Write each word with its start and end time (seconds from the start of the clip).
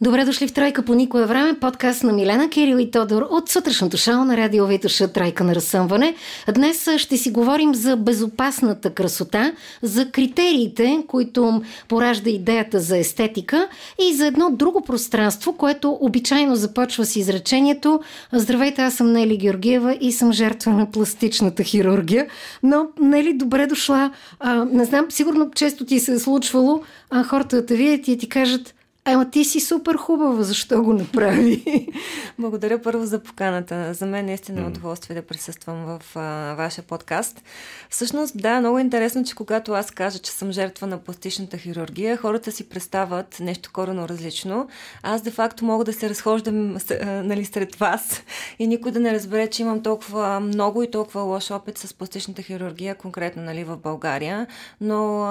Добре 0.00 0.24
дошли 0.24 0.48
в 0.48 0.52
Тройка 0.52 0.82
по 0.82 0.94
никое 0.94 1.26
време, 1.26 1.58
подкаст 1.60 2.02
на 2.02 2.12
Милена 2.12 2.48
Кирил 2.48 2.76
и 2.76 2.90
Тодор 2.90 3.26
от 3.30 3.48
сутрешното 3.48 3.96
шоу 3.96 4.24
на 4.24 4.36
радио 4.36 4.66
Витуша 4.66 5.12
Тройка 5.12 5.44
на 5.44 5.54
разсъмване. 5.54 6.14
Днес 6.54 6.88
ще 6.96 7.16
си 7.16 7.30
говорим 7.30 7.74
за 7.74 7.96
безопасната 7.96 8.90
красота, 8.90 9.52
за 9.82 10.10
критериите, 10.10 11.04
които 11.06 11.62
поражда 11.88 12.30
идеята 12.30 12.80
за 12.80 12.98
естетика 12.98 13.68
и 14.08 14.14
за 14.14 14.26
едно 14.26 14.50
друго 14.50 14.80
пространство, 14.80 15.52
което 15.52 15.98
обичайно 16.00 16.56
започва 16.56 17.04
с 17.04 17.16
изречението 17.16 18.00
Здравейте, 18.32 18.82
аз 18.82 18.94
съм 18.94 19.12
Нели 19.12 19.36
Георгиева 19.36 19.98
и 20.00 20.12
съм 20.12 20.32
жертва 20.32 20.72
на 20.72 20.90
пластичната 20.90 21.62
хирургия. 21.62 22.26
Но, 22.62 22.86
Нели, 23.00 23.32
добре 23.32 23.66
дошла. 23.66 24.10
А, 24.40 24.64
не 24.64 24.84
знам, 24.84 25.06
сигурно 25.08 25.50
често 25.54 25.84
ти 25.84 26.00
се 26.00 26.12
е 26.12 26.18
случвало 26.18 26.82
а, 27.10 27.24
хората 27.24 27.56
да 27.56 27.66
те 27.66 27.76
видят 27.76 28.08
и 28.08 28.18
ти 28.18 28.28
кажат 28.28 28.74
Ема 29.08 29.30
ти 29.30 29.44
си 29.44 29.60
супер 29.60 29.96
хубава, 29.96 30.42
защо 30.42 30.82
го 30.82 30.92
направи? 30.92 31.88
Благодаря 32.38 32.82
първо 32.82 33.06
за 33.06 33.22
поканата. 33.22 33.94
За 33.94 34.06
мен 34.06 34.26
наистина 34.26 34.60
е 34.60 34.64
удоволствие 34.64 35.16
да 35.16 35.26
присъствам 35.26 35.84
в 35.84 36.16
а, 36.16 36.54
вашия 36.54 36.84
подкаст. 36.84 37.42
Всъщност, 37.90 38.38
да, 38.38 38.60
много 38.60 38.78
интересно, 38.78 39.24
че 39.24 39.34
когато 39.34 39.72
аз 39.72 39.90
кажа, 39.90 40.18
че 40.18 40.32
съм 40.32 40.52
жертва 40.52 40.86
на 40.86 40.98
пластичната 40.98 41.58
хирургия, 41.58 42.16
хората 42.16 42.52
си 42.52 42.68
представят 42.68 43.40
нещо 43.40 43.70
корено 43.72 44.08
различно. 44.08 44.68
Аз 45.02 45.22
де-факто 45.22 45.64
мога 45.64 45.84
да 45.84 45.92
се 45.92 46.10
разхождам 46.10 46.76
нали, 47.00 47.44
сред 47.44 47.76
вас 47.76 48.22
и 48.58 48.66
никой 48.66 48.92
да 48.92 49.00
не 49.00 49.14
разбере, 49.14 49.46
че 49.46 49.62
имам 49.62 49.82
толкова 49.82 50.40
много 50.40 50.82
и 50.82 50.90
толкова 50.90 51.20
лош 51.20 51.50
опит 51.50 51.78
с 51.78 51.94
пластичната 51.94 52.42
хирургия, 52.42 52.94
конкретно 52.94 53.42
нали, 53.42 53.64
в 53.64 53.76
България. 53.76 54.46
Но 54.80 55.24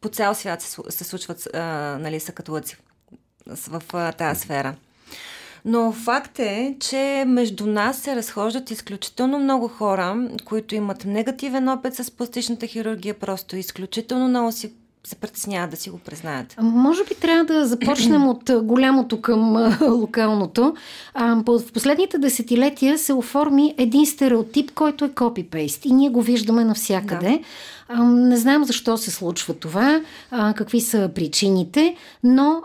по 0.00 0.08
цял 0.08 0.34
свят 0.34 0.62
се, 0.62 0.80
се 0.88 1.04
случват 1.04 1.48
а, 1.54 1.60
нали, 2.00 2.20
съкатулъци 2.20 2.76
в 3.46 4.12
тази 4.18 4.40
сфера. 4.40 4.74
Но 5.64 5.92
факт 5.92 6.38
е, 6.38 6.76
че 6.80 7.24
между 7.26 7.66
нас 7.66 7.98
се 7.98 8.16
разхождат 8.16 8.70
изключително 8.70 9.38
много 9.38 9.68
хора, 9.68 10.28
които 10.44 10.74
имат 10.74 11.04
негативен 11.04 11.68
опит 11.68 11.94
с 11.94 12.10
пластичната 12.10 12.66
хирургия, 12.66 13.14
просто 13.14 13.56
изключително 13.56 14.28
много 14.28 14.52
си 14.52 14.72
се 15.06 15.16
притесняват 15.16 15.70
да 15.70 15.76
си 15.76 15.90
го 15.90 15.98
признаят. 15.98 16.56
Може 16.60 17.04
би 17.04 17.14
трябва 17.14 17.44
да 17.44 17.66
започнем 17.66 18.28
от 18.28 18.50
голямото 18.62 19.20
към 19.20 19.72
локалното. 19.80 20.74
В 21.46 21.72
последните 21.72 22.18
десетилетия 22.18 22.98
се 22.98 23.12
оформи 23.12 23.74
един 23.78 24.06
стереотип, 24.06 24.70
който 24.70 25.04
е 25.04 25.08
копипейст 25.08 25.84
и 25.84 25.92
ние 25.92 26.10
го 26.10 26.22
виждаме 26.22 26.64
навсякъде. 26.64 27.40
Да. 27.90 28.04
Не 28.04 28.36
знам 28.36 28.64
защо 28.64 28.96
се 28.96 29.10
случва 29.10 29.54
това, 29.54 30.00
какви 30.30 30.80
са 30.80 31.10
причините, 31.14 31.96
но 32.22 32.62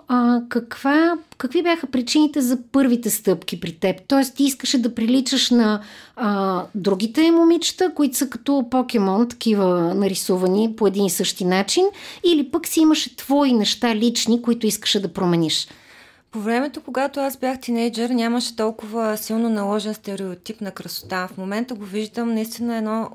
каква, 0.49 1.17
какви 1.39 1.63
бяха 1.63 1.87
причините 1.87 2.41
за 2.41 2.57
първите 2.71 3.09
стъпки 3.09 3.59
при 3.59 3.79
теб? 3.79 4.01
Тоест, 4.07 4.35
ти 4.35 4.43
искаше 4.43 4.81
да 4.81 4.95
приличаш 4.95 5.49
на 5.49 5.81
а, 6.15 6.63
другите 6.75 7.31
момичета, 7.31 7.93
които 7.95 8.17
са 8.17 8.29
като 8.29 8.65
покемон, 8.71 9.29
такива 9.29 9.93
нарисувани 9.95 10.75
по 10.75 10.87
един 10.87 11.05
и 11.05 11.09
същи 11.09 11.45
начин, 11.45 11.85
или 12.25 12.51
пък 12.51 12.67
си 12.67 12.79
имаше 12.79 13.15
твои 13.15 13.53
неща 13.53 13.95
лични, 13.95 14.41
които 14.41 14.67
искаше 14.67 15.01
да 15.01 15.13
промениш? 15.13 15.67
По 16.31 16.39
времето, 16.39 16.81
когато 16.81 17.19
аз 17.19 17.37
бях 17.37 17.59
тинейджър, 17.59 18.09
нямаше 18.09 18.55
толкова 18.55 19.17
силно 19.17 19.49
наложен 19.49 19.93
стереотип 19.93 20.61
на 20.61 20.71
красота. 20.71 21.27
В 21.27 21.37
момента 21.37 21.73
го 21.75 21.85
виждам 21.85 22.33
наистина 22.33 22.77
едно 22.77 23.09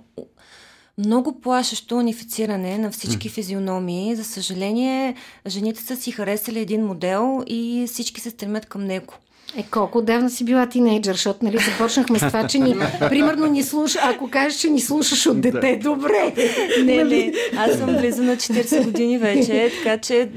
много 0.99 1.41
плашещо 1.41 1.97
унифициране 1.97 2.79
на 2.79 2.91
всички 2.91 3.29
физиономии. 3.29 4.17
За 4.17 4.25
съжаление, 4.25 5.15
жените 5.47 5.83
са 5.83 5.97
си 5.97 6.13
харесали 6.13 6.61
един 6.61 6.87
модел 6.87 7.43
и 7.47 7.85
всички 7.89 8.21
се 8.21 8.31
стремят 8.31 8.67
към 8.67 8.85
него. 8.85 9.15
Е, 9.57 9.63
колко 9.71 9.99
отдавна 9.99 10.31
си 10.31 10.45
била 10.45 10.67
тинейджър, 10.67 11.13
защото 11.13 11.45
нали, 11.45 11.59
започнахме 11.59 12.19
с 12.19 12.27
това, 12.27 12.47
че 12.47 12.59
ни, 12.59 12.77
примерно 13.09 13.47
ни 13.47 13.63
слуша, 13.63 13.99
ако 14.03 14.31
кажеш, 14.31 14.61
че 14.61 14.71
ни 14.71 14.81
слушаш 14.81 15.27
от 15.27 15.41
дете, 15.41 15.81
добре. 15.83 16.35
Не, 16.79 16.85
не, 16.85 17.05
нали? 17.05 17.35
аз 17.57 17.73
съм 17.79 17.97
близо 17.97 18.23
на 18.23 18.37
40 18.37 18.85
години 18.85 19.19
вече, 19.19 19.73
така 19.85 19.99
че 19.99 20.29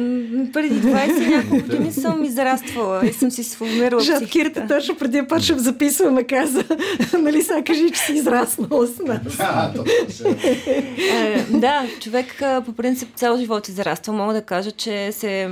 преди 0.54 0.82
20 0.82 1.36
няколко 1.36 1.66
години 1.66 1.92
съм 1.94 2.24
израствала 2.24 3.06
и 3.06 3.14
съм 3.14 3.32
си 3.32 3.44
сформирала 3.44 4.02
Жад 4.02 4.30
Кирта 4.30 4.66
точно 4.68 4.96
преди 4.96 5.22
да 5.22 5.28
почнем 5.28 5.60
записваме 5.60 6.24
каза, 6.24 6.64
нали 7.20 7.44
сега 7.44 7.64
кажи, 7.64 7.92
че 7.92 8.00
си 8.00 8.14
израснала 8.14 8.88
с 8.88 9.00
нас. 9.00 9.20
Да, 9.38 9.74
е, 11.10 11.44
да, 11.50 11.86
човек 12.00 12.44
по 12.66 12.74
принцип 12.74 13.10
цял 13.16 13.38
живот 13.38 13.68
израства. 13.68 14.14
Мога 14.14 14.34
да 14.34 14.42
кажа, 14.42 14.72
че 14.72 15.12
се 15.12 15.50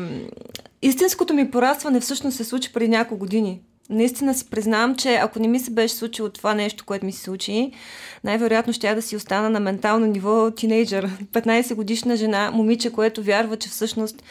истинското 0.81 1.33
ми 1.33 1.51
порастване 1.51 1.99
всъщност 1.99 2.37
се 2.37 2.43
случи 2.43 2.73
преди 2.73 2.87
няколко 2.87 3.19
години. 3.19 3.61
Наистина 3.89 4.33
си 4.33 4.49
признавам, 4.49 4.95
че 4.95 5.15
ако 5.15 5.39
не 5.39 5.47
ми 5.47 5.59
се 5.59 5.71
беше 5.71 5.95
случило 5.95 6.29
това 6.29 6.53
нещо, 6.53 6.85
което 6.85 7.05
ми 7.05 7.11
се 7.11 7.21
случи, 7.21 7.71
най-вероятно 8.23 8.73
ще 8.73 8.95
да 8.95 9.01
си 9.01 9.15
остана 9.15 9.49
на 9.49 9.59
ментално 9.59 10.05
ниво 10.05 10.51
тинейджър. 10.51 11.09
15 11.33 11.75
годишна 11.75 12.15
жена, 12.15 12.51
момиче, 12.51 12.91
което 12.91 13.23
вярва, 13.23 13.57
че 13.57 13.69
всъщност 13.69 14.23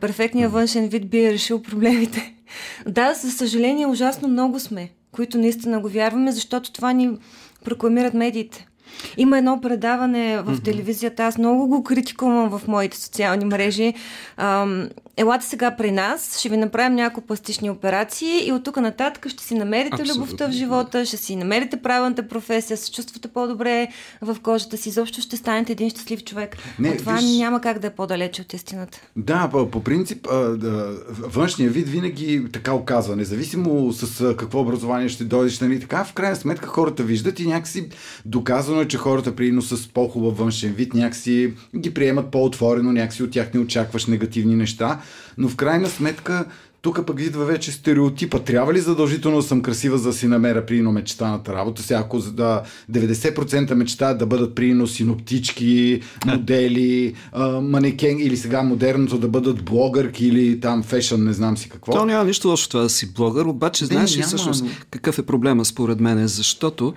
перфектният 0.00 0.52
външен 0.52 0.88
вид 0.88 1.10
би 1.10 1.24
е 1.24 1.32
решил 1.32 1.62
проблемите. 1.62 2.34
Да, 2.86 3.14
за 3.14 3.30
съжаление, 3.30 3.86
ужасно 3.86 4.28
много 4.28 4.60
сме, 4.60 4.90
които 5.12 5.38
наистина 5.38 5.80
го 5.80 5.88
вярваме, 5.88 6.32
защото 6.32 6.72
това 6.72 6.92
ни 6.92 7.18
прокламират 7.64 8.14
медиите. 8.14 8.66
Има 9.16 9.38
едно 9.38 9.60
предаване 9.60 10.42
в 10.42 10.62
телевизията, 10.62 11.24
аз 11.24 11.38
много 11.38 11.68
го 11.68 11.82
критикувам 11.82 12.58
в 12.58 12.68
моите 12.68 13.00
социални 13.00 13.44
мрежи. 13.44 13.94
Ам, 14.36 14.88
елате 15.20 15.46
сега 15.46 15.76
при 15.76 15.90
нас, 15.90 16.38
ще 16.38 16.48
ви 16.48 16.56
направим 16.56 16.94
няколко 16.94 17.26
пластични 17.26 17.70
операции 17.70 18.48
и 18.48 18.52
от 18.52 18.64
тук 18.64 18.76
нататък 18.76 19.28
ще 19.28 19.44
си 19.44 19.54
намерите 19.54 20.02
Абсолютно. 20.02 20.22
любовта 20.22 20.48
в 20.48 20.52
живота, 20.52 21.04
ще 21.04 21.16
си 21.16 21.36
намерите 21.36 21.76
правилната 21.76 22.28
професия, 22.28 22.76
се 22.76 22.92
чувствате 22.92 23.28
по-добре 23.28 23.88
в 24.22 24.36
кожата 24.42 24.76
си, 24.76 24.88
изобщо 24.88 25.20
ще 25.20 25.36
станете 25.36 25.72
един 25.72 25.90
щастлив 25.90 26.24
човек. 26.24 26.56
Не, 26.78 26.96
това 26.96 27.12
виж... 27.12 27.36
няма 27.38 27.60
как 27.60 27.78
да 27.78 27.86
е 27.86 27.90
по-далече 27.90 28.42
от 28.42 28.52
истината. 28.52 29.00
Да, 29.16 29.48
по, 29.52 29.70
по 29.70 29.84
принцип, 29.84 30.26
външния 31.10 31.70
вид 31.70 31.88
винаги 31.88 32.44
така 32.52 32.72
оказва, 32.72 33.16
независимо 33.16 33.92
с 33.92 34.36
какво 34.36 34.60
образование 34.60 35.08
ще 35.08 35.24
дойдеш, 35.24 35.60
нали, 35.60 35.80
така, 35.80 36.04
в 36.04 36.12
крайна 36.12 36.36
сметка 36.36 36.66
хората 36.66 37.02
виждат 37.02 37.40
и 37.40 37.46
някакси 37.46 37.88
доказано 38.24 38.80
е, 38.80 38.88
че 38.88 38.96
хората 38.96 39.36
прино 39.36 39.62
с 39.62 39.88
по-хубав 39.88 40.38
външен 40.38 40.72
вид 40.72 40.94
някакси 40.94 41.52
ги 41.76 41.94
приемат 41.94 42.30
по-отворено, 42.30 42.92
някакси 42.92 43.22
от 43.22 43.30
тях 43.30 43.54
не 43.54 43.60
очакваш 43.60 44.06
негативни 44.06 44.56
неща 44.56 45.00
но 45.38 45.48
в 45.48 45.56
крайна 45.56 45.88
сметка 45.88 46.44
тук 46.82 47.06
пък 47.06 47.20
идва 47.20 47.44
вече 47.44 47.72
стереотипа. 47.72 48.38
Трябва 48.38 48.74
ли 48.74 48.80
задължително 48.80 49.36
да 49.36 49.42
съм 49.42 49.62
красива, 49.62 49.98
за 49.98 50.08
да 50.08 50.12
си 50.12 50.26
намеря 50.26 50.66
прино 50.66 50.92
мечтаната 50.92 51.52
работа? 51.52 51.82
Сега, 51.82 52.00
ако 52.00 52.18
да 52.18 52.62
90% 52.92 53.74
мечтаят 53.74 54.18
да 54.18 54.26
бъдат 54.26 54.54
прино 54.54 54.86
синоптички, 54.86 56.00
модели, 56.26 57.14
манекен 57.62 58.18
или 58.18 58.36
сега 58.36 58.62
модерното 58.62 59.18
да 59.18 59.28
бъдат 59.28 59.64
блогърки 59.64 60.26
или 60.26 60.60
там 60.60 60.82
фешън, 60.82 61.24
не 61.24 61.32
знам 61.32 61.56
си 61.56 61.68
какво. 61.68 61.92
То 61.92 62.04
няма 62.04 62.24
нищо 62.24 62.48
лошо 62.48 62.68
това 62.68 62.82
да 62.82 62.90
си 62.90 63.12
блогър, 63.12 63.44
обаче 63.44 63.84
Де, 63.84 63.94
знаеш 63.94 64.16
ли 64.16 64.22
всъщност 64.22 64.64
но... 64.64 64.70
какъв 64.90 65.18
е 65.18 65.26
проблема 65.26 65.64
според 65.64 66.00
мен? 66.00 66.28
Защото 66.28 66.94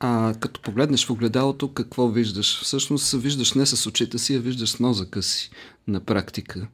а, 0.00 0.34
като 0.40 0.60
погледнеш 0.60 1.06
в 1.06 1.10
огледалото, 1.10 1.72
какво 1.72 2.08
виждаш? 2.08 2.62
Всъщност 2.62 3.12
виждаш 3.12 3.52
не 3.52 3.66
с 3.66 3.86
очите 3.86 4.18
си, 4.18 4.34
а 4.34 4.40
виждаш 4.40 4.70
с 4.70 4.80
мозъка 4.80 5.22
си 5.22 5.50
на 5.88 6.00
практика. 6.00 6.66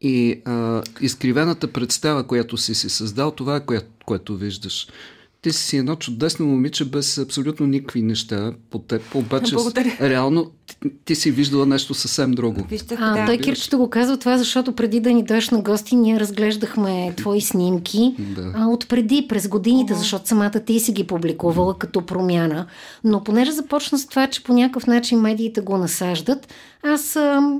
И 0.00 0.42
а, 0.44 0.82
изкривената 1.00 1.72
представа, 1.72 2.26
която 2.26 2.56
си 2.56 2.74
си 2.74 2.88
създал, 2.88 3.30
това 3.30 3.56
е 3.56 3.64
което, 3.64 3.86
което 4.06 4.36
виждаш. 4.36 4.88
Ти 5.42 5.52
си 5.52 5.76
едно 5.76 5.96
чудесно 5.96 6.46
момиче 6.46 6.84
без 6.84 7.18
абсолютно 7.18 7.66
никакви 7.66 8.02
неща 8.02 8.52
по 8.70 8.78
теб, 8.78 9.14
обаче 9.14 9.54
Благодаря. 9.54 9.96
реално 10.00 10.50
ти, 10.66 10.76
ти 11.04 11.14
си 11.14 11.30
виждала 11.30 11.66
нещо 11.66 11.94
съвсем 11.94 12.30
друго. 12.30 12.66
Виждах, 12.70 12.98
а, 13.02 13.16
да. 13.16 13.26
Той 13.26 13.38
Кирчето 13.38 13.78
го 13.78 13.90
казва 13.90 14.16
това, 14.16 14.38
защото 14.38 14.72
преди 14.72 15.00
да 15.00 15.12
ни 15.12 15.24
дойш 15.24 15.50
на 15.50 15.62
гости, 15.62 15.96
ние 15.96 16.20
разглеждахме 16.20 17.14
твои 17.16 17.40
снимки 17.40 18.14
да. 18.18 18.52
а, 18.56 18.66
от 18.66 18.88
преди, 18.88 19.26
през 19.28 19.48
годините, 19.48 19.92
О. 19.92 19.96
защото 19.96 20.28
самата 20.28 20.60
ти 20.66 20.80
си 20.80 20.92
ги 20.92 21.04
публикувала 21.06 21.78
като 21.78 22.06
промяна. 22.06 22.66
Но 23.04 23.24
понеже 23.24 23.52
започна 23.52 23.98
с 23.98 24.06
това, 24.06 24.26
че 24.26 24.44
по 24.44 24.52
някакъв 24.52 24.86
начин 24.86 25.20
медиите 25.20 25.60
го 25.60 25.78
насаждат, 25.78 26.48
аз... 26.82 27.16
А, 27.16 27.58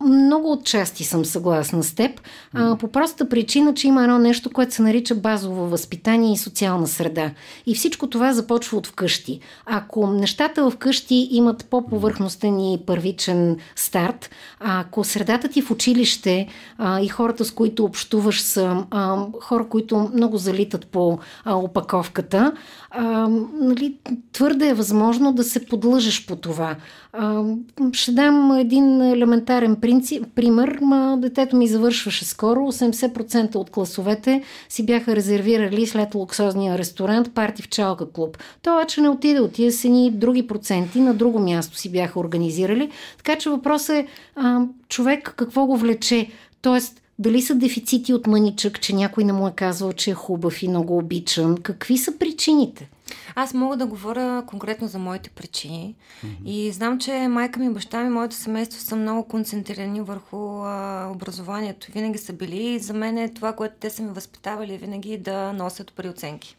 много 0.00 0.52
отчасти 0.52 1.04
съм 1.04 1.24
съгласна 1.24 1.82
с 1.82 1.94
теб, 1.94 2.20
а, 2.52 2.76
по 2.76 2.88
простата 2.88 3.28
причина, 3.28 3.74
че 3.74 3.88
има 3.88 4.02
едно 4.02 4.18
нещо, 4.18 4.50
което 4.50 4.74
се 4.74 4.82
нарича 4.82 5.14
базово 5.14 5.68
възпитание 5.68 6.32
и 6.32 6.36
социална 6.36 6.86
среда. 6.86 7.30
И 7.66 7.74
всичко 7.74 8.06
това 8.06 8.32
започва 8.32 8.78
от 8.78 8.86
вкъщи. 8.86 9.40
Ако 9.66 10.06
нещата 10.06 10.70
вкъщи 10.70 11.28
имат 11.30 11.66
по-повърхностен 11.70 12.60
и 12.60 12.80
първичен 12.86 13.56
старт, 13.76 14.30
ако 14.60 15.04
средата 15.04 15.48
ти 15.48 15.62
в 15.62 15.70
училище 15.70 16.48
а, 16.78 17.00
и 17.00 17.08
хората, 17.08 17.44
с 17.44 17.50
които 17.50 17.84
общуваш 17.84 18.40
са 18.40 18.84
а, 18.90 19.16
хора, 19.40 19.68
които 19.68 20.10
много 20.14 20.36
залитат 20.36 20.86
по 20.86 21.18
а, 21.44 21.54
опаковката, 21.54 22.52
а, 22.90 23.28
нали, 23.60 23.98
твърде 24.32 24.68
е 24.68 24.74
възможно 24.74 25.32
да 25.32 25.44
се 25.44 25.66
подлъжеш 25.66 26.26
по 26.26 26.36
това. 26.36 26.76
Ще 27.92 28.12
дам 28.12 28.56
един 28.56 29.02
елементарен 29.02 29.76
принцип, 29.76 30.26
пример, 30.34 30.78
детето 31.18 31.56
ми 31.56 31.68
завършваше 31.68 32.24
скоро, 32.24 32.60
80% 32.60 33.54
от 33.54 33.70
класовете 33.70 34.42
си 34.68 34.86
бяха 34.86 35.16
резервирали 35.16 35.86
след 35.86 36.14
луксозния 36.14 36.78
ресторант 36.78 37.34
парти 37.34 37.62
в 37.62 37.68
чалка 37.68 38.10
клуб. 38.10 38.38
Той 38.62 38.74
обаче 38.74 39.00
не 39.00 39.08
отиде, 39.08 39.40
отиде 39.40 39.70
с 39.70 39.84
едни 39.84 40.10
други 40.10 40.46
проценти, 40.46 41.00
на 41.00 41.14
друго 41.14 41.38
място 41.38 41.78
си 41.78 41.92
бяха 41.92 42.20
организирали. 42.20 42.90
Така 43.16 43.38
че 43.38 43.50
въпросът 43.50 43.96
е 43.96 44.06
а, 44.36 44.60
човек 44.88 45.34
какво 45.36 45.66
го 45.66 45.76
влече. 45.76 46.28
Тоест, 46.62 47.02
дали 47.18 47.42
са 47.42 47.54
дефицити 47.54 48.14
от 48.14 48.26
мъничък, 48.26 48.80
че 48.80 48.94
някой 48.94 49.24
не 49.24 49.32
му 49.32 49.48
е 49.48 49.52
казал, 49.56 49.92
че 49.92 50.10
е 50.10 50.14
хубав 50.14 50.62
и 50.62 50.68
много 50.68 50.98
обичан? 50.98 51.56
Какви 51.56 51.98
са 51.98 52.18
причините? 52.18 52.90
Аз 53.34 53.54
мога 53.54 53.76
да 53.76 53.86
говоря 53.86 54.44
конкретно 54.46 54.88
за 54.88 54.98
моите 54.98 55.30
причини. 55.30 55.94
Mm-hmm. 55.94 56.44
И 56.44 56.72
знам, 56.72 56.98
че 56.98 57.28
майка 57.28 57.60
ми, 57.60 57.70
баща 57.70 58.04
ми, 58.04 58.10
моето 58.10 58.34
семейство 58.34 58.80
са 58.80 58.96
много 58.96 59.28
концентрирани 59.28 60.00
върху 60.00 60.36
а, 60.64 61.08
образованието. 61.14 61.86
Винаги 61.92 62.18
са 62.18 62.32
били 62.32 62.62
и 62.62 62.78
за 62.78 62.92
мен 62.92 63.18
е 63.18 63.34
това, 63.34 63.52
което 63.52 63.74
те 63.80 63.90
са 63.90 64.02
ми 64.02 64.10
възпитавали, 64.10 64.78
винаги 64.78 65.18
да 65.18 65.52
носят 65.52 65.92
при 65.96 66.08
оценки. 66.08 66.56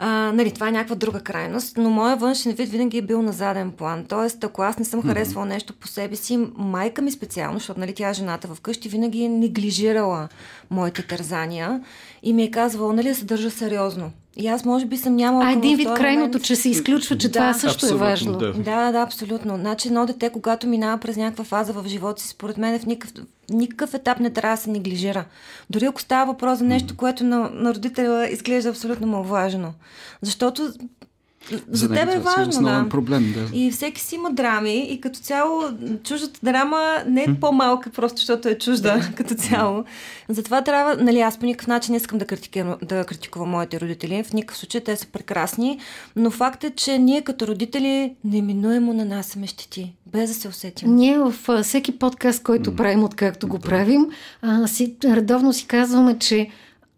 А, 0.00 0.32
нали, 0.32 0.54
това 0.54 0.68
е 0.68 0.72
някаква 0.72 0.96
друга 0.96 1.20
крайност, 1.20 1.76
но 1.76 1.90
моят 1.90 2.20
външен 2.20 2.52
вид 2.52 2.68
винаги 2.68 2.98
е 2.98 3.02
бил 3.02 3.22
на 3.22 3.32
заден 3.32 3.72
план. 3.72 4.04
Тоест, 4.08 4.44
ако 4.44 4.62
аз 4.62 4.78
не 4.78 4.84
съм 4.84 5.02
харесвала 5.02 5.46
mm-hmm. 5.46 5.48
нещо 5.48 5.74
по 5.74 5.88
себе 5.88 6.16
си, 6.16 6.48
майка 6.56 7.02
ми 7.02 7.10
специално, 7.10 7.58
защото 7.58 7.80
нали, 7.80 7.94
тя 7.94 8.08
е 8.08 8.14
жената 8.14 8.48
вкъщи, 8.54 8.88
винаги 8.88 9.24
е 9.24 9.28
неглижирала 9.28 10.28
моите 10.70 11.06
тързания 11.06 11.82
и 12.22 12.32
ми 12.32 12.42
е 12.42 12.50
казвала, 12.50 12.92
нали, 12.92 13.08
да 13.08 13.14
се 13.14 13.24
държа 13.24 13.50
сериозно. 13.50 14.12
И 14.38 14.48
аз 14.48 14.64
може 14.64 14.86
би 14.86 14.96
съм 14.96 15.16
нямала... 15.16 15.44
А 15.44 15.52
един 15.52 15.76
вид 15.76 15.88
крайното, 15.96 16.26
момент... 16.26 16.44
че 16.44 16.56
се 16.56 16.68
изключва, 16.68 17.18
че 17.18 17.28
да, 17.28 17.32
това 17.32 17.54
също 17.54 17.86
е 17.86 17.96
важно. 17.96 18.38
Да. 18.38 18.52
да, 18.52 18.92
да, 18.92 18.98
абсолютно. 18.98 19.56
Значи 19.56 19.88
едно 19.88 20.06
дете, 20.06 20.30
когато 20.30 20.66
минава 20.66 20.98
през 20.98 21.16
някаква 21.16 21.44
фаза 21.44 21.72
в 21.72 21.88
живота 21.88 22.22
си, 22.22 22.28
според 22.28 22.58
мен 22.58 22.78
в 22.78 22.86
никакъв, 22.86 23.24
никакъв 23.50 23.94
етап 23.94 24.20
не 24.20 24.30
трябва 24.30 24.56
да 24.56 24.62
се 24.62 24.70
неглижира. 24.70 25.24
Дори 25.70 25.84
ако 25.84 26.00
става 26.00 26.32
въпрос 26.32 26.58
за 26.58 26.64
нещо, 26.64 26.96
което 26.96 27.24
на, 27.24 27.50
на 27.52 27.74
родителя 27.74 28.28
изглежда 28.30 28.70
абсолютно 28.70 29.06
маловажно. 29.06 29.72
Защото 30.22 30.72
за, 31.50 31.60
за 31.70 31.88
теб 31.88 32.14
е 32.14 32.18
важно, 32.18 32.62
да. 32.62 32.86
проблем, 32.90 33.34
да. 33.34 33.56
И 33.58 33.70
всеки 33.70 34.00
си 34.00 34.14
има 34.14 34.32
драми 34.32 34.92
и 34.92 35.00
като 35.00 35.18
цяло 35.18 35.62
чуждата 36.04 36.40
драма 36.42 36.96
не 37.06 37.22
е 37.22 37.34
по-малка, 37.40 37.90
просто 37.90 38.18
защото 38.18 38.48
е 38.48 38.58
чужда 38.58 39.00
като 39.16 39.34
цяло. 39.34 39.84
Затова 40.28 40.62
трябва, 40.62 41.04
нали, 41.04 41.20
аз 41.20 41.38
по 41.38 41.46
никакъв 41.46 41.66
начин 41.66 41.92
не 41.92 41.96
искам 41.96 42.18
да 42.18 42.24
критикувам, 42.24 42.76
да 42.82 43.04
критикувам 43.04 43.50
моите 43.50 43.80
родители. 43.80 44.22
В 44.22 44.32
никакъв 44.32 44.58
случай 44.58 44.80
те 44.80 44.96
са 44.96 45.06
прекрасни, 45.06 45.78
но 46.16 46.30
факт 46.30 46.64
е, 46.64 46.70
че 46.70 46.98
ние 46.98 47.22
като 47.22 47.46
родители 47.46 48.14
неминуемо 48.24 48.92
нанасяме 48.92 49.46
щети, 49.46 49.94
без 50.06 50.30
да 50.30 50.34
се 50.34 50.48
усетим. 50.48 50.94
Ние 50.94 51.18
в 51.18 51.34
всеки 51.62 51.98
подкаст, 51.98 52.42
който 52.42 52.76
правим, 52.76 53.04
откакто 53.04 53.48
го 53.48 53.58
правим, 53.58 54.06
а, 54.42 54.66
си, 54.66 54.96
редовно 55.04 55.52
си 55.52 55.66
казваме, 55.66 56.18
че 56.18 56.50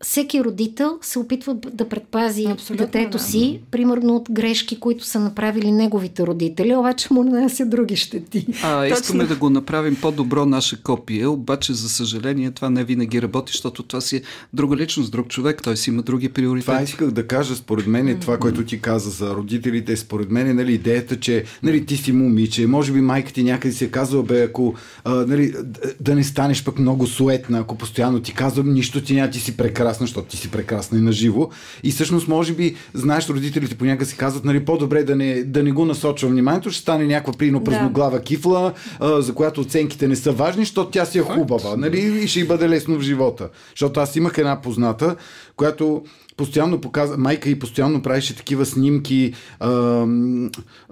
всеки 0.03 0.45
родител 0.45 0.99
се 1.03 1.19
опитва 1.19 1.55
да 1.55 1.89
предпази 1.89 2.45
Абсолютно, 2.45 2.87
детето 2.87 3.19
да. 3.19 3.25
си, 3.25 3.61
примерно 3.71 4.17
от 4.17 4.31
грешки, 4.31 4.81
които 4.81 5.05
са 5.05 5.21
направили 5.21 5.73
неговите 5.73 6.27
родители, 6.27 6.77
обаче 6.77 7.09
му 7.11 7.25
нанася 7.25 7.67
други 7.67 7.97
щети. 7.97 8.47
А, 8.63 8.87
искаме 8.93 9.25
да 9.25 9.37
го 9.37 9.51
направим 9.51 9.97
по-добро 9.97 10.47
наше 10.47 10.83
копие, 10.83 11.27
обаче 11.27 11.73
за 11.73 11.89
съжаление 11.89 12.51
това 12.51 12.71
не 12.71 12.85
винаги 12.85 13.23
работи, 13.23 13.51
защото 13.53 13.83
това 13.83 14.01
си 14.01 14.17
е 14.17 14.23
друга 14.53 14.77
личност, 14.77 15.13
друг 15.13 15.29
човек, 15.29 15.63
той 15.63 15.77
си 15.77 15.91
има 15.91 16.03
други 16.03 16.29
приоритети. 16.29 16.67
Това 16.67 16.83
исках 16.83 17.11
да 17.11 17.27
кажа, 17.27 17.57
според 17.57 17.87
мен 17.87 18.09
е 18.09 18.19
това, 18.19 18.39
което 18.39 18.65
ти 18.65 18.81
каза 18.81 19.11
за 19.11 19.35
родителите, 19.35 19.97
според 19.97 20.31
мен 20.31 20.49
е 20.49 20.55
нали, 20.55 20.73
идеята, 20.73 21.21
че 21.21 21.45
нали, 21.63 21.87
ти 21.87 21.97
си 21.97 22.13
момиче, 22.13 22.67
може 22.67 22.93
би 22.93 23.01
майка 23.01 23.33
ти 23.33 23.43
някъде 23.43 23.75
си 23.75 23.85
е 23.85 23.91
казала, 23.91 24.23
бе, 24.23 24.43
ако 24.43 24.75
а, 25.05 25.15
нали, 25.15 25.53
да 26.01 26.15
не 26.15 26.25
станеш 26.25 26.65
пък 26.65 26.79
много 26.79 27.07
суетна, 27.07 27.59
ако 27.59 27.79
постоянно 27.79 28.21
ти 28.21 28.35
казвам, 28.35 28.73
нищо 28.73 29.03
ти 29.03 29.15
няма, 29.15 29.31
ти 29.31 29.41
си 29.41 29.57
прекрасна 29.57 29.90
прекрасна, 29.91 30.07
защото 30.07 30.29
ти 30.29 30.37
си 30.37 30.51
прекрасна 30.51 30.99
и 30.99 31.01
наживо. 31.01 31.51
И 31.83 31.91
всъщност, 31.91 32.29
може 32.29 32.53
би, 32.53 32.77
знаеш, 32.95 33.29
родителите 33.29 33.75
понякога 33.75 34.07
си 34.07 34.17
казват, 34.17 34.45
нали, 34.45 34.65
по-добре 34.65 35.05
да 35.05 35.17
не, 35.17 35.45
да 35.45 35.63
не 35.63 35.73
го 35.73 35.85
насочва 35.85 36.29
вниманието, 36.29 36.71
ще 36.71 36.83
стане 36.83 37.07
някаква 37.07 37.33
прино 37.33 37.65
празноглава 37.65 38.19
да. 38.19 38.23
кифла, 38.23 38.73
а, 39.01 39.21
за 39.23 39.35
която 39.35 39.61
оценките 39.61 40.09
не 40.09 40.17
са 40.17 40.33
важни, 40.33 40.63
защото 40.63 40.91
тя 40.91 41.05
си 41.05 41.19
е 41.19 41.23
хубава, 41.23 41.77
нали, 41.77 42.23
и 42.25 42.29
ще 42.29 42.41
й 42.41 42.45
бъде 42.45 42.69
лесно 42.69 42.99
в 42.99 43.03
живота. 43.03 43.49
Защото 43.71 44.01
аз 44.01 44.17
имах 44.17 44.39
една 44.39 44.61
позната, 44.61 45.17
която 45.57 46.03
постоянно 46.41 46.81
показва, 46.81 47.17
майка 47.19 47.51
и 47.51 47.59
постоянно 47.59 48.03
правеше 48.03 48.37
такива 48.37 48.67
снимки 48.67 49.35
а, 49.61 49.69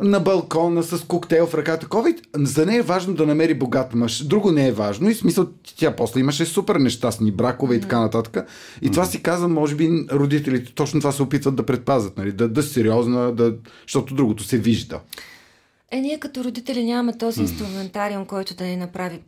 на 0.02 0.20
балкона 0.24 0.82
с 0.82 1.04
коктейл 1.04 1.46
в 1.46 1.54
ръка. 1.54 1.78
Такова. 1.78 2.14
За 2.36 2.66
нея 2.66 2.78
е 2.78 2.82
важно 2.82 3.14
да 3.14 3.26
намери 3.26 3.54
богат 3.54 3.94
мъж. 3.94 4.24
Друго 4.24 4.52
не 4.52 4.68
е 4.68 4.72
важно. 4.72 5.10
И 5.10 5.14
смисъл, 5.14 5.46
тя 5.76 5.96
после 5.96 6.20
имаше 6.20 6.46
супер 6.46 6.76
нещастни 6.76 7.32
бракове 7.32 7.74
и 7.74 7.80
така 7.80 8.00
нататък. 8.00 8.48
И 8.82 8.90
това 8.90 9.04
си 9.04 9.22
казвам, 9.22 9.52
може 9.52 9.74
би 9.74 10.06
родителите 10.12 10.74
точно 10.74 11.00
това 11.00 11.12
се 11.12 11.22
опитват 11.22 11.56
да 11.56 11.66
предпазят. 11.66 12.18
Нали? 12.18 12.32
Да, 12.32 12.48
да 12.48 12.62
сериозна, 12.62 13.34
да... 13.34 13.54
защото 13.86 14.14
другото 14.14 14.44
се 14.44 14.58
вижда. 14.58 15.00
Е, 15.90 16.00
ние 16.00 16.18
като 16.18 16.44
родители 16.44 16.84
нямаме 16.84 17.18
този 17.18 17.40
инструментариум, 17.40 18.26
който 18.26 18.54
да 18.54 18.64
ни 18.64 18.76
направи 18.76 19.20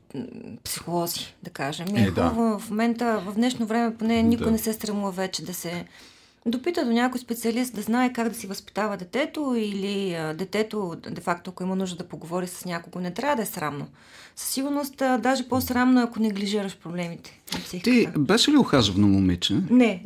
психолози, 0.64 1.34
да 1.42 1.50
кажем. 1.50 1.96
Е, 1.96 2.02
е 2.02 2.10
да. 2.10 2.28
в 2.28 2.62
момента, 2.70 3.22
в 3.26 3.34
днешно 3.34 3.66
време, 3.66 3.96
поне 3.96 4.22
никой 4.22 4.46
да. 4.46 4.52
не 4.52 4.58
се 4.58 4.72
стремува 4.72 5.10
вече 5.10 5.44
да 5.44 5.54
се 5.54 5.84
допита 6.46 6.84
до 6.84 6.90
някой 6.90 7.20
специалист 7.20 7.74
да 7.74 7.82
знае 7.82 8.12
как 8.12 8.28
да 8.28 8.34
си 8.34 8.46
възпитава 8.46 8.96
детето 8.96 9.54
или 9.58 10.14
а, 10.14 10.34
детето, 10.34 10.96
де-факто, 11.10 11.50
ако 11.50 11.62
има 11.62 11.76
нужда 11.76 11.96
да 11.96 12.08
поговори 12.08 12.46
с 12.46 12.64
някого, 12.64 13.00
не 13.00 13.14
трябва 13.14 13.36
да 13.36 13.42
е 13.42 13.46
срамно. 13.46 13.86
Със 14.36 14.48
сигурност, 14.48 15.02
а, 15.02 15.18
даже 15.18 15.48
по-срамно, 15.48 16.02
ако 16.02 16.20
неглижираш 16.20 16.76
проблемите. 16.76 17.40
Ти 17.82 18.08
беше 18.18 18.50
ли 18.50 18.56
ухажвано 18.56 19.08
момиче? 19.08 19.54
Не. 19.70 20.02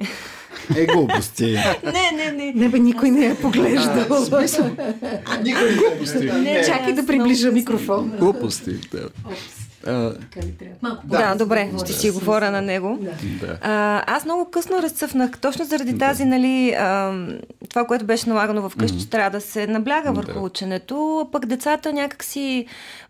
Е, 0.77 0.87
глупости. 0.87 1.59
не, 1.85 2.17
не, 2.17 2.33
не. 2.33 2.53
Не 2.53 2.69
бе, 2.69 2.79
никой 2.79 3.11
не 3.11 3.27
е 3.27 3.35
поглеждал. 3.35 4.21
никой 5.43 5.71
не 6.41 6.51
е 6.51 6.55
Не, 6.55 6.65
чакай 6.67 6.93
да 6.93 7.07
приближа 7.07 7.53
микрофон. 7.53 8.13
Глупости, 8.19 8.73
да. 8.93 9.09
А, 9.87 10.13
да, 10.83 10.99
да, 11.05 11.35
добре, 11.35 11.71
ще 11.85 11.93
си 11.93 12.11
говоря 12.11 12.51
на 12.51 12.63
него. 12.63 12.99
Да. 13.41 13.59
А, 13.63 14.03
аз 14.17 14.25
много 14.25 14.51
късно 14.51 14.83
разцъфнах, 14.83 15.39
точно 15.39 15.65
заради 15.65 15.93
да. 15.93 15.99
тази, 15.99 16.25
нали, 16.25 16.75
а, 16.79 17.13
това, 17.71 17.87
което 17.87 18.05
беше 18.05 18.29
налагано 18.29 18.69
в 18.69 18.77
къщи, 18.77 18.99
mm-hmm. 18.99 19.01
че 19.01 19.11
трябва 19.11 19.31
да 19.31 19.41
се 19.41 19.67
набляга 19.67 20.13
върху 20.13 20.33
да. 20.33 20.41
ученето, 20.41 21.29
пък 21.33 21.47
децата 21.47 21.93
някакси, 21.93 22.67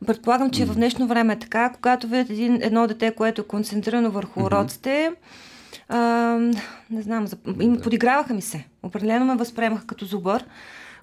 предполагам, 0.06 0.50
че 0.50 0.62
mm-hmm. 0.62 0.71
в 0.71 0.75
днешно 0.75 1.07
време 1.07 1.33
е 1.33 1.38
така, 1.38 1.73
когато 1.75 2.09
видят 2.09 2.31
един, 2.31 2.59
едно 2.62 2.87
дете, 2.87 3.11
което 3.11 3.40
е 3.40 3.45
концентрирано 3.45 4.11
върху 4.11 4.40
mm-hmm. 4.40 4.47
уроците, 4.47 5.12
а, 5.88 5.99
не 6.90 7.02
знам, 7.02 7.26
им 7.61 7.81
подиграваха 7.81 8.35
ми 8.35 8.43
се. 8.43 8.64
Определено 8.83 9.25
ме 9.25 9.37
възприемаха 9.37 9.87
като 9.87 10.04
зубър 10.04 10.45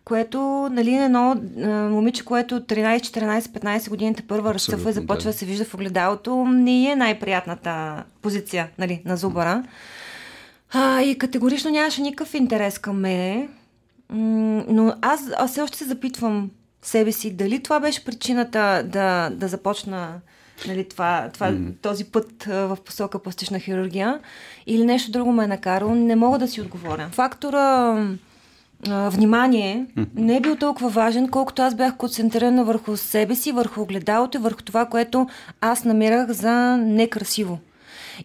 което, 0.05 0.69
нали, 0.71 0.95
едно 0.95 1.35
момиче, 1.89 2.25
което 2.25 2.61
13, 2.61 2.99
14, 2.99 3.39
15 3.39 3.89
годините 3.89 4.23
първа 4.27 4.53
разцъфва 4.53 4.89
и 4.89 4.93
започва 4.93 5.23
да. 5.23 5.33
да 5.33 5.37
се 5.37 5.45
вижда 5.45 5.65
в 5.65 5.73
огледалото, 5.73 6.45
не 6.45 6.91
е 6.91 6.95
най-приятната 6.95 8.03
позиция, 8.21 8.69
нали, 8.77 9.01
на 9.05 9.17
зубара. 9.17 9.63
А, 10.73 11.01
и 11.01 11.17
категорично 11.17 11.71
нямаше 11.71 12.01
никакъв 12.01 12.33
интерес 12.33 12.79
към 12.79 12.99
мене. 12.99 13.49
Но 14.09 14.93
аз, 15.01 15.21
аз 15.37 15.51
все 15.51 15.61
още 15.61 15.77
се 15.77 15.85
запитвам 15.85 16.51
себе 16.81 17.11
си, 17.11 17.33
дали 17.33 17.63
това 17.63 17.79
беше 17.79 18.05
причината 18.05 18.83
да, 18.85 19.29
да 19.29 19.47
започна 19.47 20.19
нали, 20.67 20.89
това, 20.89 21.29
това, 21.33 21.51
mm. 21.51 21.73
този 21.81 22.05
път 22.05 22.47
а, 22.47 22.67
в 22.67 22.77
посока 22.85 23.19
пластична 23.19 23.59
хирургия 23.59 24.19
или 24.67 24.85
нещо 24.85 25.11
друго 25.11 25.31
ме 25.31 25.43
е 25.43 25.47
накарало, 25.47 25.95
не 25.95 26.15
мога 26.15 26.39
да 26.39 26.47
си 26.47 26.61
отговоря. 26.61 27.09
Фактора 27.11 27.95
а, 28.89 29.09
внимание 29.09 29.85
не 30.15 30.37
е 30.37 30.41
бил 30.41 30.55
толкова 30.55 30.89
важен, 30.89 31.29
колкото 31.29 31.61
аз 31.61 31.75
бях 31.75 31.97
концентрирана 31.97 32.63
върху 32.63 32.97
себе 32.97 33.35
си, 33.35 33.51
върху 33.51 33.81
огледалото 33.81 34.37
и 34.37 34.41
върху 34.41 34.61
това, 34.61 34.85
което 34.85 35.27
аз 35.61 35.85
намирах 35.85 36.31
за 36.31 36.77
некрасиво. 36.77 37.59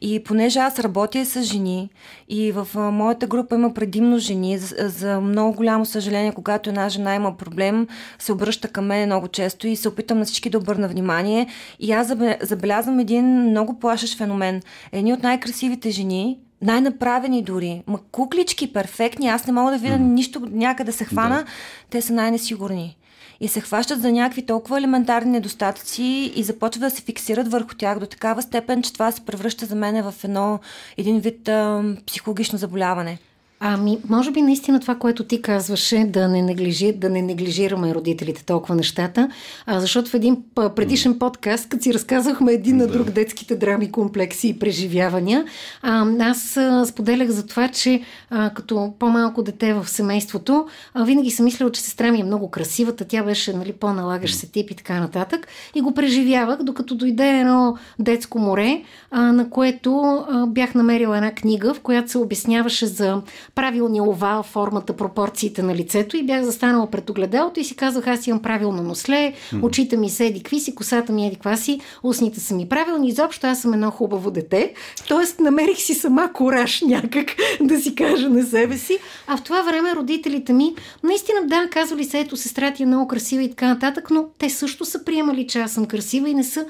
И 0.00 0.24
понеже 0.24 0.58
аз 0.58 0.78
работя 0.78 1.26
с 1.26 1.42
жени 1.42 1.90
и 2.28 2.52
в 2.52 2.68
а, 2.74 2.90
моята 2.90 3.26
група 3.26 3.54
има 3.54 3.74
предимно 3.74 4.18
жени, 4.18 4.58
за, 4.58 4.88
за 4.88 5.20
много 5.20 5.56
голямо 5.56 5.86
съжаление, 5.86 6.32
когато 6.32 6.70
една 6.70 6.88
жена 6.88 7.14
има 7.14 7.36
проблем, 7.36 7.86
се 8.18 8.32
обръща 8.32 8.68
към 8.68 8.86
мен 8.86 9.06
много 9.06 9.28
често 9.28 9.66
и 9.66 9.76
се 9.76 9.88
опитам 9.88 10.18
на 10.18 10.24
всички 10.24 10.50
да 10.50 10.58
обърна 10.58 10.88
внимание. 10.88 11.46
И 11.80 11.92
аз 11.92 12.12
забелязвам 12.42 12.98
един 12.98 13.50
много 13.50 13.78
плашещ 13.78 14.18
феномен. 14.18 14.62
Едни 14.92 15.12
от 15.12 15.22
най-красивите 15.22 15.90
жени 15.90 16.38
най-направени 16.62 17.42
дори. 17.42 17.82
Ма 17.86 17.98
куклички, 18.12 18.72
перфектни, 18.72 19.28
аз 19.28 19.46
не 19.46 19.52
мога 19.52 19.70
да 19.70 19.78
видя 19.78 19.94
mm. 19.94 19.98
нищо 19.98 20.42
някъде 20.50 20.92
се 20.92 21.04
хвана, 21.04 21.36
да. 21.36 21.44
те 21.90 22.02
са 22.02 22.12
най-несигурни. 22.12 22.96
И 23.40 23.48
се 23.48 23.60
хващат 23.60 24.02
за 24.02 24.12
някакви 24.12 24.46
толкова 24.46 24.78
елементарни 24.78 25.30
недостатъци 25.30 26.32
и 26.36 26.42
започват 26.42 26.80
да 26.80 26.90
се 26.90 27.02
фиксират 27.02 27.50
върху 27.50 27.74
тях 27.74 27.98
до 27.98 28.06
такава 28.06 28.42
степен, 28.42 28.82
че 28.82 28.92
това 28.92 29.12
се 29.12 29.20
превръща 29.20 29.66
за 29.66 29.74
мен 29.74 30.02
в 30.10 30.24
едно, 30.24 30.58
един 30.96 31.20
вид 31.20 31.48
а, 31.48 31.82
психологично 32.06 32.58
заболяване. 32.58 33.18
Ами, 33.60 33.98
може 34.08 34.30
би 34.30 34.42
наистина 34.42 34.80
това, 34.80 34.94
което 34.94 35.24
ти 35.24 35.42
казваше, 35.42 36.04
да 36.08 36.28
не, 36.28 36.42
неглижи, 36.42 36.92
да 36.92 37.10
не 37.10 37.22
неглижираме 37.22 37.94
родителите 37.94 38.44
толкова 38.44 38.74
нещата, 38.74 39.28
а, 39.66 39.80
защото 39.80 40.10
в 40.10 40.14
един 40.14 40.42
предишен 40.76 41.18
подкаст, 41.18 41.68
като 41.68 41.82
си 41.82 41.94
разказахме 41.94 42.52
един 42.52 42.76
на 42.76 42.86
друг 42.86 43.10
детските 43.10 43.56
драми, 43.56 43.92
комплекси 43.92 44.48
и 44.48 44.58
преживявания, 44.58 45.44
а, 45.82 46.06
аз 46.20 46.56
а, 46.56 46.86
споделях 46.86 47.28
за 47.28 47.46
това, 47.46 47.68
че 47.68 48.02
а, 48.30 48.50
като 48.50 48.92
по-малко 48.98 49.42
дете 49.42 49.74
в 49.74 49.88
семейството, 49.88 50.66
а, 50.94 51.04
винаги 51.04 51.30
съм 51.30 51.44
мислила, 51.44 51.72
че 51.72 51.80
сестра 51.80 52.12
ми 52.12 52.20
е 52.20 52.24
много 52.24 52.50
красивата, 52.50 53.04
тя 53.04 53.22
беше 53.22 53.52
нали, 53.52 53.72
по-налагаш 53.72 54.34
се 54.34 54.46
тип 54.46 54.70
и 54.70 54.74
така 54.74 55.00
нататък. 55.00 55.48
И 55.74 55.80
го 55.80 55.94
преживявах, 55.94 56.62
докато 56.62 56.94
дойде 56.94 57.28
едно 57.28 57.76
детско 57.98 58.38
море, 58.38 58.82
а, 59.10 59.32
на 59.32 59.50
което 59.50 60.24
а, 60.28 60.46
бях 60.46 60.74
намерила 60.74 61.16
една 61.16 61.34
книга, 61.34 61.74
в 61.74 61.80
която 61.80 62.10
се 62.10 62.18
обясняваше 62.18 62.86
за 62.86 63.22
правилния 63.56 64.02
овал, 64.02 64.42
формата, 64.42 64.96
пропорциите 64.96 65.62
на 65.62 65.74
лицето 65.74 66.16
и 66.16 66.22
бях 66.22 66.42
застанала 66.42 66.90
пред 66.90 67.10
огледалото 67.10 67.60
и 67.60 67.64
си 67.64 67.76
казах, 67.76 68.06
аз 68.06 68.26
имам 68.26 68.42
правилно 68.42 68.82
носле, 68.82 69.32
очите 69.62 69.96
ми 69.96 70.10
седи 70.10 70.42
какви 70.42 70.60
си, 70.60 70.74
косата 70.74 71.12
ми 71.12 71.26
еди 71.26 71.36
каква 71.36 71.56
си, 71.56 71.80
устните 72.02 72.40
са 72.40 72.54
ми 72.54 72.68
правилни, 72.68 73.08
изобщо 73.08 73.46
аз 73.46 73.60
съм 73.62 73.72
едно 73.72 73.90
хубаво 73.90 74.30
дете. 74.30 74.74
Тоест 75.08 75.40
намерих 75.40 75.78
си 75.78 75.94
сама 75.94 76.32
кораж 76.32 76.80
някак 76.80 77.36
да 77.60 77.80
си 77.80 77.94
кажа 77.94 78.28
на 78.28 78.42
себе 78.42 78.78
си. 78.78 78.98
А 79.26 79.36
в 79.36 79.42
това 79.42 79.62
време 79.62 79.94
родителите 79.94 80.52
ми 80.52 80.74
наистина 81.02 81.38
да, 81.46 81.68
казвали 81.70 82.04
се, 82.04 82.20
ето 82.20 82.36
сестра 82.36 82.72
ти 82.72 82.82
е 82.82 82.86
много 82.86 83.08
красива 83.08 83.42
и 83.42 83.50
така 83.50 83.68
нататък, 83.68 84.10
но 84.10 84.26
те 84.38 84.50
също 84.50 84.84
са 84.84 85.04
приемали, 85.04 85.46
че 85.46 85.58
аз 85.58 85.72
съм 85.72 85.86
красива 85.86 86.30
и 86.30 86.34
не 86.34 86.44
са 86.44 86.66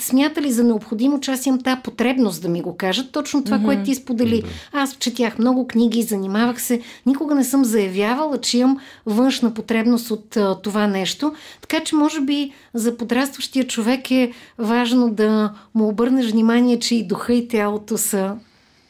смятали 0.00 0.52
за 0.52 0.64
необходимо, 0.64 1.20
че 1.20 1.30
аз 1.30 1.46
имам 1.46 1.62
тази 1.62 1.80
потребност 1.80 2.42
да 2.42 2.48
ми 2.48 2.62
го 2.62 2.76
кажат. 2.76 3.12
Точно 3.12 3.44
това, 3.44 3.58
mm-hmm. 3.58 3.64
което 3.64 3.82
ти 3.82 3.94
сподели. 3.94 4.42
Аз 4.72 4.96
четях 4.96 5.38
много 5.38 5.66
книги, 5.66 6.02
занимавах 6.02 6.62
се. 6.62 6.80
Никога 7.06 7.34
не 7.34 7.44
съм 7.44 7.64
заявявала, 7.64 8.40
че 8.40 8.58
имам 8.58 8.80
външна 9.06 9.54
потребност 9.54 10.10
от 10.10 10.36
а, 10.36 10.54
това 10.62 10.86
нещо. 10.86 11.34
Така 11.60 11.84
че, 11.84 11.96
може 11.96 12.20
би, 12.20 12.52
за 12.74 12.96
подрастващия 12.96 13.66
човек 13.66 14.10
е 14.10 14.32
важно 14.58 15.10
да 15.10 15.54
му 15.74 15.88
обърнеш 15.88 16.30
внимание, 16.30 16.78
че 16.78 16.94
и 16.94 17.06
духа 17.06 17.34
и 17.34 17.48
тялото 17.48 17.98
са 17.98 18.36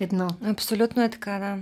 едно. 0.00 0.29
Абсолютно 0.45 1.03
е 1.03 1.11
така, 1.11 1.38
да. 1.38 1.57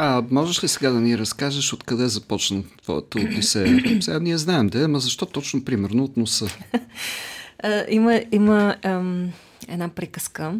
А 0.00 0.22
можеш 0.30 0.64
ли 0.64 0.68
сега 0.68 0.90
да 0.90 1.00
ни 1.00 1.18
разкажеш 1.18 1.72
откъде 1.72 2.08
започна 2.08 2.62
твоята 2.82 3.18
одисея? 3.18 3.82
Сега 4.00 4.18
ние 4.18 4.38
знаем 4.38 4.68
да, 4.68 4.84
ама 4.84 5.00
защо 5.00 5.26
точно 5.26 5.64
примерно 5.64 6.04
от 6.04 6.16
носа? 6.16 6.46
има 7.88 8.20
има 8.32 8.76
ам, 8.82 9.32
една 9.68 9.88
приказка, 9.88 10.54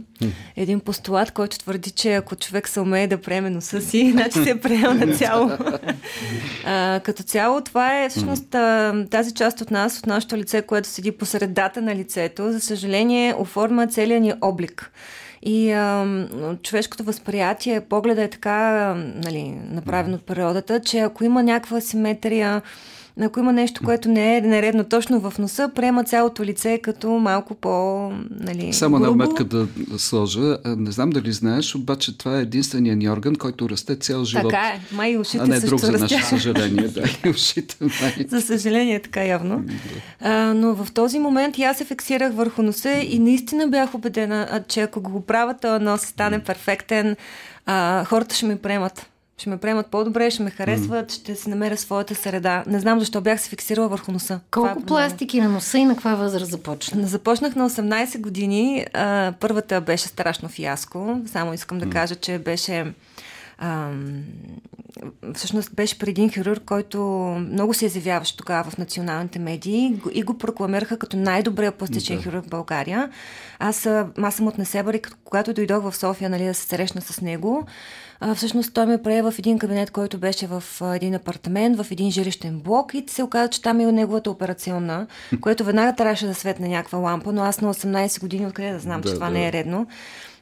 един 0.56 0.80
постулат, 0.80 1.30
който 1.30 1.58
твърди, 1.58 1.90
че 1.90 2.14
ако 2.14 2.36
човек 2.36 2.68
се 2.68 2.80
умее 2.80 3.06
да 3.06 3.20
приеме 3.20 3.50
носа 3.50 3.80
си, 3.80 4.10
значи 4.12 4.42
се 4.42 4.50
е 4.50 4.60
приел 4.60 4.94
на 4.94 5.14
цяло. 5.14 5.50
а, 6.66 7.00
като 7.04 7.22
цяло, 7.22 7.60
това 7.60 8.04
е 8.04 8.08
всъщност 8.08 8.50
тази 9.10 9.34
част 9.34 9.60
от 9.60 9.70
нас, 9.70 9.98
от 9.98 10.06
нашето 10.06 10.36
лице, 10.36 10.62
което 10.62 10.88
седи 10.88 11.12
по 11.12 11.26
средата 11.26 11.82
на 11.82 11.94
лицето, 11.94 12.52
за 12.52 12.60
съжаление, 12.60 13.34
оформя 13.38 13.86
целият 13.86 14.22
ни 14.22 14.32
облик. 14.40 14.90
И 15.42 15.72
а, 15.72 16.06
човешкото 16.62 17.04
възприятие, 17.04 17.80
погледа 17.80 18.22
е 18.22 18.30
така 18.30 18.94
нали, 19.24 19.58
направено 19.70 20.14
от 20.14 20.26
природата, 20.26 20.80
че 20.80 20.98
ако 20.98 21.24
има 21.24 21.42
някаква 21.42 21.80
симетрия, 21.80 22.62
ако 23.24 23.40
има 23.40 23.52
нещо, 23.52 23.80
което 23.84 24.08
не 24.08 24.36
е 24.36 24.40
нередно 24.40 24.84
точно 24.84 25.20
в 25.20 25.38
носа, 25.38 25.70
приема 25.74 26.04
цялото 26.04 26.44
лице 26.44 26.78
като 26.82 27.10
малко 27.10 27.54
по... 27.54 28.10
Нали, 28.30 28.72
Само 28.72 28.98
на 28.98 29.12
метка 29.14 29.44
да 29.44 29.66
сложа. 29.96 30.58
Не 30.64 30.90
знам 30.90 31.10
дали 31.10 31.32
знаеш, 31.32 31.74
обаче 31.74 32.18
това 32.18 32.38
е 32.38 32.42
единствения 32.42 32.96
ни 32.96 33.10
орган, 33.10 33.36
който 33.36 33.68
расте 33.68 33.96
цял 33.96 34.24
живот. 34.24 34.50
Така 34.50 34.66
е. 34.66 34.80
Май 34.92 35.16
ушите 35.16 35.38
а 35.44 35.46
не 35.46 35.60
друг 35.60 35.80
за 35.80 35.92
наше 35.92 36.22
съжаление. 36.22 36.88
Да, 36.88 37.02
и 37.24 37.30
ушите 37.30 37.76
май. 37.80 38.26
За 38.28 38.40
съжаление 38.40 38.94
е 38.94 39.02
така 39.02 39.24
явно. 39.24 39.64
А, 40.20 40.54
но 40.54 40.74
в 40.74 40.92
този 40.92 41.18
момент 41.18 41.58
и 41.58 41.62
аз 41.62 41.78
се 41.78 41.84
фиксирах 41.84 42.34
върху 42.34 42.62
носа 42.62 42.90
и 42.90 43.18
наистина 43.18 43.68
бях 43.68 43.94
убедена, 43.94 44.64
че 44.68 44.80
ако 44.80 45.00
го 45.00 45.20
правя, 45.20 45.54
то 45.62 45.80
нос 45.80 46.00
стане 46.00 46.38
перфектен, 46.38 47.16
а, 47.66 48.04
хората 48.04 48.34
ще 48.34 48.46
ми 48.46 48.56
приемат 48.56 49.06
ще 49.38 49.50
ме 49.50 49.56
приемат 49.56 49.86
по-добре, 49.86 50.30
ще 50.30 50.42
ме 50.42 50.50
харесват, 50.50 51.12
mm. 51.12 51.14
ще 51.14 51.34
си 51.34 51.50
намеря 51.50 51.76
своята 51.76 52.14
среда. 52.14 52.64
Не 52.66 52.80
знам 52.80 53.00
защо 53.00 53.20
бях 53.20 53.40
се 53.40 53.48
фиксирала 53.48 53.88
върху 53.88 54.12
носа. 54.12 54.40
Колко 54.50 54.80
е 54.80 54.86
пластики 54.86 55.40
на 55.40 55.48
носа 55.48 55.78
и 55.78 55.84
на 55.84 55.94
каква 55.94 56.14
възраст 56.14 56.50
започна? 56.50 57.06
Започнах 57.06 57.56
на 57.56 57.70
18 57.70 58.20
години. 58.20 58.86
А, 58.92 59.32
първата 59.40 59.80
беше 59.80 60.08
страшно 60.08 60.48
фиаско. 60.48 61.20
Само 61.26 61.54
искам 61.54 61.78
да 61.78 61.86
mm. 61.86 61.92
кажа, 61.92 62.14
че 62.14 62.38
беше 62.38 62.92
Ам, 63.58 64.24
всъщност 65.34 65.74
беше 65.74 65.98
при 65.98 66.10
един 66.10 66.30
хирург, 66.30 66.62
който 66.66 67.00
много 67.50 67.74
се 67.74 67.86
изявяваше 67.86 68.36
тогава 68.36 68.70
в 68.70 68.78
националните 68.78 69.38
медии 69.38 70.00
и 70.12 70.22
го 70.22 70.38
прокламираха 70.38 70.98
като 70.98 71.16
най-добрия 71.16 71.72
пластичен 71.72 72.16
да. 72.16 72.22
хирург 72.22 72.44
в 72.44 72.48
България. 72.48 73.10
Аз, 73.58 73.86
аз 74.22 74.34
съм 74.34 74.46
от 74.46 74.58
Несебър 74.58 75.00
когато 75.24 75.54
дойдох 75.54 75.82
в 75.82 75.96
София 75.96 76.30
нали, 76.30 76.44
да 76.44 76.54
се 76.54 76.66
срещна 76.66 77.00
с 77.00 77.20
него, 77.20 77.66
а, 78.20 78.34
всъщност 78.34 78.74
той 78.74 78.86
ме 78.86 79.02
прие 79.02 79.22
в 79.22 79.34
един 79.38 79.58
кабинет, 79.58 79.90
който 79.90 80.18
беше 80.18 80.46
в 80.46 80.64
а, 80.80 80.96
един 80.96 81.14
апартамент, 81.14 81.82
в 81.82 81.90
един 81.90 82.10
жилищен 82.10 82.60
блок 82.60 82.94
и 82.94 83.04
се 83.06 83.22
оказа, 83.22 83.50
че 83.50 83.62
там 83.62 83.80
е 83.80 83.92
неговата 83.92 84.30
операционна, 84.30 85.06
което 85.40 85.64
веднага 85.64 85.96
трябваше 85.96 86.26
да 86.26 86.34
светне 86.34 86.68
някаква 86.68 86.98
лампа, 86.98 87.32
но 87.32 87.42
аз 87.42 87.60
на 87.60 87.74
18 87.74 88.20
години 88.20 88.46
откъде 88.46 88.72
да 88.72 88.78
знам, 88.78 89.00
да, 89.00 89.08
че 89.08 89.14
това 89.14 89.26
да. 89.26 89.32
не 89.32 89.48
е 89.48 89.52
редно. 89.52 89.86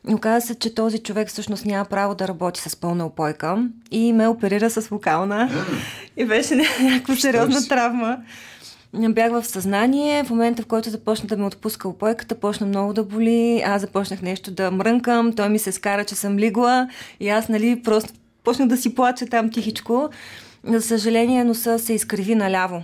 Оказа 0.08 0.46
се, 0.46 0.54
че 0.54 0.74
този 0.74 0.98
човек 0.98 1.28
всъщност 1.28 1.64
няма 1.64 1.84
право 1.84 2.14
да 2.14 2.28
работи 2.28 2.60
с 2.60 2.76
пълна 2.76 3.06
опойка 3.06 3.68
и 3.90 4.12
ме 4.12 4.28
оперира 4.28 4.70
с 4.70 4.88
вокална 4.88 5.50
и 6.16 6.24
беше 6.24 6.54
някаква 6.80 7.16
сериозна 7.16 7.68
травма. 7.68 8.18
Бях 8.96 9.32
в 9.32 9.44
съзнание. 9.44 10.24
В 10.24 10.30
момента, 10.30 10.62
в 10.62 10.66
който 10.66 10.90
започна 10.90 11.26
да 11.26 11.36
ме 11.36 11.46
отпуска 11.46 11.88
опойката, 11.88 12.34
почна 12.34 12.66
много 12.66 12.92
да 12.92 13.04
боли. 13.04 13.62
Аз 13.66 13.80
започнах 13.80 14.22
нещо 14.22 14.50
да 14.50 14.70
мрънкам. 14.70 15.32
Той 15.32 15.48
ми 15.48 15.58
се 15.58 15.72
скара, 15.72 16.04
че 16.04 16.14
съм 16.14 16.38
лигла. 16.38 16.88
И 17.20 17.28
аз, 17.28 17.48
нали, 17.48 17.82
просто 17.82 18.12
почнах 18.44 18.68
да 18.68 18.76
си 18.76 18.94
плача 18.94 19.26
там 19.26 19.50
тихичко. 19.50 20.08
За 20.64 20.82
съжаление, 20.82 21.44
носа 21.44 21.78
се 21.78 21.92
изкриви 21.92 22.34
наляво 22.34 22.82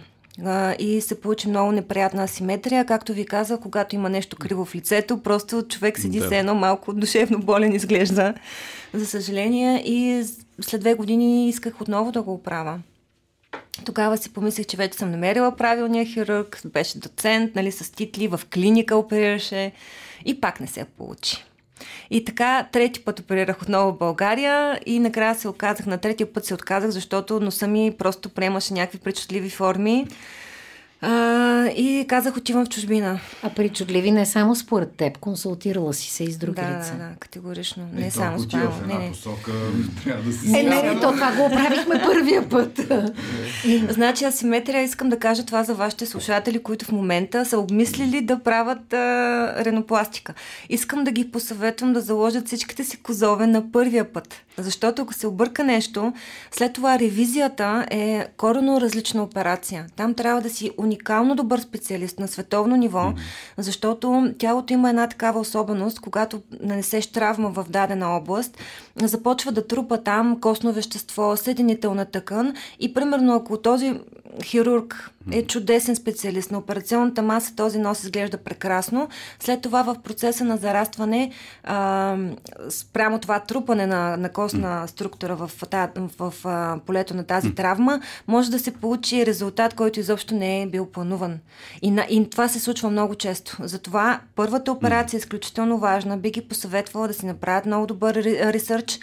и 0.78 1.00
се 1.00 1.20
получи 1.20 1.48
много 1.48 1.72
неприятна 1.72 2.22
асиметрия. 2.22 2.84
Както 2.84 3.12
ви 3.12 3.26
казах, 3.26 3.60
когато 3.60 3.94
има 3.94 4.08
нещо 4.08 4.36
криво 4.36 4.64
в 4.64 4.74
лицето, 4.74 5.22
просто 5.22 5.62
човек 5.62 5.98
седи 5.98 6.20
да. 6.20 6.28
се 6.28 6.38
едно 6.38 6.54
малко 6.54 6.92
душевно 6.92 7.38
болен 7.38 7.74
изглежда, 7.74 8.34
за 8.94 9.06
съжаление. 9.06 9.82
И 9.86 10.24
след 10.60 10.80
две 10.80 10.94
години 10.94 11.48
исках 11.48 11.80
отново 11.80 12.12
да 12.12 12.22
го 12.22 12.32
оправя. 12.32 12.78
Тогава 13.84 14.18
си 14.18 14.32
помислих, 14.32 14.66
че 14.66 14.76
вече 14.76 14.98
съм 14.98 15.10
намерила 15.10 15.56
правилния 15.56 16.04
хирург, 16.04 16.60
беше 16.64 16.98
доцент, 16.98 17.54
нали, 17.54 17.72
с 17.72 17.92
титли, 17.92 18.28
в 18.28 18.40
клиника 18.52 18.96
оперираше 18.96 19.72
и 20.24 20.40
пак 20.40 20.60
не 20.60 20.66
се 20.66 20.84
получи. 20.84 21.44
И 22.10 22.24
така, 22.24 22.68
трети 22.72 23.04
път 23.04 23.20
оперирах 23.20 23.62
отново 23.62 23.92
в 23.92 23.98
България 23.98 24.80
и 24.86 24.98
накрая 24.98 25.34
се 25.34 25.48
оказах, 25.48 25.86
на 25.86 25.98
третия 25.98 26.32
път 26.32 26.44
се 26.44 26.54
отказах, 26.54 26.90
защото 26.90 27.40
носа 27.40 27.66
ми 27.66 27.94
просто 27.98 28.28
приемаше 28.28 28.74
някакви 28.74 28.98
причудливи 28.98 29.50
форми. 29.50 30.06
А, 31.04 31.66
и 31.66 32.04
казах, 32.08 32.36
отивам 32.36 32.64
в 32.64 32.68
чужбина. 32.68 33.20
А 33.42 33.50
причудливи 33.50 34.10
не 34.10 34.26
само 34.26 34.56
според 34.56 34.92
теб, 34.92 35.18
консултирала 35.18 35.94
си 35.94 36.10
се 36.10 36.24
и 36.24 36.32
с 36.32 36.36
други 36.36 36.60
да, 36.60 36.78
лица. 36.78 36.92
Да, 36.92 37.04
да, 37.04 37.10
категорично. 37.20 37.88
Не, 37.94 38.00
не 38.00 38.10
само 38.10 38.38
спрямо. 38.38 38.70
В 38.70 38.82
една 38.82 38.98
не, 38.98 39.04
не. 39.04 39.10
посока 39.10 39.52
трябва 40.04 40.22
да 40.22 40.32
си... 40.32 40.48
Е, 40.48 40.62
не, 40.62 40.82
не, 40.82 41.00
то 41.00 41.12
това 41.12 41.32
го 41.32 41.44
оправихме 41.44 42.02
първия 42.06 42.48
път. 42.48 42.80
значи, 43.88 44.24
асиметрия 44.24 44.82
искам 44.82 45.08
да 45.08 45.18
кажа 45.18 45.46
това 45.46 45.64
за 45.64 45.74
вашите 45.74 46.06
слушатели, 46.06 46.62
които 46.62 46.84
в 46.84 46.92
момента 46.92 47.44
са 47.44 47.58
обмислили 47.58 48.20
да 48.20 48.38
правят 48.38 48.92
а, 48.92 49.64
ренопластика. 49.64 50.34
Искам 50.68 51.04
да 51.04 51.10
ги 51.10 51.30
посъветвам 51.30 51.92
да 51.92 52.00
заложат 52.00 52.46
всичките 52.46 52.84
си 52.84 53.02
козове 53.02 53.46
на 53.46 53.72
първия 53.72 54.12
път. 54.12 54.44
Защото 54.58 55.02
ако 55.02 55.14
се 55.14 55.26
обърка 55.26 55.64
нещо, 55.64 56.12
след 56.50 56.72
това 56.72 56.98
ревизията 56.98 57.86
е 57.90 58.26
корено 58.36 58.80
различна 58.80 59.22
операция. 59.22 59.86
Там 59.96 60.14
трябва 60.14 60.40
да 60.40 60.50
си 60.50 60.70
уникално 60.76 61.34
добър 61.34 61.60
специалист 61.60 62.18
на 62.18 62.28
световно 62.28 62.76
ниво, 62.76 62.98
mm-hmm. 62.98 63.16
защото 63.58 64.32
тялото 64.38 64.72
има 64.72 64.88
една 64.88 65.08
такава 65.08 65.40
особеност, 65.40 66.00
когато 66.00 66.42
нанесеш 66.60 67.06
травма 67.06 67.50
в 67.50 67.66
дадена 67.68 68.16
област, 68.16 68.58
започва 68.96 69.52
да 69.52 69.66
трупа 69.66 70.02
там 70.02 70.40
костно 70.40 70.72
вещество, 70.72 71.36
съединителна 71.36 72.04
тъкан 72.04 72.54
и 72.80 72.94
примерно 72.94 73.34
ако 73.34 73.56
този 73.56 74.00
хирург 74.42 75.10
е 75.30 75.46
чудесен 75.46 75.96
специалист 75.96 76.50
на 76.50 76.58
операционната 76.58 77.22
маса, 77.22 77.56
този 77.56 77.78
нос 77.78 78.04
изглежда 78.04 78.38
прекрасно. 78.38 79.08
След 79.40 79.62
това 79.62 79.82
в 79.82 79.96
процеса 80.02 80.44
на 80.44 80.56
зарастване, 80.56 81.30
а, 81.64 82.16
спрямо 82.68 83.18
това 83.18 83.40
трупане 83.40 83.86
на, 83.86 84.16
на 84.16 84.28
костна 84.42 84.88
структура 84.88 85.36
в, 85.36 85.50
в, 86.18 86.32
в, 86.44 86.80
полето 86.86 87.14
на 87.14 87.24
тази 87.24 87.54
травма, 87.54 88.00
може 88.26 88.50
да 88.50 88.58
се 88.58 88.70
получи 88.70 89.26
резултат, 89.26 89.74
който 89.74 90.00
изобщо 90.00 90.34
не 90.34 90.62
е 90.62 90.66
бил 90.66 90.86
плануван. 90.86 91.38
И, 91.82 91.90
на, 91.90 92.06
и 92.10 92.30
това 92.30 92.48
се 92.48 92.60
случва 92.60 92.90
много 92.90 93.14
често. 93.14 93.56
Затова 93.60 94.20
първата 94.34 94.72
операция 94.72 95.18
е 95.18 95.20
изключително 95.20 95.78
важна. 95.78 96.16
Би 96.16 96.30
ги 96.30 96.40
посъветвала 96.40 97.08
да 97.08 97.14
си 97.14 97.26
направят 97.26 97.66
много 97.66 97.86
добър 97.86 98.14
ресърч, 98.14 98.98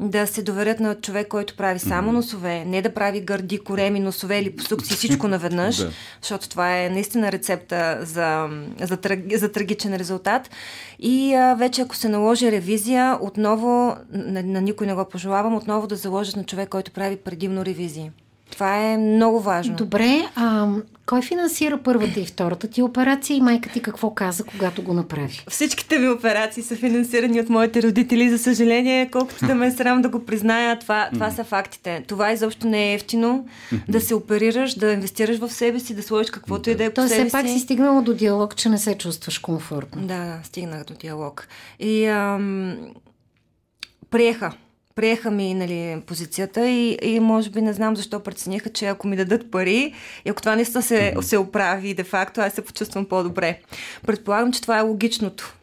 да 0.00 0.26
се 0.26 0.42
доверят 0.42 0.80
на 0.80 0.94
човек, 0.94 1.28
който 1.28 1.56
прави 1.56 1.78
само 1.78 2.12
носове, 2.12 2.64
не 2.64 2.82
да 2.82 2.94
прави 2.94 3.20
гърди, 3.20 3.58
кореми, 3.58 4.00
носове 4.00 4.38
или 4.38 4.56
посукци, 4.56 4.94
всичко 4.94 5.28
наведнъж, 5.28 5.76
да. 5.78 5.90
защото 6.20 6.48
това 6.48 6.78
е 6.78 6.90
наистина 6.90 7.32
рецепта 7.32 7.98
за, 8.02 8.48
за, 8.80 8.98
за 9.34 9.52
трагичен 9.52 9.96
резултат. 9.96 10.50
И 10.98 11.34
а, 11.34 11.54
вече 11.54 11.80
ако 11.80 11.96
се 11.96 12.08
наложи 12.08 12.52
ревизия, 12.52 13.18
отново, 13.20 13.96
на, 14.12 14.42
на 14.42 14.60
никой 14.60 14.86
не 14.86 14.94
го 14.94 15.04
пожелавам, 15.04 15.56
отново 15.56 15.86
да 15.86 15.96
заложат 15.96 16.36
на 16.36 16.44
човек, 16.44 16.68
който 16.68 16.90
прави 16.90 17.16
предимно 17.16 17.64
ревизии. 17.64 18.10
Това 18.50 18.76
е 18.76 18.98
много 18.98 19.40
важно. 19.40 19.76
Добре, 19.76 20.28
а 20.36 20.68
кой 21.06 21.22
финансира 21.22 21.78
първата 21.78 22.20
и 22.20 22.26
втората 22.26 22.68
ти 22.68 22.82
операция 22.82 23.36
и 23.36 23.40
майка 23.40 23.68
ти 23.68 23.82
какво 23.82 24.14
каза, 24.14 24.44
когато 24.44 24.82
го 24.82 24.94
направи? 24.94 25.44
Всичките 25.48 25.98
ми 25.98 26.08
операции 26.08 26.62
са 26.62 26.76
финансирани 26.76 27.40
от 27.40 27.48
моите 27.48 27.82
родители, 27.82 28.30
за 28.30 28.38
съжаление, 28.38 29.10
колкото 29.10 29.46
да 29.46 29.54
ме 29.54 29.66
е 29.66 29.70
срам 29.70 30.02
да 30.02 30.08
го 30.08 30.24
призная, 30.24 30.78
това, 30.78 31.10
това 31.12 31.30
са 31.30 31.44
фактите. 31.44 32.04
Това 32.08 32.32
изобщо 32.32 32.66
не 32.66 32.90
е 32.90 32.94
ефтино 32.94 33.46
да 33.88 34.00
се 34.00 34.14
оперираш, 34.14 34.74
да 34.74 34.92
инвестираш 34.92 35.38
в 35.38 35.50
себе 35.50 35.80
си, 35.80 35.94
да 35.94 36.02
сложиш 36.02 36.30
каквото 36.30 36.70
и 36.70 36.74
да 36.74 36.84
е 36.84 36.90
по 36.90 37.08
себе 37.08 37.28
все 37.28 37.32
пак 37.32 37.48
си 37.48 37.58
стигнала 37.58 38.02
до 38.02 38.14
диалог, 38.14 38.56
че 38.56 38.68
не 38.68 38.78
се 38.78 38.98
чувстваш 38.98 39.38
комфортно. 39.38 40.02
Да, 40.06 40.38
стигнах 40.42 40.84
до 40.84 40.94
диалог. 40.94 41.48
И 41.78 42.06
ам, 42.06 42.76
приеха 44.10 44.52
приеха 45.00 45.30
ми 45.30 45.54
нали, 45.54 46.02
позицията 46.06 46.68
и, 46.68 46.98
и 47.02 47.20
може 47.20 47.50
би 47.50 47.62
не 47.62 47.72
знам 47.72 47.96
защо 47.96 48.20
прецениха, 48.20 48.70
че 48.70 48.86
ако 48.86 49.08
ми 49.08 49.16
дадат 49.16 49.50
пари 49.50 49.94
и 50.24 50.30
ако 50.30 50.42
това 50.42 50.56
наистина 50.56 50.82
се, 50.82 51.14
се 51.20 51.38
оправи 51.38 51.94
де-факто, 51.94 52.40
аз 52.40 52.52
се 52.52 52.64
почувствам 52.64 53.04
по-добре. 53.04 53.60
Предполагам, 54.06 54.52
че 54.52 54.62
това 54.62 54.78
е 54.78 54.82
логичното. 54.82 55.56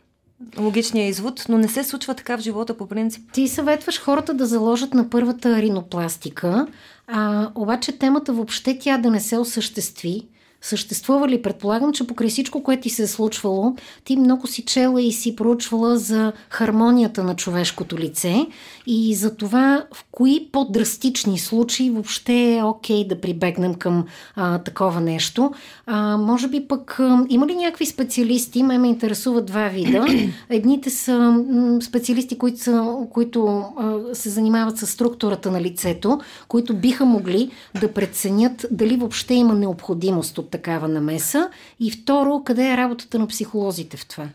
Логичният 0.59 1.09
извод, 1.09 1.45
но 1.49 1.57
не 1.57 1.67
се 1.67 1.83
случва 1.83 2.15
така 2.15 2.37
в 2.37 2.41
живота 2.41 2.77
по 2.77 2.87
принцип. 2.87 3.31
Ти 3.31 3.47
съветваш 3.47 4.01
хората 4.01 4.33
да 4.33 4.45
заложат 4.45 4.93
на 4.93 5.09
първата 5.09 5.61
ринопластика, 5.61 6.67
а, 7.07 7.49
обаче 7.55 7.99
темата 7.99 8.33
въобще 8.33 8.79
тя 8.79 8.97
да 8.97 9.11
не 9.11 9.19
се 9.19 9.37
осъществи, 9.37 10.27
съществува 10.61 11.27
ли? 11.27 11.41
Предполагам, 11.41 11.93
че 11.93 12.07
покрай 12.07 12.29
всичко, 12.29 12.63
което 12.63 12.81
ти 12.81 12.89
се 12.89 13.03
е 13.03 13.07
случвало, 13.07 13.75
ти 14.03 14.15
много 14.15 14.47
си 14.47 14.61
чела 14.61 15.01
и 15.01 15.11
си 15.11 15.35
проучвала 15.35 15.97
за 15.97 16.33
хармонията 16.49 17.23
на 17.23 17.35
човешкото 17.35 17.97
лице 17.97 18.47
и 18.87 19.15
за 19.15 19.35
това 19.35 19.85
в 19.93 20.05
кои 20.11 20.49
по-драстични 20.51 21.39
случаи 21.39 21.89
въобще 21.89 22.55
е 22.55 22.63
окей 22.63 23.03
okay 23.03 23.07
да 23.07 23.21
прибегнем 23.21 23.75
към 23.75 24.05
а, 24.35 24.57
такова 24.57 25.01
нещо. 25.01 25.51
А, 25.85 26.17
може 26.17 26.47
би 26.47 26.67
пък 26.67 26.99
а, 26.99 27.25
има 27.29 27.47
ли 27.47 27.55
някакви 27.55 27.85
специалисти? 27.85 28.63
Ме 28.63 28.77
ме 28.77 28.87
интересуват 28.87 29.45
два 29.45 29.67
вида. 29.67 30.05
Едните 30.49 30.89
са 30.89 31.17
м, 31.17 31.81
специалисти, 31.81 32.37
които, 32.37 32.59
са, 32.59 32.95
които 33.11 33.63
а, 33.77 33.99
се 34.13 34.29
занимават 34.29 34.77
с 34.77 34.87
структурата 34.87 35.51
на 35.51 35.61
лицето, 35.61 36.19
които 36.47 36.75
биха 36.75 37.05
могли 37.05 37.51
да 37.81 37.93
преценят 37.93 38.65
дали 38.71 38.97
въобще 38.97 39.33
има 39.33 39.53
необходимост 39.53 40.37
от 40.37 40.46
такава 40.49 40.87
намеса? 40.87 41.49
И 41.79 41.91
второ, 41.91 42.43
къде 42.43 42.73
е 42.73 42.77
работата 42.77 43.19
на 43.19 43.27
психолозите 43.27 43.97
в 43.97 44.07
това? 44.07 44.29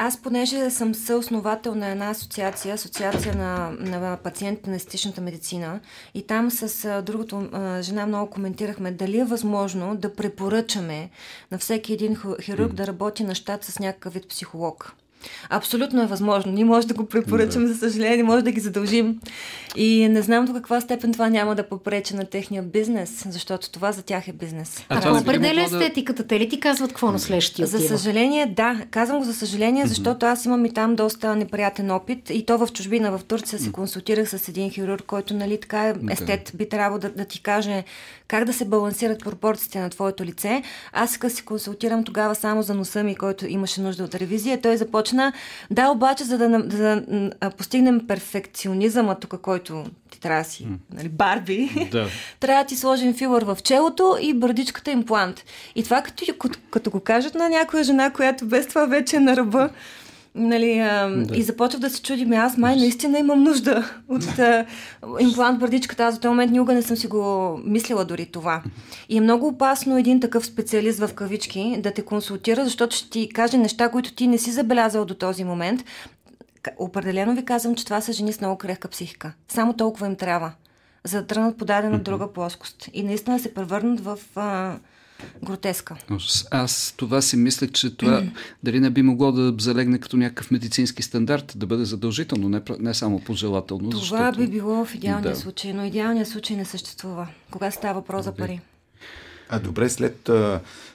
Аз, 0.00 0.22
понеже 0.22 0.70
съм 0.70 0.94
съосновател 0.94 1.74
на 1.74 1.88
една 1.88 2.10
асоциация, 2.10 2.74
асоциация 2.74 3.34
на, 3.34 3.70
на 3.70 4.16
пациентите 4.16 4.70
на 4.70 4.76
естетичната 4.76 5.20
медицина, 5.20 5.80
и 6.14 6.26
там 6.26 6.50
с 6.50 7.02
другото 7.02 7.48
жена 7.80 8.06
много 8.06 8.30
коментирахме 8.30 8.90
дали 8.90 9.18
е 9.18 9.24
възможно 9.24 9.96
да 9.96 10.14
препоръчаме 10.14 11.10
на 11.50 11.58
всеки 11.58 11.92
един 11.92 12.16
хирург 12.40 12.72
да 12.72 12.86
работи 12.86 13.24
на 13.24 13.34
щат 13.34 13.64
с 13.64 13.78
някакъв 13.78 14.12
вид 14.12 14.28
психолог. 14.28 14.94
Абсолютно 15.50 16.02
е 16.02 16.06
възможно. 16.06 16.52
Ние 16.52 16.64
може 16.64 16.86
да 16.86 16.94
го 16.94 17.06
препоръчам, 17.06 17.62
да. 17.62 17.68
за 17.68 17.78
съжаление, 17.78 18.22
може 18.22 18.44
да 18.44 18.50
ги 18.50 18.60
задължим. 18.60 19.20
И 19.76 20.08
не 20.08 20.22
знам 20.22 20.44
до 20.44 20.52
каква 20.52 20.80
степен 20.80 21.12
това 21.12 21.28
няма 21.28 21.54
да 21.54 21.68
попрече 21.68 22.16
на 22.16 22.24
техния 22.24 22.62
бизнес, 22.62 23.24
защото 23.28 23.70
това 23.70 23.92
за 23.92 24.02
тях 24.02 24.28
е 24.28 24.32
бизнес. 24.32 24.84
А, 24.88 24.98
а 24.98 25.00
това 25.00 25.18
определя 25.18 25.62
естетиката? 25.62 26.26
Те 26.26 26.40
ли 26.40 26.48
ти 26.48 26.60
казват 26.60 26.90
какво 26.90 27.12
на 27.12 27.18
следващия 27.18 27.66
За 27.66 27.80
съжаление, 27.80 28.46
да. 28.46 28.80
Казвам 28.90 29.18
го 29.18 29.24
за 29.24 29.34
съжаление, 29.34 29.86
защото 29.86 30.26
аз 30.26 30.44
имам 30.44 30.66
и 30.66 30.74
там 30.74 30.96
доста 30.96 31.36
неприятен 31.36 31.90
опит. 31.90 32.30
И 32.30 32.46
то 32.46 32.58
в 32.58 32.68
чужбина, 32.72 33.18
в 33.18 33.24
Турция 33.24 33.58
се 33.58 33.72
консултирах 33.72 34.28
с 34.28 34.48
един 34.48 34.70
хирург, 34.70 35.02
който, 35.06 35.34
нали, 35.34 35.60
така 35.60 35.88
е 35.88 35.94
естет, 36.10 36.52
би 36.54 36.68
трябвало 36.68 36.98
да, 36.98 37.10
да 37.10 37.24
ти 37.24 37.42
каже 37.42 37.84
как 38.28 38.44
да 38.44 38.52
се 38.52 38.64
балансират 38.64 39.20
пропорциите 39.20 39.80
на 39.80 39.90
твоето 39.90 40.24
лице. 40.24 40.62
Аз 40.92 41.18
си 41.28 41.44
консултирам 41.44 42.04
тогава 42.04 42.34
само 42.34 42.62
за 42.62 42.74
носа 42.74 43.04
ми, 43.04 43.14
който 43.14 43.46
имаше 43.46 43.80
нужда 43.80 44.04
от 44.04 44.14
ревизия. 44.14 44.60
Той 44.60 44.76
започна. 44.76 45.07
Да, 45.70 45.90
обаче, 45.90 46.24
за 46.24 46.38
да, 46.38 46.64
за 46.76 47.02
да 47.40 47.50
постигнем 47.50 48.06
перфекционизъма 48.06 49.14
тук, 49.14 49.40
който 49.40 49.84
ти 50.10 50.20
трябва 50.20 50.42
да 50.42 50.48
си, 50.48 50.66
нали, 50.94 51.08
Барби, 51.08 51.88
да. 51.92 52.06
трябва 52.40 52.62
да 52.62 52.66
ти 52.66 52.76
сложим 52.76 53.14
филър 53.14 53.44
в 53.44 53.58
челото 53.62 54.16
и 54.20 54.34
бърдичката 54.34 54.90
имплант. 54.90 55.44
И 55.74 55.84
това 55.84 56.02
като, 56.02 56.24
като, 56.38 56.58
като 56.70 56.90
го 56.90 57.00
кажат 57.00 57.34
на 57.34 57.48
някоя 57.48 57.84
жена, 57.84 58.10
която 58.10 58.46
без 58.46 58.68
това 58.68 58.86
вече 58.86 59.16
е 59.16 59.20
на 59.20 59.36
ръба, 59.36 59.70
Нали, 60.38 60.78
а, 60.78 61.08
да. 61.08 61.36
И 61.36 61.42
започвах 61.42 61.80
да 61.80 61.90
се 61.90 62.02
чудим, 62.02 62.32
аз 62.32 62.56
май 62.56 62.76
наистина 62.76 63.18
имам 63.18 63.42
нужда 63.42 63.90
от 64.08 64.38
а, 64.38 64.66
имплант 65.20 65.60
бърдичката. 65.60 66.04
Аз 66.04 66.14
до 66.14 66.20
този 66.20 66.28
момент 66.28 66.52
никога 66.52 66.74
не 66.74 66.82
съм 66.82 66.96
си 66.96 67.06
го 67.06 67.56
мислила 67.64 68.04
дори 68.04 68.26
това. 68.26 68.62
И 69.08 69.16
е 69.16 69.20
много 69.20 69.46
опасно 69.48 69.98
един 69.98 70.20
такъв 70.20 70.46
специалист 70.46 70.98
в 70.98 71.14
кавички 71.14 71.76
да 71.82 71.90
те 71.90 72.02
консултира, 72.02 72.64
защото 72.64 72.96
ще 72.96 73.10
ти 73.10 73.28
каже 73.28 73.56
неща, 73.56 73.88
които 73.88 74.14
ти 74.14 74.26
не 74.26 74.38
си 74.38 74.50
забелязал 74.50 75.04
до 75.04 75.14
този 75.14 75.44
момент. 75.44 75.84
Определено 76.78 77.34
ви 77.34 77.44
казвам, 77.44 77.74
че 77.74 77.84
това 77.84 78.00
са 78.00 78.12
жени 78.12 78.32
с 78.32 78.40
много 78.40 78.58
крехка 78.58 78.88
психика. 78.88 79.32
Само 79.48 79.72
толкова 79.72 80.06
им 80.06 80.16
трябва, 80.16 80.52
за 81.04 81.20
да 81.20 81.26
тръгнат 81.26 81.58
по 81.58 81.64
дадена 81.64 81.98
друга 81.98 82.32
плоскост. 82.32 82.88
И 82.92 83.02
наистина 83.02 83.38
се 83.38 83.54
превърнат 83.54 84.00
в... 84.00 84.18
А, 84.36 84.76
гротеска. 85.44 85.96
Аз 86.50 86.94
това 86.96 87.22
си 87.22 87.36
мислех, 87.36 87.70
че 87.70 87.96
това 87.96 88.22
дали 88.62 88.80
не 88.80 88.90
би 88.90 89.02
могло 89.02 89.32
да 89.32 89.54
залегне 89.58 89.98
като 89.98 90.16
някакъв 90.16 90.50
медицински 90.50 91.02
стандарт, 91.02 91.52
да 91.56 91.66
бъде 91.66 91.84
задължително, 91.84 92.48
не, 92.48 92.60
не 92.78 92.94
само 92.94 93.20
пожелателно. 93.20 93.90
Това 93.90 94.00
защото... 94.00 94.38
би 94.38 94.46
било 94.46 94.84
в 94.84 94.94
идеалния 94.94 95.32
да. 95.32 95.40
случай, 95.40 95.72
но 95.72 95.84
идеалният 95.84 96.28
случай 96.28 96.56
не 96.56 96.64
съществува, 96.64 97.28
кога 97.50 97.70
става 97.70 97.94
въпрос 97.94 98.24
за 98.24 98.34
пари. 98.34 98.60
А 99.50 99.58
добре, 99.58 99.88
след, 99.88 100.30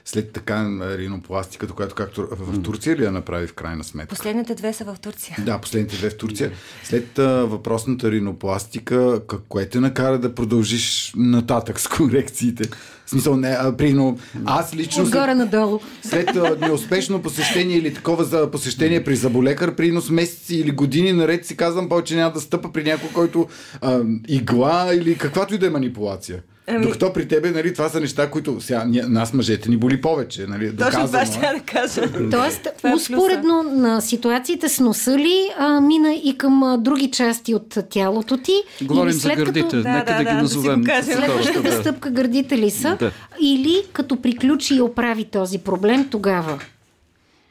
след 0.04 0.32
така 0.32 0.68
ринопластиката, 0.80 1.72
която 1.72 1.94
както 1.94 2.28
в 2.30 2.62
Турция 2.62 2.96
ли 2.96 3.04
я 3.04 3.12
направи 3.12 3.46
в 3.46 3.54
крайна 3.54 3.84
сметка? 3.84 4.14
Последните 4.14 4.54
две 4.54 4.72
са 4.72 4.84
в 4.84 4.96
Турция. 5.02 5.36
Да, 5.40 5.58
последните 5.58 5.96
две 5.96 6.10
в 6.10 6.16
Турция. 6.16 6.52
След 6.84 7.08
въпросната 7.18 8.10
ринопластика, 8.10 9.20
кое 9.48 9.68
те 9.68 9.80
накара 9.80 10.18
да 10.18 10.34
продължиш 10.34 11.12
нататък 11.16 11.80
с 11.80 11.88
корекциите? 11.88 12.68
В 13.06 13.10
смисъл, 13.10 13.36
не, 13.36 13.48
а, 13.48 13.76
прино, 13.76 14.18
аз 14.44 14.74
лично... 14.74 15.02
Отгоре 15.02 15.24
след, 15.24 15.36
надолу. 15.36 15.80
След 16.02 16.36
а, 16.36 16.56
неуспешно 16.60 17.22
посещение 17.22 17.76
или 17.76 17.94
такова 17.94 18.24
за 18.24 18.50
посещение 18.50 19.04
при 19.04 19.16
заболекар, 19.16 19.74
принос 19.74 20.10
месеци 20.10 20.56
или 20.56 20.70
години 20.70 21.12
наред 21.12 21.46
си 21.46 21.56
казвам, 21.56 21.88
повече 21.88 22.16
няма 22.16 22.32
да 22.32 22.40
стъпа 22.40 22.72
при 22.72 22.84
някой, 22.84 23.08
който 23.12 23.48
а, 23.80 24.00
игла 24.28 24.90
или 24.94 25.18
каквато 25.18 25.54
и 25.54 25.58
да 25.58 25.66
е 25.66 25.70
манипулация. 25.70 26.42
Ами... 26.66 26.84
Докато 26.84 27.12
при 27.12 27.28
тебе, 27.28 27.50
нали, 27.50 27.72
това 27.72 27.88
са 27.88 28.00
неща, 28.00 28.30
които 28.30 28.60
сега, 28.60 28.84
нас 28.88 29.32
мъжете 29.32 29.68
ни 29.68 29.76
боли 29.76 30.00
повече. 30.00 30.46
Нали, 30.46 30.76
Точно 30.76 31.06
това 31.06 31.26
ще 31.26 31.38
да 31.38 31.60
кажа. 31.66 32.30
Тоест, 32.30 32.66
е 32.84 32.94
успоредно 32.94 33.62
на 33.62 34.00
ситуациите 34.00 34.68
с 34.68 34.80
носа 34.80 35.18
ли 35.18 35.50
а, 35.58 35.80
мина 35.80 36.14
и 36.24 36.38
към 36.38 36.62
а, 36.62 36.78
други 36.78 37.10
части 37.10 37.54
от 37.54 37.78
тялото 37.90 38.36
ти? 38.36 38.52
Говорим 38.82 39.12
за 39.12 39.34
гърдите, 39.34 39.60
като... 39.60 39.82
да, 39.82 39.92
нека 39.92 40.12
да, 40.12 40.18
да, 40.18 40.24
да 40.24 40.30
ги 40.30 40.36
назовем. 40.36 40.80
Да 40.80 41.02
Следващата 41.02 41.62
да. 41.62 41.72
стъпка 41.72 42.10
гърдите 42.10 42.58
ли 42.58 42.70
са? 42.70 42.96
Да. 42.96 43.12
Или 43.40 43.82
като 43.92 44.22
приключи 44.22 44.74
и 44.74 44.80
оправи 44.80 45.24
този 45.24 45.58
проблем, 45.58 46.08
тогава? 46.10 46.58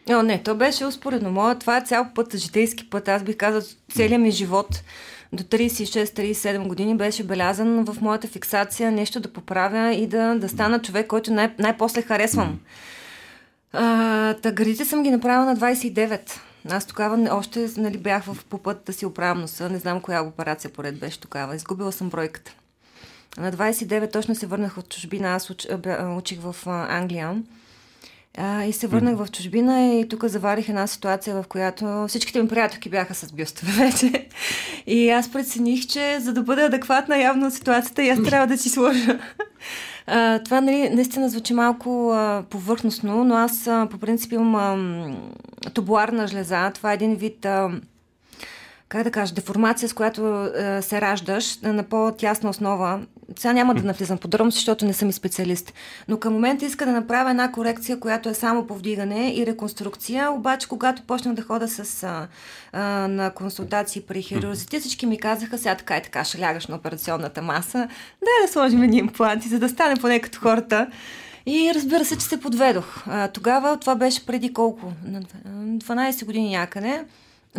О, 0.09 0.21
не, 0.23 0.43
то 0.43 0.55
беше 0.55 0.85
успоредно. 0.85 1.31
Моя, 1.31 1.59
това 1.59 1.77
е 1.77 1.81
цял 1.81 2.07
път, 2.15 2.35
житейски 2.35 2.89
път. 2.89 3.07
Аз 3.07 3.23
бих 3.23 3.37
казал, 3.37 3.61
целият 3.93 4.21
ми 4.21 4.31
живот 4.31 4.83
до 5.33 5.43
36-37 5.43 6.67
години 6.67 6.97
беше 6.97 7.23
белязан 7.23 7.85
в 7.85 8.01
моята 8.01 8.27
фиксация 8.27 8.91
нещо 8.91 9.19
да 9.19 9.33
поправя 9.33 9.93
и 9.93 10.07
да, 10.07 10.35
да 10.35 10.49
стана 10.49 10.81
човек, 10.81 11.07
който 11.07 11.33
най- 11.33 11.55
най-после 11.59 12.01
харесвам. 12.01 12.59
А, 13.73 14.33
та 14.33 14.51
градите 14.51 14.85
съм 14.85 15.03
ги 15.03 15.11
направила 15.11 15.45
на 15.45 15.57
29. 15.57 16.39
Аз 16.69 16.85
тогава 16.85 17.27
още 17.31 17.69
нали, 17.77 17.97
бях 17.97 18.23
в 18.23 18.45
по 18.49 18.57
път 18.57 18.83
да 18.85 18.93
си 18.93 19.05
оправям 19.05 19.41
носа. 19.41 19.69
Не 19.69 19.77
знам 19.77 20.01
коя 20.01 20.23
операция 20.23 20.71
поред 20.71 20.99
беше 20.99 21.19
тогава. 21.19 21.55
Изгубила 21.55 21.91
съм 21.91 22.09
бройката. 22.09 22.53
На 23.37 23.51
29 23.51 24.13
точно 24.13 24.35
се 24.35 24.47
върнах 24.47 24.77
от 24.77 24.89
чужбина. 24.89 25.29
Аз 25.29 25.49
уч, 25.49 25.67
учих 26.17 26.39
в 26.41 26.55
Англия. 26.67 27.43
А, 28.37 28.63
и 28.63 28.73
се 28.73 28.87
върнах 28.87 29.17
в 29.17 29.31
чужбина 29.31 29.93
и 29.93 30.07
тук 30.07 30.25
заварих 30.25 30.69
една 30.69 30.87
ситуация, 30.87 31.35
в 31.35 31.47
която 31.47 32.05
всичките 32.07 32.41
ми 32.41 32.47
приятелки 32.47 32.89
бяха 32.89 33.15
с 33.15 33.31
бюстове 33.31 33.71
вече. 33.85 34.27
И 34.87 35.09
аз 35.09 35.31
прецених, 35.31 35.87
че 35.87 36.19
за 36.19 36.33
да 36.33 36.43
бъда 36.43 36.65
адекватна 36.65 37.17
явно 37.17 37.51
ситуацията, 37.51 38.03
и 38.03 38.09
аз 38.09 38.23
трябва 38.23 38.47
да 38.47 38.57
си 38.57 38.69
сложа. 38.69 39.19
А, 40.07 40.39
това 40.39 40.61
нали, 40.61 40.89
наистина 40.89 41.29
звучи 41.29 41.53
малко 41.53 42.11
а, 42.11 42.43
повърхностно, 42.49 43.23
но 43.23 43.35
аз 43.35 43.67
а, 43.67 43.87
по 43.91 43.97
принцип 43.97 44.31
имам 44.31 44.55
а, 44.55 45.69
тубуларна 45.69 46.27
жлеза. 46.27 46.71
Това 46.73 46.91
е 46.91 46.95
един 46.95 47.15
вид... 47.15 47.45
А, 47.45 47.69
как 48.89 49.03
да 49.03 49.11
кажа, 49.11 49.33
деформация, 49.33 49.89
с 49.89 49.93
която 49.93 50.25
а, 50.25 50.81
се 50.81 51.01
раждаш 51.01 51.57
на 51.61 51.83
по-тясна 51.83 52.49
основа. 52.49 53.01
Сега 53.39 53.53
няма 53.53 53.75
да 53.75 53.83
навлизам 53.83 54.17
подробно, 54.17 54.51
защото 54.51 54.85
не 54.85 54.93
съм 54.93 55.09
и 55.09 55.13
специалист. 55.13 55.73
Но 56.07 56.19
към 56.19 56.33
момента 56.33 56.65
иска 56.65 56.85
да 56.85 56.91
направя 56.91 57.29
една 57.29 57.51
корекция, 57.51 57.99
която 57.99 58.29
е 58.29 58.33
само 58.33 58.67
повдигане 58.67 59.33
и 59.35 59.45
реконструкция. 59.45 60.31
Обаче, 60.31 60.67
когато 60.67 61.01
почнах 61.01 61.33
да 61.33 61.41
хода 61.41 61.67
с, 61.67 62.03
а, 62.03 62.27
а, 62.71 62.81
на 63.07 63.31
консултации 63.31 64.01
при 64.01 64.21
хирурзите, 64.21 64.79
всички 64.79 65.05
ми 65.05 65.17
казаха, 65.17 65.57
сега 65.57 65.75
така 65.75 65.97
и 65.97 66.01
така 66.01 66.23
ще 66.23 66.39
лягаш 66.39 66.67
на 66.67 66.75
операционната 66.75 67.41
маса, 67.41 67.87
дай 68.23 68.47
да 68.47 68.51
сложим 68.51 68.83
едни 68.83 68.97
импланти, 68.97 69.47
за 69.47 69.59
да 69.59 69.69
стане 69.69 69.95
поне 69.95 70.19
като 70.19 70.39
хората. 70.39 70.87
И 71.45 71.71
разбира 71.75 72.05
се, 72.05 72.17
че 72.17 72.25
се 72.25 72.39
подведох. 72.39 73.07
А, 73.07 73.27
тогава, 73.27 73.77
това 73.77 73.95
беше 73.95 74.25
преди 74.25 74.53
колко? 74.53 74.93
12 75.05 76.25
години 76.25 76.49
някъде. 76.49 77.03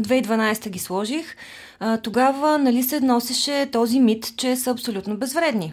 2012 0.00 0.68
ги 0.68 0.78
сложих. 0.78 1.36
А, 1.80 1.98
тогава 1.98 2.58
нали, 2.58 2.82
се 2.82 3.00
носеше 3.00 3.68
този 3.72 4.00
мит, 4.00 4.36
че 4.36 4.56
са 4.56 4.70
абсолютно 4.70 5.16
безвредни. 5.16 5.72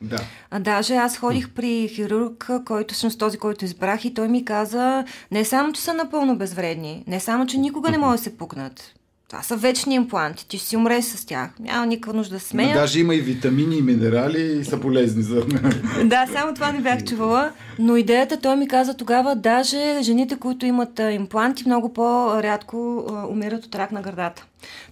Да. 0.00 0.20
А 0.50 0.60
даже 0.60 0.94
аз 0.94 1.18
ходих 1.18 1.50
при 1.50 1.88
хирург, 1.88 2.50
който 2.66 2.94
всъщност 2.94 3.18
този, 3.18 3.38
който 3.38 3.64
избрах 3.64 4.04
и 4.04 4.14
той 4.14 4.28
ми 4.28 4.44
каза 4.44 5.04
не 5.30 5.44
само, 5.44 5.72
че 5.72 5.80
са 5.80 5.94
напълно 5.94 6.36
безвредни, 6.36 7.04
не 7.06 7.20
само, 7.20 7.46
че 7.46 7.58
никога 7.58 7.90
не 7.90 7.98
може 7.98 8.16
да 8.16 8.22
се 8.22 8.36
пукнат. 8.36 8.95
Това 9.28 9.42
са 9.42 9.56
вечни 9.56 9.94
импланти. 9.94 10.48
Ти 10.48 10.58
ще 10.58 10.66
си 10.66 10.76
умреш 10.76 11.04
с 11.04 11.26
тях. 11.26 11.50
Няма 11.60 11.86
никаква 11.86 12.12
нужда 12.12 12.34
да 12.34 12.40
смея. 12.40 12.74
даже 12.74 13.00
има 13.00 13.14
и 13.14 13.20
витамини 13.20 13.76
и 13.76 13.82
минерали 13.82 14.58
и 14.58 14.64
са 14.64 14.80
полезни 14.80 15.22
за... 15.22 15.44
да, 16.04 16.26
само 16.32 16.54
това 16.54 16.72
не 16.72 16.80
бях 16.80 17.04
чувала. 17.04 17.52
Но 17.78 17.96
идеята, 17.96 18.36
той 18.36 18.56
ми 18.56 18.68
каза 18.68 18.94
тогава, 18.94 19.36
даже 19.36 19.98
жените, 20.02 20.36
които 20.36 20.66
имат 20.66 21.00
импланти, 21.12 21.62
много 21.66 21.92
по-рядко 21.92 23.04
умират 23.30 23.64
от 23.64 23.74
рак 23.74 23.92
на 23.92 24.02
гърдата. 24.02 24.44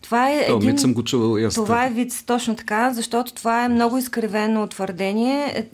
Това 0.03 0.31
е 0.31 0.47
То, 0.47 0.57
един... 0.57 0.79
съм 0.79 0.95
го 0.95 1.05
чувал 1.05 1.39
ясно. 1.39 1.65
Това 1.65 1.87
е 1.87 1.91
вид 1.91 2.13
точно 2.27 2.57
така, 2.57 2.93
защото 2.93 3.35
това 3.35 3.65
е 3.65 3.69
много 3.69 3.99
изкривено 3.99 4.67
твърдение. 4.67 5.45
Е, 5.47 5.65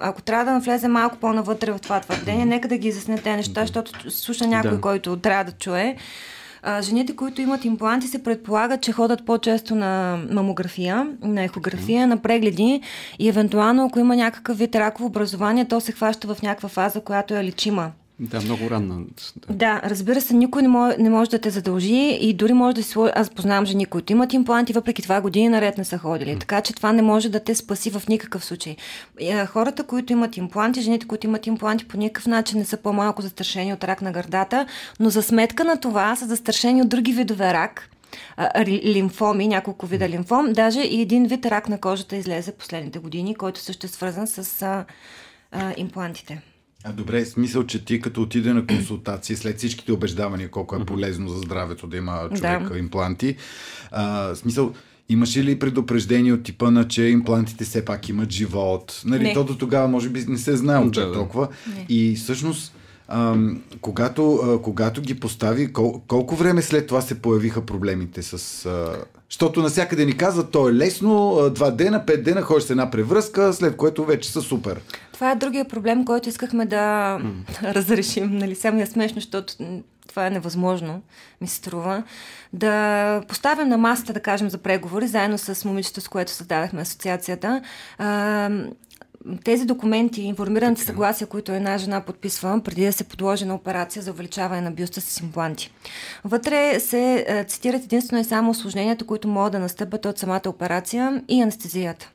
ако 0.00 0.22
трябва 0.22 0.44
да 0.44 0.50
навлезе 0.50 0.88
малко 0.88 1.16
по-навътре 1.16 1.72
в 1.72 1.78
това 1.78 2.00
твърдение, 2.00 2.46
нека 2.46 2.68
да 2.68 2.76
ги 2.76 2.88
изясня 2.88 3.16
тези 3.16 3.36
неща, 3.36 3.60
защото 3.60 4.10
слуша 4.10 4.46
някой, 4.46 4.70
да. 4.70 4.80
който 4.80 5.16
трябва 5.16 5.44
да 5.44 5.52
чуе. 5.52 5.96
А, 6.62 6.82
жените, 6.82 7.16
които 7.16 7.40
имат 7.40 7.64
импланти, 7.64 8.06
се 8.06 8.22
предполагат, 8.22 8.82
че 8.82 8.92
ходят 8.92 9.26
по-често 9.26 9.74
на 9.74 10.20
мамография, 10.30 11.08
на 11.22 11.42
ехография, 11.42 12.06
на 12.06 12.16
прегледи 12.16 12.80
и 13.18 13.28
евентуално, 13.28 13.86
ако 13.86 13.98
има 13.98 14.16
някакъв 14.16 14.58
вид 14.58 14.74
раково 14.74 15.06
образование, 15.06 15.68
то 15.68 15.80
се 15.80 15.92
хваща 15.92 16.34
в 16.34 16.42
някаква 16.42 16.68
фаза, 16.68 17.00
която 17.00 17.34
е 17.34 17.44
лечима. 17.44 17.92
Да, 18.20 18.40
много 18.40 18.70
ранна. 18.70 19.00
Да. 19.36 19.54
да, 19.54 19.80
разбира 19.84 20.20
се, 20.20 20.34
никой 20.34 20.62
не 20.62 20.68
може, 20.68 20.96
не 20.98 21.10
може 21.10 21.30
да 21.30 21.38
те 21.38 21.50
задължи 21.50 22.18
и 22.20 22.34
дори 22.34 22.52
може 22.52 22.74
да 22.74 22.82
си 22.82 22.88
сложи. 22.88 23.12
Аз 23.16 23.30
познавам 23.30 23.66
жени, 23.66 23.86
които 23.86 24.12
имат 24.12 24.32
импланти, 24.32 24.72
въпреки 24.72 25.02
това 25.02 25.20
години 25.20 25.48
наред 25.48 25.78
не 25.78 25.84
са 25.84 25.98
ходили. 25.98 26.38
Така 26.38 26.60
че 26.60 26.72
това 26.72 26.92
не 26.92 27.02
може 27.02 27.28
да 27.28 27.40
те 27.40 27.54
спаси 27.54 27.90
в 27.90 28.02
никакъв 28.08 28.44
случай. 28.44 28.76
Хората, 29.46 29.84
които 29.84 30.12
имат 30.12 30.36
импланти, 30.36 30.80
жените, 30.80 31.06
които 31.06 31.26
имат 31.26 31.46
импланти, 31.46 31.88
по 31.88 31.96
никакъв 31.96 32.26
начин 32.26 32.58
не 32.58 32.64
са 32.64 32.76
по-малко 32.76 33.22
застрашени 33.22 33.72
от 33.72 33.84
рак 33.84 34.02
на 34.02 34.12
гърдата, 34.12 34.66
но 35.00 35.10
за 35.10 35.22
сметка 35.22 35.64
на 35.64 35.80
това 35.80 36.16
са 36.16 36.26
застрашени 36.26 36.82
от 36.82 36.88
други 36.88 37.12
видове 37.12 37.52
рак, 37.52 37.90
лимфоми, 38.66 39.48
няколко 39.48 39.86
вида 39.86 40.08
лимфом, 40.08 40.52
даже 40.52 40.80
и 40.80 41.00
един 41.00 41.26
вид 41.26 41.46
рак 41.46 41.68
на 41.68 41.80
кожата 41.80 42.16
излезе 42.16 42.52
последните 42.52 42.98
години, 42.98 43.34
който 43.34 43.60
също 43.60 43.86
е 43.86 43.88
свързан 43.88 44.26
с 44.26 44.62
а, 44.62 44.84
а, 45.52 45.74
имплантите. 45.76 46.42
А 46.84 46.92
добре, 46.92 47.24
смисъл, 47.24 47.66
че 47.66 47.84
ти 47.84 48.00
като 48.00 48.22
отиде 48.22 48.52
на 48.52 48.66
консултации, 48.66 49.36
след 49.36 49.58
всичките 49.58 49.92
убеждавания, 49.92 50.50
колко 50.50 50.76
е 50.76 50.84
полезно 50.84 51.28
за 51.28 51.38
здравето 51.38 51.86
да 51.86 51.96
има 51.96 52.28
човек 52.34 52.68
да. 52.68 52.78
импланти, 52.78 53.36
а, 53.90 54.34
смисъл, 54.34 54.72
Имаше 55.08 55.44
ли 55.44 55.58
предупреждение 55.58 56.32
от 56.32 56.42
типа 56.42 56.70
на, 56.70 56.88
че 56.88 57.02
имплантите 57.02 57.64
все 57.64 57.84
пак 57.84 58.08
имат 58.08 58.30
живот? 58.30 59.02
Нали, 59.04 59.22
не. 59.22 59.34
то 59.34 59.44
до 59.44 59.58
тогава 59.58 59.88
може 59.88 60.08
би 60.08 60.24
не 60.28 60.38
се 60.38 60.56
знае 60.56 60.84
да, 60.84 61.06
да. 61.06 61.12
толкова. 61.12 61.48
Не. 61.76 61.86
И 61.88 62.16
всъщност, 62.16 62.74
ам, 63.08 63.62
когато, 63.80 64.34
а, 64.34 64.62
когато 64.62 65.00
ги 65.00 65.20
постави, 65.20 65.72
кол, 65.72 66.02
колко 66.08 66.36
време 66.36 66.62
след 66.62 66.86
това 66.86 67.00
се 67.00 67.22
появиха 67.22 67.66
проблемите 67.66 68.22
с... 68.22 68.66
А... 68.66 69.04
Защото 69.30 69.62
насякъде 69.62 70.04
ни 70.04 70.16
казват, 70.16 70.50
то 70.50 70.68
е 70.68 70.72
лесно, 70.72 71.50
два 71.54 71.70
дена, 71.70 72.06
пет 72.06 72.24
дена, 72.24 72.42
ходиш 72.42 72.64
с 72.64 72.70
една 72.70 72.90
превръзка, 72.90 73.52
след 73.52 73.76
което 73.76 74.04
вече 74.04 74.30
са 74.30 74.42
супер. 74.42 74.80
Това 75.22 75.30
е 75.30 75.36
другия 75.36 75.64
проблем, 75.64 76.04
който 76.04 76.28
искахме 76.28 76.66
да 76.66 77.18
mm. 77.20 77.74
разрешим. 77.74 78.36
Нали, 78.38 78.54
само 78.54 78.80
е 78.80 78.86
смешно, 78.86 79.14
защото 79.14 79.54
това 80.08 80.26
е 80.26 80.30
невъзможно, 80.30 81.02
ми 81.40 81.46
се 81.46 81.56
струва. 81.56 82.02
Да 82.52 83.22
поставим 83.28 83.68
на 83.68 83.78
масата, 83.78 84.12
да 84.12 84.20
кажем, 84.20 84.50
за 84.50 84.58
преговори, 84.58 85.06
заедно 85.06 85.38
с 85.38 85.64
момичето, 85.64 86.00
с 86.00 86.08
което 86.08 86.30
създадахме 86.30 86.80
асоциацията, 86.80 87.62
а, 87.98 88.50
тези 89.44 89.66
документи, 89.66 90.22
информираните 90.22 90.82
съгласия, 90.82 91.26
които 91.26 91.52
една 91.52 91.78
жена 91.78 92.00
подписва 92.00 92.60
преди 92.64 92.84
да 92.84 92.92
се 92.92 93.04
подложи 93.04 93.44
на 93.44 93.54
операция 93.54 94.02
за 94.02 94.10
увеличаване 94.10 94.60
на 94.60 94.70
бюста 94.70 95.00
с 95.00 95.20
импланти. 95.20 95.72
Вътре 96.24 96.80
се 96.80 97.44
цитират 97.48 97.84
единствено 97.84 98.20
и 98.20 98.24
само 98.24 98.50
осложненията, 98.50 99.06
които 99.06 99.28
могат 99.28 99.52
да 99.52 99.58
настъпят 99.58 100.06
от 100.06 100.18
самата 100.18 100.42
операция 100.46 101.22
и 101.28 101.42
анестезията 101.42 102.10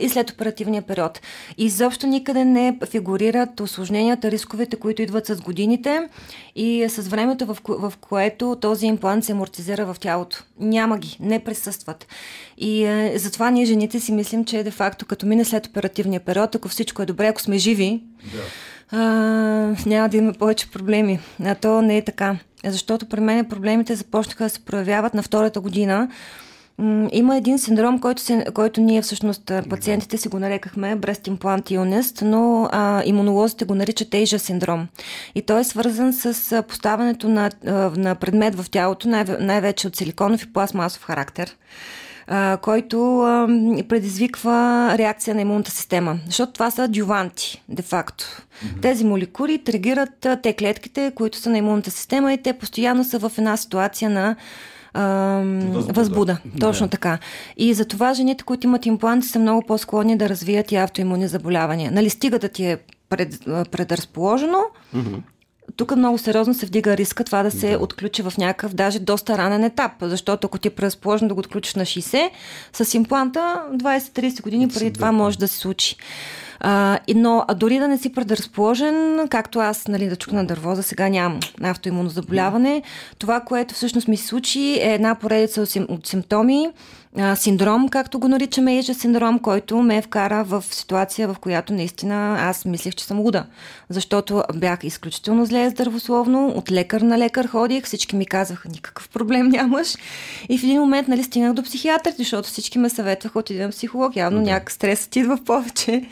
и 0.00 0.08
след 0.08 0.30
оперативния 0.30 0.82
период. 0.82 1.20
Изобщо 1.58 2.06
никъде 2.06 2.44
не 2.44 2.78
фигурират 2.90 3.60
осложненията, 3.60 4.30
рисковете, 4.30 4.76
които 4.76 5.02
идват 5.02 5.26
с 5.26 5.40
годините 5.40 6.08
и 6.56 6.86
с 6.88 7.08
времето, 7.08 7.46
в, 7.46 7.58
ко- 7.62 7.78
в 7.78 7.92
което 7.96 8.56
този 8.60 8.86
имплант 8.86 9.24
се 9.24 9.32
амортизира 9.32 9.86
в 9.86 9.96
тялото. 10.00 10.44
Няма 10.60 10.98
ги, 10.98 11.16
не 11.20 11.44
присъстват. 11.44 12.06
И 12.58 12.84
е, 12.84 13.12
затова 13.18 13.50
ние 13.50 13.64
жените 13.64 14.00
си 14.00 14.12
мислим, 14.12 14.44
че 14.44 14.62
де-факто 14.62 15.06
като 15.06 15.26
мине 15.26 15.44
след 15.44 15.66
оперативния 15.66 16.20
период, 16.20 16.54
ако 16.54 16.68
всичко 16.68 17.02
е 17.02 17.06
добре, 17.06 17.26
ако 17.26 17.40
сме 17.40 17.58
живи, 17.58 18.02
да. 18.32 18.42
а, 18.98 19.04
няма 19.86 20.08
да 20.08 20.16
има 20.16 20.32
повече 20.32 20.70
проблеми. 20.70 21.18
А 21.44 21.54
то 21.54 21.82
не 21.82 21.96
е 21.96 22.04
така. 22.04 22.36
Защото 22.64 23.06
при 23.06 23.20
мен 23.20 23.44
проблемите 23.44 23.94
започнаха 23.94 24.44
да 24.44 24.50
се 24.50 24.60
проявяват 24.60 25.14
на 25.14 25.22
втората 25.22 25.60
година, 25.60 26.08
има 27.12 27.36
един 27.36 27.58
синдром, 27.58 28.00
който, 28.00 28.22
се, 28.22 28.44
който 28.54 28.80
ние 28.80 29.02
всъщност 29.02 29.52
пациентите 29.70 30.16
си 30.16 30.28
го 30.28 30.38
нарекахме 30.38 30.96
breast 30.96 31.30
implant 31.30 31.70
illness, 31.70 32.22
но 32.22 32.68
а, 32.72 33.02
имунолозите 33.04 33.64
го 33.64 33.74
наричат 33.74 34.08
Asia 34.08 34.36
синдром. 34.36 34.88
И 35.34 35.42
той 35.42 35.60
е 35.60 35.64
свързан 35.64 36.12
с 36.12 36.62
поставянето 36.62 37.28
на, 37.28 37.50
на 37.96 38.14
предмет 38.14 38.54
в 38.54 38.70
тялото, 38.70 39.08
най- 39.08 39.24
най-вече 39.40 39.86
от 39.86 39.96
силиконов 39.96 40.42
и 40.42 40.52
пластмасов 40.52 41.04
характер 41.04 41.56
а, 42.26 42.56
който 42.62 43.20
а, 43.20 43.46
предизвиква 43.88 44.88
реакция 44.98 45.34
на 45.34 45.40
имунната 45.40 45.70
система. 45.70 46.18
Защото 46.26 46.52
това 46.52 46.70
са 46.70 46.88
дюванти, 46.88 47.62
де-факто. 47.68 48.24
Mm-hmm. 48.24 48.82
Тези 48.82 49.04
молекули 49.04 49.64
тригират 49.64 50.26
те 50.42 50.52
клетките, 50.52 51.12
които 51.14 51.38
са 51.38 51.50
на 51.50 51.58
имунната 51.58 51.90
система 51.90 52.32
и 52.32 52.42
те 52.42 52.52
постоянно 52.52 53.04
са 53.04 53.18
в 53.18 53.32
една 53.38 53.56
ситуация 53.56 54.10
на 54.10 54.36
възбуда. 55.72 55.92
възбуда. 55.92 56.38
Точно 56.60 56.86
да. 56.86 56.90
така. 56.90 57.18
И 57.56 57.74
за 57.74 57.84
това 57.84 58.14
жените, 58.14 58.44
които 58.44 58.66
имат 58.66 58.86
импланти, 58.86 59.28
са 59.28 59.38
много 59.38 59.62
по-склонни 59.66 60.18
да 60.18 60.28
развият 60.28 60.72
и 60.72 60.76
автоимуни 60.76 61.28
заболявания. 61.28 61.92
Нали, 61.92 62.10
стига 62.10 62.38
да 62.38 62.48
ти 62.48 62.64
е 62.64 62.78
пред, 63.08 63.44
предразположено, 63.44 64.58
mm-hmm. 64.96 65.20
тук 65.76 65.96
много 65.96 66.18
сериозно 66.18 66.54
се 66.54 66.66
вдига 66.66 66.96
риска 66.96 67.24
това 67.24 67.42
да 67.42 67.50
се 67.50 67.70
да. 67.70 67.78
отключи 67.78 68.22
в 68.22 68.32
някакъв, 68.38 68.74
даже 68.74 68.98
доста 68.98 69.38
ранен 69.38 69.64
етап, 69.64 69.92
защото 70.00 70.46
ако 70.46 70.58
ти 70.58 70.68
е 70.68 70.70
предразположено 70.70 71.28
да 71.28 71.34
го 71.34 71.40
отключиш 71.40 71.74
на 71.74 71.82
60, 71.82 72.30
с 72.72 72.94
импланта 72.94 73.62
20-30 73.72 74.42
години 74.42 74.68
преди 74.68 74.92
това 74.92 75.12
може 75.12 75.38
да 75.38 75.48
се 75.48 75.58
случи. 75.58 75.96
А, 76.68 76.98
но 77.14 77.44
а 77.48 77.54
дори 77.54 77.78
да 77.78 77.88
не 77.88 77.98
си 77.98 78.12
предразположен, 78.12 79.26
както 79.30 79.58
аз, 79.58 79.88
нали, 79.88 80.08
да 80.08 80.16
чукна 80.16 80.46
дърво, 80.46 80.74
за 80.74 80.82
сега 80.82 81.08
нямам 81.08 81.40
автоимунно 81.62 82.08
заболяване, 82.08 82.82
това, 83.18 83.40
което 83.40 83.74
всъщност 83.74 84.08
ми 84.08 84.16
се 84.16 84.26
случи 84.26 84.60
е 84.60 84.94
една 84.94 85.14
поредица 85.14 85.62
от, 85.62 85.68
сим, 85.68 85.86
от 85.88 86.06
симптоми, 86.06 86.68
синдром, 87.34 87.88
както 87.88 88.18
го 88.18 88.28
наричаме, 88.28 88.78
ежа 88.78 88.94
синдром, 88.94 89.38
който 89.38 89.82
ме 89.82 90.02
вкара 90.02 90.44
в 90.44 90.64
ситуация, 90.70 91.28
в 91.28 91.36
която 91.40 91.72
наистина 91.72 92.36
аз 92.40 92.64
мислех, 92.64 92.94
че 92.94 93.04
съм 93.04 93.20
луда. 93.20 93.46
Защото 93.88 94.42
бях 94.54 94.78
изключително 94.82 95.46
зле 95.46 95.70
здравословно, 95.70 96.48
от 96.48 96.70
лекар 96.70 97.00
на 97.00 97.18
лекар 97.18 97.46
ходих, 97.46 97.84
всички 97.84 98.16
ми 98.16 98.26
казваха, 98.26 98.68
никакъв 98.68 99.08
проблем 99.08 99.48
нямаш. 99.48 99.94
И 100.48 100.58
в 100.58 100.62
един 100.62 100.80
момент 100.80 101.08
нали, 101.08 101.22
стигнах 101.22 101.52
до 101.52 101.62
психиатър, 101.62 102.12
защото 102.18 102.48
всички 102.48 102.78
ме 102.78 102.90
съветваха, 102.90 103.38
отидем 103.38 103.70
психолог, 103.70 104.16
явно 104.16 104.38
да. 104.38 104.44
някак 104.44 104.70
стрес 104.70 105.08
ти 105.08 105.20
идва 105.20 105.38
повече. 105.44 106.02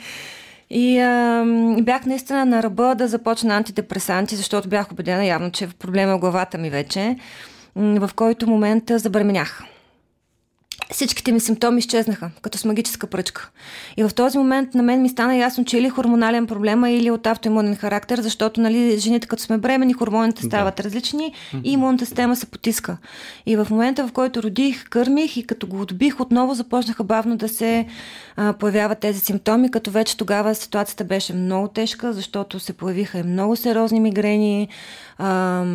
И 0.69 0.99
а, 0.99 1.43
бях 1.81 2.05
наистина 2.05 2.45
на 2.45 2.63
ръба 2.63 2.95
да 2.95 3.07
започна 3.07 3.55
антидепресанти, 3.55 4.35
защото 4.35 4.69
бях 4.69 4.91
убедена 4.91 5.25
явно, 5.25 5.51
че 5.51 5.67
проблема 5.67 6.11
е 6.11 6.15
в 6.15 6.19
главата 6.19 6.57
ми 6.57 6.69
вече, 6.69 7.15
в 7.75 8.09
който 8.15 8.49
момент 8.49 8.83
забременях. 8.89 9.63
всичките 10.91 11.31
ми 11.31 11.39
симптоми 11.39 11.79
изчезнаха, 11.79 12.31
като 12.41 12.57
с 12.57 12.65
магическа 12.65 13.07
пръчка. 13.07 13.49
И 13.97 14.03
в 14.03 14.13
този 14.13 14.37
момент 14.37 14.73
на 14.73 14.83
мен 14.83 15.01
ми 15.01 15.09
стана 15.09 15.35
ясно, 15.35 15.65
че 15.65 15.77
или 15.77 15.89
хормонален 15.89 16.47
проблема, 16.47 16.89
или 16.89 17.11
от 17.11 17.27
автоимунен 17.27 17.75
характер, 17.75 18.21
защото 18.21 18.61
нали, 18.61 18.97
жените 18.97 19.27
като 19.27 19.43
сме 19.43 19.57
бремени, 19.57 19.93
хормоните 19.93 20.43
стават 20.43 20.75
да. 20.75 20.83
различни 20.83 21.33
и 21.63 21.71
имунната 21.71 22.05
система 22.05 22.35
се 22.35 22.45
потиска. 22.45 22.97
И 23.45 23.55
в 23.55 23.67
момента, 23.69 24.07
в 24.07 24.11
който 24.11 24.43
родих, 24.43 24.89
кърмих 24.89 25.37
и 25.37 25.47
като 25.47 25.67
го 25.67 25.81
отбих, 25.81 26.19
отново 26.19 26.53
започнаха 26.53 27.03
бавно 27.03 27.37
да 27.37 27.49
се 27.49 27.85
а, 28.37 28.53
появяват 28.53 28.99
тези 28.99 29.19
симптоми, 29.19 29.71
като 29.71 29.91
вече 29.91 30.17
тогава 30.17 30.55
ситуацията 30.55 31.03
беше 31.03 31.33
много 31.33 31.67
тежка, 31.67 32.13
защото 32.13 32.59
се 32.59 32.73
появиха 32.73 33.19
и 33.19 33.23
много 33.23 33.55
сериозни 33.55 33.99
мигрени, 33.99 34.67
а, 35.17 35.65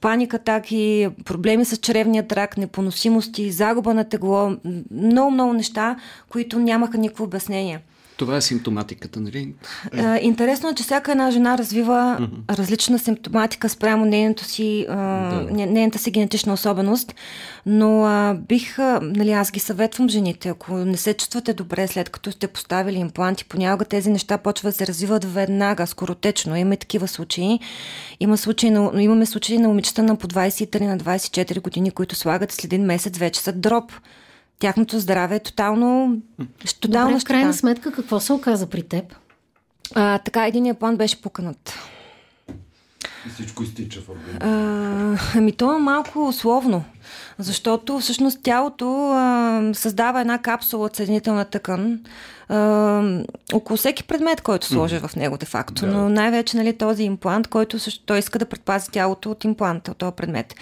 паника 0.00 0.36
атаки, 0.36 1.08
проблеми 1.24 1.64
с 1.64 1.76
чревния 1.76 2.28
трак, 2.28 2.56
непоносимости, 2.56 3.50
загуба 3.50 3.94
на 3.94 4.04
тегло, 4.04 4.56
много-много 4.90 5.52
неща, 5.52 5.96
които 6.28 6.58
нямаха 6.58 6.98
никакво 6.98 7.24
обяснение. 7.24 7.80
Това 8.22 8.36
е 8.36 8.40
симптоматиката, 8.40 9.20
нали? 9.20 9.54
А, 9.92 10.18
интересно 10.18 10.68
е, 10.68 10.74
че 10.74 10.82
всяка 10.82 11.12
една 11.12 11.30
жена 11.30 11.58
развива 11.58 12.18
mm-hmm. 12.20 12.58
различна 12.58 12.98
симптоматика 12.98 13.68
спрямо 13.68 14.04
нейното 14.04 14.44
си, 14.44 14.86
а, 14.88 14.96
да. 14.96 15.66
нейната 15.66 15.98
си 15.98 16.10
генетична 16.10 16.52
особеност, 16.52 17.14
но 17.66 18.04
а, 18.04 18.34
бих, 18.48 18.78
а, 18.78 19.00
нали, 19.02 19.32
аз 19.32 19.50
ги 19.50 19.60
съветвам 19.60 20.08
жените, 20.08 20.48
ако 20.48 20.74
не 20.74 20.96
се 20.96 21.14
чувствате 21.14 21.54
добре 21.54 21.88
след 21.88 22.08
като 22.08 22.32
сте 22.32 22.48
поставили 22.48 22.98
импланти, 22.98 23.44
понякога 23.44 23.84
тези 23.84 24.10
неща 24.10 24.38
почват 24.38 24.72
да 24.72 24.76
се 24.76 24.86
развиват 24.86 25.34
веднага, 25.34 25.86
скоротечно. 25.86 26.56
Има 26.56 26.76
такива 26.76 27.08
случаи. 27.08 27.58
Има 28.20 28.36
случаи 28.36 28.70
на, 28.70 29.02
имаме 29.02 29.26
случаи 29.26 29.58
на 29.58 29.68
момичета 29.68 30.02
на 30.02 30.16
по 30.16 30.28
23 30.28 30.80
на 30.80 30.98
24 30.98 31.60
години, 31.62 31.90
които 31.90 32.14
слагат 32.14 32.52
след 32.52 32.64
един 32.64 32.84
месец 32.84 33.18
вече 33.18 33.40
са 33.40 33.52
дроп 33.52 33.92
тяхното 34.62 34.98
здраве 34.98 35.36
е 35.36 35.38
тотално... 35.38 36.16
тотално 36.80 37.10
Добре, 37.10 37.20
в 37.20 37.24
крайна 37.24 37.54
сметка, 37.54 37.92
какво 37.92 38.20
се 38.20 38.32
оказа 38.32 38.66
при 38.66 38.82
теб? 38.82 39.04
А, 39.94 40.18
така, 40.18 40.46
единия 40.46 40.74
план 40.74 40.96
беше 40.96 41.22
пуканат. 41.22 41.78
И 43.26 43.30
всичко 43.30 43.62
изтича 43.62 44.00
в 44.00 44.08
организма. 44.08 45.18
Ами 45.34 45.52
то 45.52 45.76
е 45.76 45.78
малко 45.78 46.28
условно, 46.28 46.84
защото 47.38 47.98
всъщност 47.98 48.42
тялото 48.42 49.10
а, 49.12 49.70
създава 49.74 50.20
една 50.20 50.38
капсула 50.38 50.86
от 50.86 50.96
съединителна 50.96 51.44
тъкан 51.44 52.00
а, 52.48 53.22
около 53.52 53.76
всеки 53.76 54.04
предмет, 54.04 54.40
който 54.40 54.66
сложи 54.66 54.96
mm. 54.96 55.08
в 55.08 55.16
него 55.16 55.36
де 55.36 55.46
факто. 55.46 55.86
Да. 55.86 55.92
Но 55.92 56.08
най-вече 56.08 56.56
нали, 56.56 56.78
този 56.78 57.02
имплант, 57.02 57.48
който 57.48 57.78
също, 57.78 58.04
той 58.06 58.18
иска 58.18 58.38
да 58.38 58.44
предпази 58.44 58.90
тялото 58.90 59.30
от 59.30 59.44
импланта, 59.44 59.90
от 59.90 59.96
този 59.96 60.16
предмет. 60.16 60.54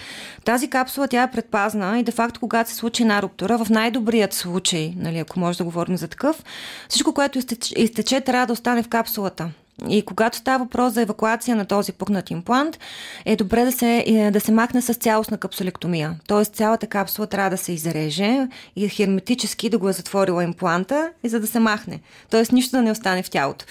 Тази 0.45 0.69
капсула 0.69 1.07
тя 1.07 1.23
е 1.23 1.31
предпазна 1.31 1.99
и 1.99 2.03
де 2.03 2.11
факто, 2.11 2.39
когато 2.39 2.69
се 2.69 2.75
случи 2.75 3.03
една 3.03 3.21
руптура, 3.21 3.57
в 3.57 3.69
най-добрият 3.69 4.33
случай, 4.33 4.93
нали, 4.97 5.17
ако 5.17 5.39
може 5.39 5.57
да 5.57 5.63
говорим 5.63 5.97
за 5.97 6.07
такъв, 6.07 6.43
всичко, 6.89 7.13
което 7.13 7.37
изтече, 7.37 7.73
изтече 7.77 8.21
трябва 8.21 8.47
да 8.47 8.53
остане 8.53 8.83
в 8.83 8.87
капсулата. 8.87 9.49
И 9.89 10.01
когато 10.01 10.37
става 10.37 10.63
въпрос 10.63 10.93
за 10.93 11.01
евакуация 11.01 11.55
на 11.55 11.65
този 11.65 11.93
пукнат 11.93 12.31
имплант, 12.31 12.79
е 13.25 13.35
добре 13.35 13.65
да 13.65 13.71
се, 13.71 14.03
е, 14.07 14.31
да 14.31 14.39
се 14.39 14.51
махне 14.51 14.81
с 14.81 14.93
цялостна 14.93 15.37
капсулектомия. 15.37 16.15
Тоест 16.27 16.55
цялата 16.55 16.87
капсула 16.87 17.27
трябва 17.27 17.49
да 17.49 17.57
се 17.57 17.71
изреже 17.71 18.47
и 18.75 18.89
херметически 18.89 19.69
да 19.69 19.77
го 19.77 19.89
е 19.89 19.93
затворила 19.93 20.43
импланта 20.43 21.11
и 21.23 21.29
за 21.29 21.39
да 21.39 21.47
се 21.47 21.59
махне. 21.59 21.99
Тоест 22.29 22.51
нищо 22.51 22.77
да 22.77 22.83
не 22.83 22.91
остане 22.91 23.23
в 23.23 23.29
тялото. 23.29 23.65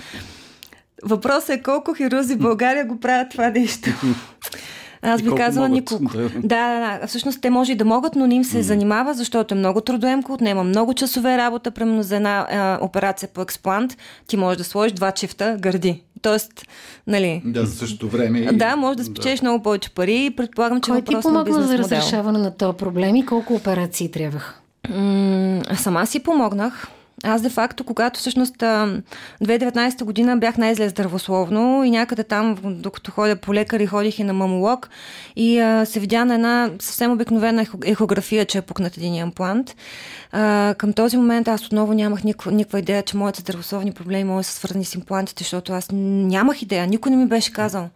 Въпросът 1.02 1.50
е 1.50 1.62
колко 1.62 1.94
хирузи 1.94 2.34
в 2.34 2.38
България 2.38 2.84
го 2.84 3.00
правят 3.00 3.30
това 3.30 3.50
нещо. 3.50 3.90
Аз 5.02 5.22
би 5.22 5.34
казала 5.34 5.68
никога. 5.68 6.08
Да. 6.14 6.28
да, 6.28 6.80
да, 6.80 6.98
да. 7.00 7.06
Всъщност 7.06 7.40
те 7.40 7.50
може 7.50 7.72
и 7.72 7.76
да 7.76 7.84
могат, 7.84 8.16
но 8.16 8.26
не 8.26 8.34
им 8.34 8.44
се 8.44 8.58
mm. 8.58 8.60
занимава, 8.60 9.14
защото 9.14 9.54
е 9.54 9.58
много 9.58 9.80
трудоемко, 9.80 10.32
отнема 10.32 10.64
много 10.64 10.94
часове 10.94 11.38
работа, 11.38 11.70
примерно 11.70 12.02
за 12.02 12.16
една 12.16 12.46
а, 12.50 12.78
операция 12.80 13.28
по 13.34 13.42
експлант, 13.42 13.96
ти 14.26 14.36
можеш 14.36 14.58
да 14.58 14.64
сложиш 14.64 14.92
два 14.92 15.12
чифта 15.12 15.56
гърди. 15.60 16.02
Тоест, 16.22 16.52
нали... 17.06 17.42
Да, 17.44 17.66
за 17.66 17.72
същото 17.72 18.08
време. 18.08 18.52
Да, 18.52 18.76
може 18.76 18.96
да 18.96 19.04
спечелиш 19.04 19.40
да. 19.40 19.46
много 19.46 19.62
повече 19.62 19.90
пари 19.90 20.24
и 20.24 20.30
предполагам, 20.30 20.80
че 20.80 20.90
Кой 20.90 21.02
ти 21.02 21.14
помогна 21.22 21.62
за 21.62 21.78
разрешаване 21.78 22.38
на 22.38 22.56
този 22.56 22.76
проблем 22.76 23.16
и 23.16 23.26
колко 23.26 23.54
операции 23.54 24.10
трябваха? 24.10 24.54
М- 24.90 25.62
сама 25.76 26.06
си 26.06 26.20
помогнах. 26.20 26.88
Аз 27.24 27.42
де-факто, 27.42 27.84
когато 27.84 28.20
всъщност 28.20 28.56
2019 28.56 30.04
година 30.04 30.36
бях 30.36 30.56
най-зле 30.56 30.88
здравословно 30.88 31.84
и 31.84 31.90
някъде 31.90 32.24
там, 32.24 32.56
докато 32.64 33.10
ходя 33.10 33.36
по 33.36 33.54
лекар 33.54 33.80
и 33.80 33.86
ходих 33.86 34.18
и 34.18 34.24
на 34.24 34.32
мамолог 34.32 34.88
и 35.36 35.58
а, 35.58 35.86
се 35.86 36.00
видя 36.00 36.24
на 36.24 36.34
една 36.34 36.70
съвсем 36.80 37.12
обикновена 37.12 37.66
ехография, 37.84 38.44
че 38.44 38.58
е 38.58 38.62
пукнат 38.62 38.96
един 38.96 39.14
имплант. 39.14 39.76
А, 40.32 40.74
към 40.78 40.92
този 40.92 41.16
момент 41.16 41.48
аз 41.48 41.66
отново 41.66 41.92
нямах 41.92 42.24
никаква, 42.24 42.52
никаква 42.52 42.78
идея, 42.78 43.02
че 43.02 43.16
моите 43.16 43.40
здравословни 43.40 43.92
проблеми 43.92 44.24
могат 44.24 44.40
да 44.40 44.44
са 44.44 44.52
свързани 44.52 44.84
с 44.84 44.94
имплантите, 44.94 45.44
защото 45.44 45.72
аз 45.72 45.88
нямах 45.92 46.62
идея, 46.62 46.86
никой 46.86 47.10
не 47.10 47.16
ми 47.16 47.26
беше 47.26 47.52
казал. 47.52 47.88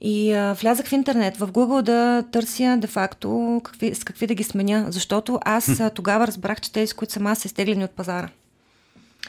И 0.00 0.32
а, 0.32 0.52
влязах 0.54 0.86
в 0.86 0.92
интернет, 0.92 1.36
в 1.36 1.52
Google 1.52 1.82
да 1.82 2.24
търся 2.30 2.76
де-факто 2.80 3.60
какви, 3.64 3.94
с 3.94 4.04
какви 4.04 4.26
да 4.26 4.34
ги 4.34 4.44
сменя, 4.44 4.86
защото 4.88 5.38
аз 5.44 5.80
а, 5.80 5.90
тогава 5.90 6.26
разбрах, 6.26 6.60
че 6.60 6.72
тези, 6.72 6.94
които 6.94 7.12
съм 7.12 7.26
аз, 7.26 7.38
са 7.38 7.46
изтеглени 7.46 7.84
от 7.84 7.90
пазара. 7.90 8.28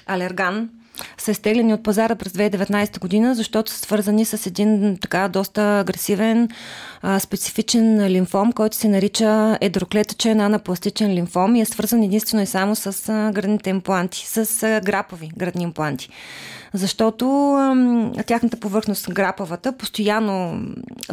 Алерган 0.06 0.70
са 1.18 1.32
изтеглени 1.32 1.74
от 1.74 1.84
пазара 1.84 2.16
през 2.16 2.34
2019 2.34 3.00
година, 3.00 3.36
защото 3.36 3.72
са 3.72 3.78
свързани 3.78 4.26
с 4.26 4.46
един 4.46 4.98
така 5.02 5.28
доста 5.28 5.80
агресивен, 5.80 6.50
а, 7.02 7.20
специфичен 7.20 8.08
лимфом, 8.08 8.52
който 8.52 8.76
се 8.76 8.88
нарича 8.88 9.58
едроклетъчен 9.62 10.40
анапластичен 10.40 11.14
лимфом 11.14 11.56
и 11.56 11.62
е 11.62 11.66
свързан 11.66 12.04
единствено 12.04 12.44
и 12.44 12.46
само 12.46 12.76
с 12.76 13.10
а, 13.10 13.32
градните 13.32 13.70
импланти, 13.70 14.26
с 14.28 14.64
а, 14.64 14.82
грапови 14.82 15.32
градни 15.38 15.64
импланти 15.64 16.10
защото 16.74 17.54
ам, 17.54 18.14
тяхната 18.26 18.58
повърхност, 18.58 19.14
грапавата, 19.14 19.78
постоянно 19.78 20.62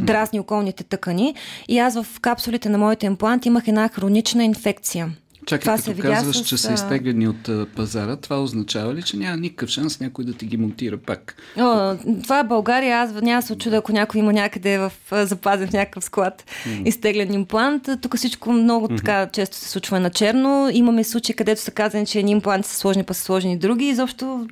дразни 0.01 0.40
околните 0.40 0.85
тъкани 0.85 1.35
и 1.68 1.79
аз 1.79 2.03
в 2.03 2.20
капсулите 2.20 2.68
на 2.68 2.79
моите 2.79 3.07
импланти 3.07 3.49
имах 3.49 3.68
една 3.68 3.88
хронична 3.88 4.44
инфекция. 4.44 5.11
Чакай, 5.46 5.76
това 5.76 5.94
като 5.94 6.02
казваш, 6.02 6.37
с... 6.37 6.44
че 6.44 6.56
са 6.56 6.72
изтеглени 6.72 7.28
от 7.28 7.48
а, 7.48 7.66
пазара, 7.76 8.16
това 8.16 8.42
означава 8.42 8.94
ли, 8.94 9.02
че 9.02 9.16
няма 9.16 9.37
никакъв 9.37 9.68
шанс 9.68 10.00
някой 10.00 10.24
да 10.24 10.32
ти 10.32 10.46
ги 10.46 10.56
монтира 10.56 10.96
пак? 10.96 11.37
О, 11.59 11.94
това 12.22 12.38
е 12.38 12.44
България. 12.44 12.96
Аз 12.96 13.12
няма 13.12 13.42
се 13.42 13.52
очуда, 13.52 13.76
ако 13.76 13.92
някой 13.92 14.18
има 14.20 14.32
някъде 14.32 14.78
в 14.78 14.92
запазен 15.12 15.68
в 15.68 15.72
някакъв 15.72 16.04
склад 16.04 16.44
mm. 16.66 16.82
изтеглен 16.85 17.32
имплант. 17.32 17.88
Тук 18.02 18.16
всичко 18.16 18.52
много 18.52 18.88
mm-hmm. 18.88 18.96
така 18.96 19.28
често 19.32 19.56
се 19.56 19.68
случва 19.68 20.00
на 20.00 20.11
черно. 20.11 20.70
Имаме 20.72 21.04
случаи, 21.04 21.35
където 21.35 21.61
са 21.61 21.70
казани, 21.70 22.06
че 22.06 22.18
едни 22.18 22.30
импланти 22.30 22.68
са 22.68 22.76
сложни, 22.76 23.04
па 23.04 23.14
са 23.14 23.22
сложени 23.22 23.59
други. 23.59 23.85
Изобщо 23.85 24.46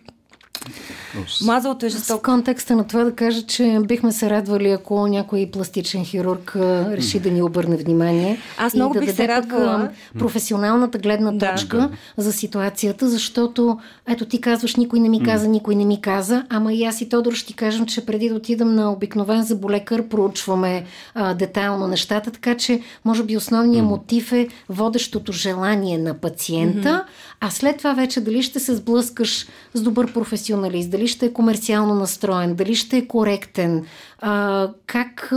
Мазалото 1.44 1.86
е 1.86 1.88
жестоко. 1.88 2.20
В 2.20 2.22
контекста 2.22 2.76
на 2.76 2.86
това 2.86 3.04
да 3.04 3.14
кажа, 3.14 3.42
че 3.42 3.80
бихме 3.86 4.12
се 4.12 4.30
радвали, 4.30 4.70
ако 4.70 5.06
някой 5.06 5.50
пластичен 5.52 6.04
хирург 6.04 6.52
реши 6.56 7.20
да 7.20 7.30
ни 7.30 7.42
обърне 7.42 7.76
внимание. 7.76 8.38
Аз 8.58 8.74
много 8.74 8.94
и 8.96 9.00
да 9.00 9.06
бих 9.06 9.14
се 9.14 9.28
радвала. 9.28 9.90
професионалната 10.18 10.98
гледна 10.98 11.38
точка 11.38 11.76
да. 11.76 11.90
за 12.16 12.32
ситуацията, 12.32 13.08
защото 13.08 13.78
ето 14.08 14.24
ти 14.24 14.40
казваш, 14.40 14.76
никой 14.76 15.00
не 15.00 15.08
ми 15.08 15.22
каза, 15.22 15.48
никой 15.48 15.74
не 15.74 15.84
ми 15.84 16.00
каза, 16.00 16.44
ама 16.48 16.72
и 16.72 16.84
аз 16.84 17.00
и 17.00 17.08
Тодор 17.08 17.32
ще 17.32 17.46
ти 17.46 17.54
кажем, 17.54 17.86
че 17.86 18.06
преди 18.06 18.28
да 18.28 18.34
отидем 18.34 18.74
на 18.74 18.92
обикновен 18.92 19.42
заболекар, 19.42 20.08
проучваме 20.08 20.84
а, 21.14 21.34
детайлно 21.34 21.86
нещата, 21.86 22.30
така 22.30 22.56
че 22.56 22.80
може 23.04 23.22
би 23.22 23.36
основният 23.36 23.86
мотив 23.86 24.32
е 24.32 24.48
водещото 24.68 25.32
желание 25.32 25.98
на 25.98 26.14
пациента, 26.14 27.04
а 27.40 27.50
след 27.50 27.78
това 27.78 27.92
вече 27.92 28.20
дали 28.20 28.42
ще 28.42 28.60
се 28.60 28.74
сблъскаш 28.74 29.46
с 29.74 29.82
добър 29.82 30.12
професионалист, 30.54 30.90
дали 30.90 31.08
ще 31.08 31.26
е 31.26 31.32
комерциално 31.32 31.94
настроен, 31.94 32.54
дали 32.54 32.74
ще 32.74 32.96
е 32.96 33.06
коректен, 33.06 33.84
а, 34.20 34.70
как, 34.86 35.32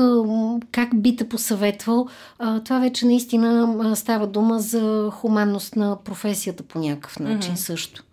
как 0.72 1.02
би 1.02 1.16
те 1.16 1.30
посъветвал, 1.30 2.08
а, 2.40 2.64
това 2.64 2.80
вече 2.80 3.06
наистина 3.06 3.96
става 3.96 4.28
дума 4.28 4.60
за 4.60 5.10
хуманност 5.14 5.76
на 5.76 5.98
професията 6.04 6.64
по 6.64 6.80
някакъв 6.80 7.20
начин 7.20 7.54
mm-hmm. 7.54 7.68
също. 7.68 8.04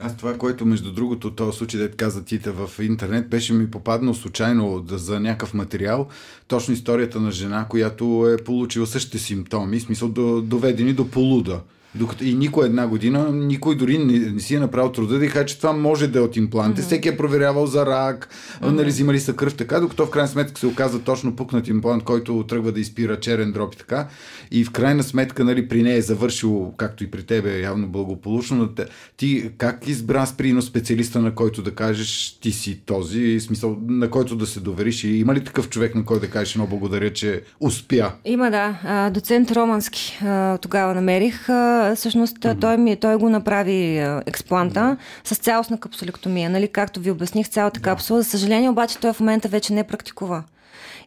Аз 0.00 0.16
това, 0.16 0.38
което 0.38 0.66
между 0.66 0.92
другото, 0.92 1.30
този 1.30 1.58
случай, 1.58 1.80
да 1.80 1.90
каза 1.90 2.24
Тита 2.24 2.52
в 2.52 2.82
интернет, 2.82 3.28
беше 3.28 3.52
ми 3.52 3.70
попаднал 3.70 4.14
случайно 4.14 4.84
за 4.88 5.20
някакъв 5.20 5.54
материал, 5.54 6.06
точно 6.48 6.74
историята 6.74 7.20
на 7.20 7.30
жена, 7.30 7.66
която 7.68 8.28
е 8.28 8.44
получила 8.44 8.86
същите 8.86 9.18
симптоми, 9.18 9.80
смисъл 9.80 10.08
доведени 10.42 10.92
до 10.92 11.10
полуда. 11.10 11.60
Докато 11.98 12.24
и 12.24 12.34
никой 12.34 12.66
една 12.66 12.86
година, 12.86 13.32
никой 13.32 13.76
дори 13.76 13.98
не, 13.98 14.18
не 14.18 14.40
си 14.40 14.54
е 14.54 14.60
направил 14.60 14.92
труда 14.92 15.18
да 15.18 15.28
каже, 15.28 15.46
че 15.46 15.58
това 15.58 15.72
може 15.72 16.06
да 16.06 16.18
е 16.18 16.22
от 16.22 16.36
импланти. 16.36 16.80
Mm-hmm. 16.80 16.84
Всеки 16.84 17.08
е 17.08 17.16
проверявал 17.16 17.66
за 17.66 17.86
рак, 17.86 18.28
mm-hmm. 18.28 18.70
нали, 18.70 18.88
взимали 18.88 19.20
са 19.20 19.32
кръв 19.32 19.54
така, 19.54 19.80
докато 19.80 20.06
в 20.06 20.10
крайна 20.10 20.28
сметка 20.28 20.60
се 20.60 20.66
оказа 20.66 20.98
точно 20.98 21.36
пукнат 21.36 21.68
имплант, 21.68 22.04
който 22.04 22.44
тръгва 22.48 22.72
да 22.72 22.80
изпира 22.80 23.20
черен 23.20 23.52
дроб 23.52 23.74
и 23.74 23.78
така. 23.78 24.08
И 24.50 24.64
в 24.64 24.70
крайна 24.70 25.02
сметка, 25.02 25.44
нали, 25.44 25.68
при 25.68 25.82
нея 25.82 25.96
е 25.96 26.02
завършил, 26.02 26.74
както 26.76 27.04
и 27.04 27.10
при 27.10 27.22
тебе, 27.22 27.60
явно 27.60 27.88
благополучно. 27.88 28.56
Но 28.56 28.84
ти 29.16 29.50
как 29.58 29.88
избра 29.88 30.26
с 30.26 30.32
прино 30.32 30.62
специалиста, 30.62 31.20
на 31.20 31.34
който 31.34 31.62
да 31.62 31.74
кажеш, 31.74 32.38
ти 32.40 32.52
си 32.52 32.80
този, 32.86 33.40
смисъл, 33.40 33.76
на 33.88 34.10
който 34.10 34.36
да 34.36 34.46
се 34.46 34.60
довериш? 34.60 35.04
И 35.04 35.08
има 35.08 35.34
ли 35.34 35.44
такъв 35.44 35.68
човек, 35.68 35.94
на 35.94 36.04
който 36.04 36.26
да 36.26 36.30
кажеш, 36.30 36.54
но 36.54 36.66
благодаря, 36.66 37.12
че 37.12 37.42
успя? 37.60 38.12
Има, 38.24 38.50
да. 38.50 39.10
Доцент 39.14 39.52
Романски 39.52 40.18
тогава 40.60 40.94
намерих 40.94 41.48
а, 41.48 41.85
всъщност 41.94 42.36
mm-hmm. 42.38 42.60
той, 42.60 42.76
ми, 42.76 42.96
той 42.96 43.16
го 43.16 43.28
направи 43.28 43.98
а, 43.98 44.22
експланта 44.26 44.80
mm-hmm. 44.80 45.28
с 45.28 45.36
цялостна 45.36 45.80
капсулектомия, 45.80 46.50
нали, 46.50 46.68
както 46.68 47.00
ви 47.00 47.10
обясних, 47.10 47.48
цялата 47.48 47.80
капсула. 47.80 48.22
За 48.22 48.30
съжаление 48.30 48.70
обаче 48.70 48.98
той 48.98 49.12
в 49.12 49.20
момента 49.20 49.48
вече 49.48 49.72
не 49.72 49.84
практикува. 49.84 50.42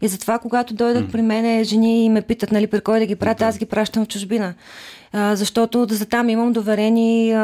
И 0.02 0.08
затова, 0.08 0.40
когато 0.40 0.74
дойдат 0.74 1.06
mm. 1.06 1.12
при 1.12 1.22
мен 1.22 1.64
жени 1.64 2.06
и 2.06 2.10
ме 2.10 2.22
питат, 2.22 2.52
нали, 2.52 2.68
при 2.68 2.82
кой 2.82 3.00
да 3.00 3.06
ги 3.06 3.16
пратя, 3.16 3.46
аз 3.46 3.58
ги 3.58 3.66
пращам 3.66 4.06
в 4.06 4.08
чужбина. 4.08 4.54
Защото 5.14 5.88
за 5.90 6.06
там 6.06 6.30
имам 6.30 6.54
доверени 6.54 7.36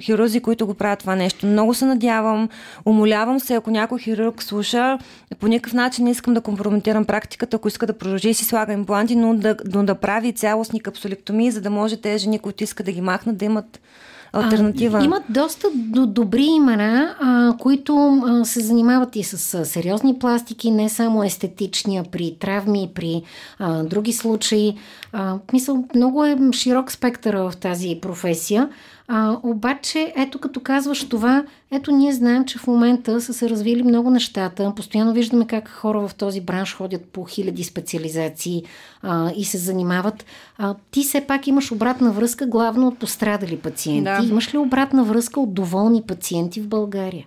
хирурзи, 0.00 0.40
които 0.40 0.66
го 0.66 0.74
правят 0.74 0.98
това 0.98 1.16
нещо. 1.16 1.46
Много 1.46 1.74
се 1.74 1.84
надявам, 1.84 2.48
умолявам 2.86 3.40
се, 3.40 3.54
ако 3.54 3.70
някой 3.70 3.98
хирург 3.98 4.42
слуша, 4.42 4.98
по 5.40 5.46
никакъв 5.46 5.72
начин 5.72 6.04
не 6.04 6.10
искам 6.10 6.34
да 6.34 6.40
компрометирам 6.40 7.04
практиката, 7.04 7.56
ако 7.56 7.68
иска 7.68 7.86
да 7.86 7.98
продължи 7.98 8.34
си 8.34 8.44
слага 8.44 8.72
импланти, 8.72 9.16
но 9.16 9.34
да, 9.34 9.56
но 9.74 9.84
да 9.84 9.94
прави 9.94 10.32
цялостни 10.32 10.80
капсулектомии, 10.80 11.50
за 11.50 11.60
да 11.60 11.70
може 11.70 11.96
тези 11.96 12.22
жени, 12.24 12.38
които 12.38 12.64
искат 12.64 12.86
да 12.86 12.92
ги 12.92 13.00
махнат, 13.00 13.36
да 13.36 13.44
имат 13.44 13.80
альтернатива. 14.32 14.98
А, 14.98 15.04
имат 15.04 15.22
доста 15.28 15.68
до 15.74 16.06
добри 16.06 16.44
имена, 16.44 17.16
а, 17.20 17.56
които 17.58 18.22
а, 18.26 18.44
се 18.44 18.60
занимават 18.60 19.16
и 19.16 19.22
с 19.22 19.54
а, 19.54 19.64
сериозни 19.64 20.18
пластики, 20.18 20.70
не 20.70 20.88
само 20.88 21.24
естетични, 21.24 21.96
а 21.98 22.04
при 22.04 22.36
травми, 22.40 22.90
при 22.94 23.22
а, 23.58 23.82
други 23.82 24.12
случаи. 24.12 24.76
А, 25.12 25.36
мисъл, 25.52 25.84
много 25.94 26.24
е 26.24 26.38
широк 26.52 26.92
спектър 26.92 27.34
в 27.34 27.52
тази 27.60 27.98
професия. 28.02 28.68
А, 29.12 29.38
обаче, 29.42 30.12
ето 30.16 30.38
като 30.38 30.60
казваш 30.60 31.08
това, 31.08 31.44
ето 31.70 31.92
ние 31.92 32.12
знаем, 32.12 32.44
че 32.44 32.58
в 32.58 32.66
момента 32.66 33.20
са 33.20 33.34
се 33.34 33.50
развили 33.50 33.82
много 33.82 34.10
нещата. 34.10 34.72
Постоянно 34.76 35.12
виждаме 35.12 35.46
как 35.46 35.68
хора 35.68 36.08
в 36.08 36.14
този 36.14 36.40
бранш 36.40 36.76
ходят 36.76 37.04
по 37.04 37.24
хиляди 37.24 37.64
специализации 37.64 38.64
а, 39.02 39.32
и 39.36 39.44
се 39.44 39.58
занимават. 39.58 40.24
А, 40.58 40.74
ти 40.90 41.02
все 41.02 41.20
пак 41.20 41.46
имаш 41.46 41.72
обратна 41.72 42.12
връзка 42.12 42.46
главно 42.46 42.88
от 42.88 42.98
пострадали 42.98 43.58
пациенти. 43.58 44.04
Да. 44.04 44.20
Имаш 44.24 44.54
ли 44.54 44.58
обратна 44.58 45.04
връзка 45.04 45.40
от 45.40 45.54
доволни 45.54 46.02
пациенти 46.02 46.60
в 46.60 46.68
България? 46.68 47.26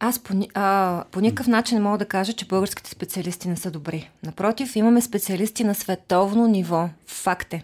Аз 0.00 0.18
по, 0.18 0.34
а, 0.54 1.04
по 1.10 1.20
никакъв 1.20 1.46
начин 1.46 1.78
не 1.78 1.84
мога 1.84 1.98
да 1.98 2.04
кажа, 2.04 2.32
че 2.32 2.46
българските 2.46 2.90
специалисти 2.90 3.48
не 3.48 3.56
са 3.56 3.70
добри. 3.70 4.10
Напротив, 4.26 4.76
имаме 4.76 5.00
специалисти 5.00 5.64
на 5.64 5.74
световно 5.74 6.46
ниво. 6.46 6.88
Факт 7.06 7.54
е. 7.54 7.62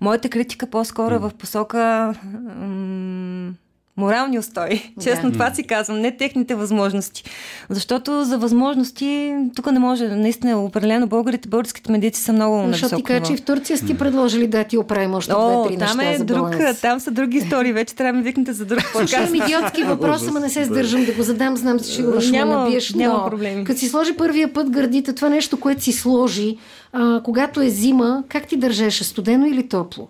Моята 0.00 0.28
критика 0.28 0.66
по-скоро 0.66 1.14
е 1.14 1.18
в 1.18 1.30
посока 1.38 2.14
м- 2.24 3.54
морални 3.98 4.38
устои. 4.38 4.92
Честно, 5.02 5.28
да. 5.28 5.32
това 5.32 5.54
си 5.54 5.62
казвам, 5.62 6.00
не 6.00 6.16
техните 6.16 6.54
възможности. 6.54 7.24
Защото 7.70 8.24
за 8.24 8.38
възможности 8.38 9.34
тук 9.56 9.72
не 9.72 9.78
може, 9.78 10.08
наистина, 10.08 10.64
определено 10.64 11.06
българите, 11.06 11.48
българските 11.48 11.92
медици 11.92 12.22
са 12.22 12.32
много 12.32 12.56
на 12.56 12.68
Защото 12.68 12.96
ти 12.96 13.02
кажа, 13.02 13.22
че 13.24 13.32
и 13.32 13.36
в 13.36 13.42
Турция 13.42 13.78
сте 13.78 13.98
предложили 13.98 14.46
да 14.46 14.64
ти 14.64 14.78
оправим 14.78 15.14
още 15.14 15.32
две-три 15.32 15.76
неща 15.76 15.92
там 15.92 16.00
е 16.00 16.16
за 16.16 16.24
друг. 16.24 16.48
Там 16.80 17.00
са 17.00 17.10
други 17.10 17.38
истории, 17.38 17.72
вече 17.72 17.94
трябва 17.94 18.12
да 18.12 18.18
ми 18.18 18.24
викнете 18.24 18.52
за 18.52 18.64
друг 18.64 18.82
подкаст. 18.92 19.08
Слушам 19.08 19.34
идиотски 19.34 19.82
въпрос, 19.84 20.28
ама 20.28 20.40
не 20.40 20.48
се 20.48 20.64
сдържам 20.64 21.04
да 21.04 21.12
го 21.12 21.22
задам, 21.22 21.56
знам, 21.56 21.78
че 21.78 21.84
сигурно 21.84 22.20
ще 22.20 22.30
няма, 22.30 22.58
набиеш. 22.58 22.94
Няма 22.94 23.18
но, 23.18 23.30
проблеми. 23.30 23.64
Като 23.64 23.80
си 23.80 23.88
сложи 23.88 24.16
първия 24.16 24.52
път 24.52 24.70
гърдите, 24.70 25.12
това 25.12 25.28
нещо, 25.28 25.60
което 25.60 25.82
си 25.82 25.92
сложи, 25.92 26.56
а, 26.92 27.22
когато 27.22 27.60
е 27.60 27.68
зима, 27.68 28.24
как 28.28 28.46
ти 28.46 28.56
държеше, 28.56 29.04
студено 29.04 29.46
или 29.46 29.68
топло? 29.68 30.08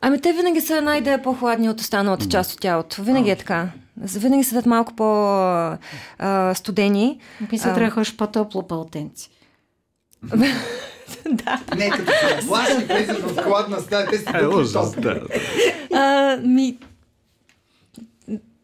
Ами 0.00 0.20
те 0.20 0.32
винаги 0.32 0.60
са 0.60 0.76
една 0.76 0.96
идея 0.96 1.22
по-хладни 1.22 1.68
от 1.68 1.80
останалата 1.80 2.28
част 2.28 2.52
от 2.52 2.60
тялото. 2.60 3.02
Винаги 3.02 3.30
е 3.30 3.36
така. 3.36 3.68
Винаги 3.96 4.44
са 4.44 4.62
малко 4.66 4.96
по-студени. 4.96 5.80
Мисля, 7.52 7.74
трябва 7.74 7.84
да 7.84 7.90
ходиш 7.90 8.16
по-топло 8.16 8.66
пълтенци. 8.66 9.30
да. 11.30 11.60
Не, 11.76 11.90
като 11.90 12.12
плаши, 12.46 12.74
влизаш 12.74 13.18
в 13.18 13.42
хладна 13.42 13.80
стая, 13.80 14.06
те 14.06 14.18
си 14.18 14.24
е, 14.34 14.46
ужас, 14.46 14.94
да. 14.96 15.20
ми, 16.44 16.78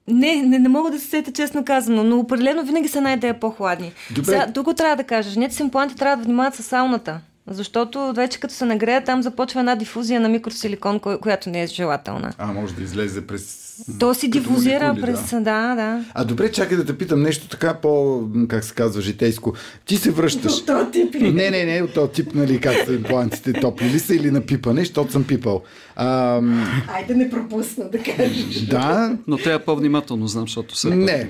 не, 0.08 0.42
не, 0.42 0.58
не 0.58 0.68
мога 0.68 0.90
да 0.90 0.98
се 0.98 1.06
сета 1.06 1.32
честно 1.32 1.64
казано, 1.64 2.04
но 2.04 2.18
определено 2.18 2.64
винаги 2.64 2.88
са 2.88 3.00
най-дея 3.00 3.40
по-хладни. 3.40 3.92
Добре. 4.10 4.24
Сега, 4.24 4.46
друго 4.46 4.74
трябва 4.74 4.96
да 4.96 5.04
кажа. 5.04 5.30
Жените 5.30 5.54
с 5.54 5.60
импланти 5.60 5.96
трябва 5.96 6.16
да 6.16 6.22
внимават 6.22 6.54
с 6.54 6.62
сауната. 6.62 7.20
Защото 7.50 8.12
вече 8.16 8.40
като 8.40 8.54
се 8.54 8.64
нагрея, 8.64 9.04
там 9.04 9.22
започва 9.22 9.60
една 9.60 9.74
дифузия 9.74 10.20
на 10.20 10.28
микросиликон, 10.28 11.00
която 11.00 11.50
не 11.50 11.62
е 11.62 11.66
желателна. 11.66 12.32
А, 12.38 12.52
може 12.52 12.74
да 12.74 12.82
излезе 12.82 13.26
през... 13.26 13.66
То 13.98 14.14
си 14.14 14.30
дифузира 14.30 14.86
молекули, 14.86 15.02
през... 15.02 15.30
Да. 15.30 15.40
да, 15.40 15.74
да. 15.74 16.04
А 16.14 16.24
добре, 16.24 16.52
чакай 16.52 16.76
да 16.76 16.84
те 16.84 16.98
питам 16.98 17.22
нещо 17.22 17.48
така 17.48 17.74
по, 17.74 18.22
как 18.48 18.64
се 18.64 18.74
казва, 18.74 19.02
житейско. 19.02 19.54
Ти 19.84 19.96
се 19.96 20.10
връщаш. 20.10 20.52
От 20.52 20.66
този 20.66 20.90
тип 20.90 21.14
ли? 21.14 21.32
Не, 21.32 21.50
не, 21.50 21.64
не, 21.64 21.82
от 21.82 21.94
този 21.94 22.12
тип, 22.12 22.34
нали, 22.34 22.60
как 22.60 22.86
са 22.86 22.92
имплантите, 22.92 23.52
топли 23.52 23.86
ли 23.86 23.98
са 23.98 24.14
или 24.14 24.30
на 24.30 24.40
пипане, 24.40 24.80
защото 24.80 25.12
съм 25.12 25.24
пипал. 25.24 25.62
А, 25.96 26.40
Айде 26.88 27.14
не 27.14 27.30
пропусна 27.30 27.90
да 27.90 27.98
кажеш. 27.98 28.60
Да. 28.60 29.16
Но 29.26 29.36
трябва 29.36 29.64
по-внимателно, 29.64 30.26
знам, 30.26 30.44
защото 30.44 30.76
се... 30.76 30.90
Не. 30.90 31.28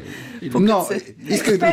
Но, 0.55 0.89
исках 1.29 1.59
да, 1.59 1.73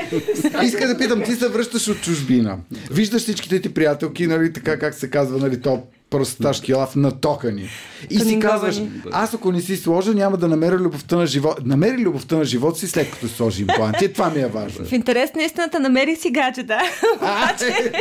исках 0.63 0.87
да 0.87 0.97
питам, 0.97 1.23
ти 1.23 1.35
се 1.35 1.47
връщаш 1.47 1.87
от 1.87 2.01
чужбина. 2.01 2.57
Виждаш 2.91 3.21
всичките 3.21 3.61
ти 3.61 3.73
приятелки, 3.73 4.27
нали, 4.27 4.53
така 4.53 4.79
как 4.79 4.93
се 4.93 5.09
казва, 5.09 5.37
нали, 5.37 5.61
то 5.61 5.83
просташки 6.09 6.73
лав 6.73 6.95
натокани. 6.95 7.69
И 8.09 8.19
си 8.19 8.39
казваш, 8.39 8.81
аз 9.11 9.33
ако 9.33 9.51
не 9.51 9.61
си 9.61 9.77
сложа, 9.77 10.13
няма 10.13 10.37
да 10.37 10.47
намеря 10.47 10.75
любовта 10.75 11.15
на 11.15 11.27
живота. 11.27 11.61
Намери 11.65 11.97
любовта 11.97 12.35
на 12.35 12.45
живота 12.45 12.79
си 12.79 12.87
след 12.87 13.11
като 13.11 13.27
сложи 13.27 13.61
импланти. 13.61 14.13
Това 14.13 14.29
ми 14.29 14.41
е 14.41 14.47
важно. 14.47 14.85
В 14.85 14.91
интерес 14.91 15.33
на 15.35 15.43
истината 15.43 15.79
намерих 15.79 16.19
си 16.19 16.31
гаджета. 16.31 16.79
Обаче, 17.15 17.91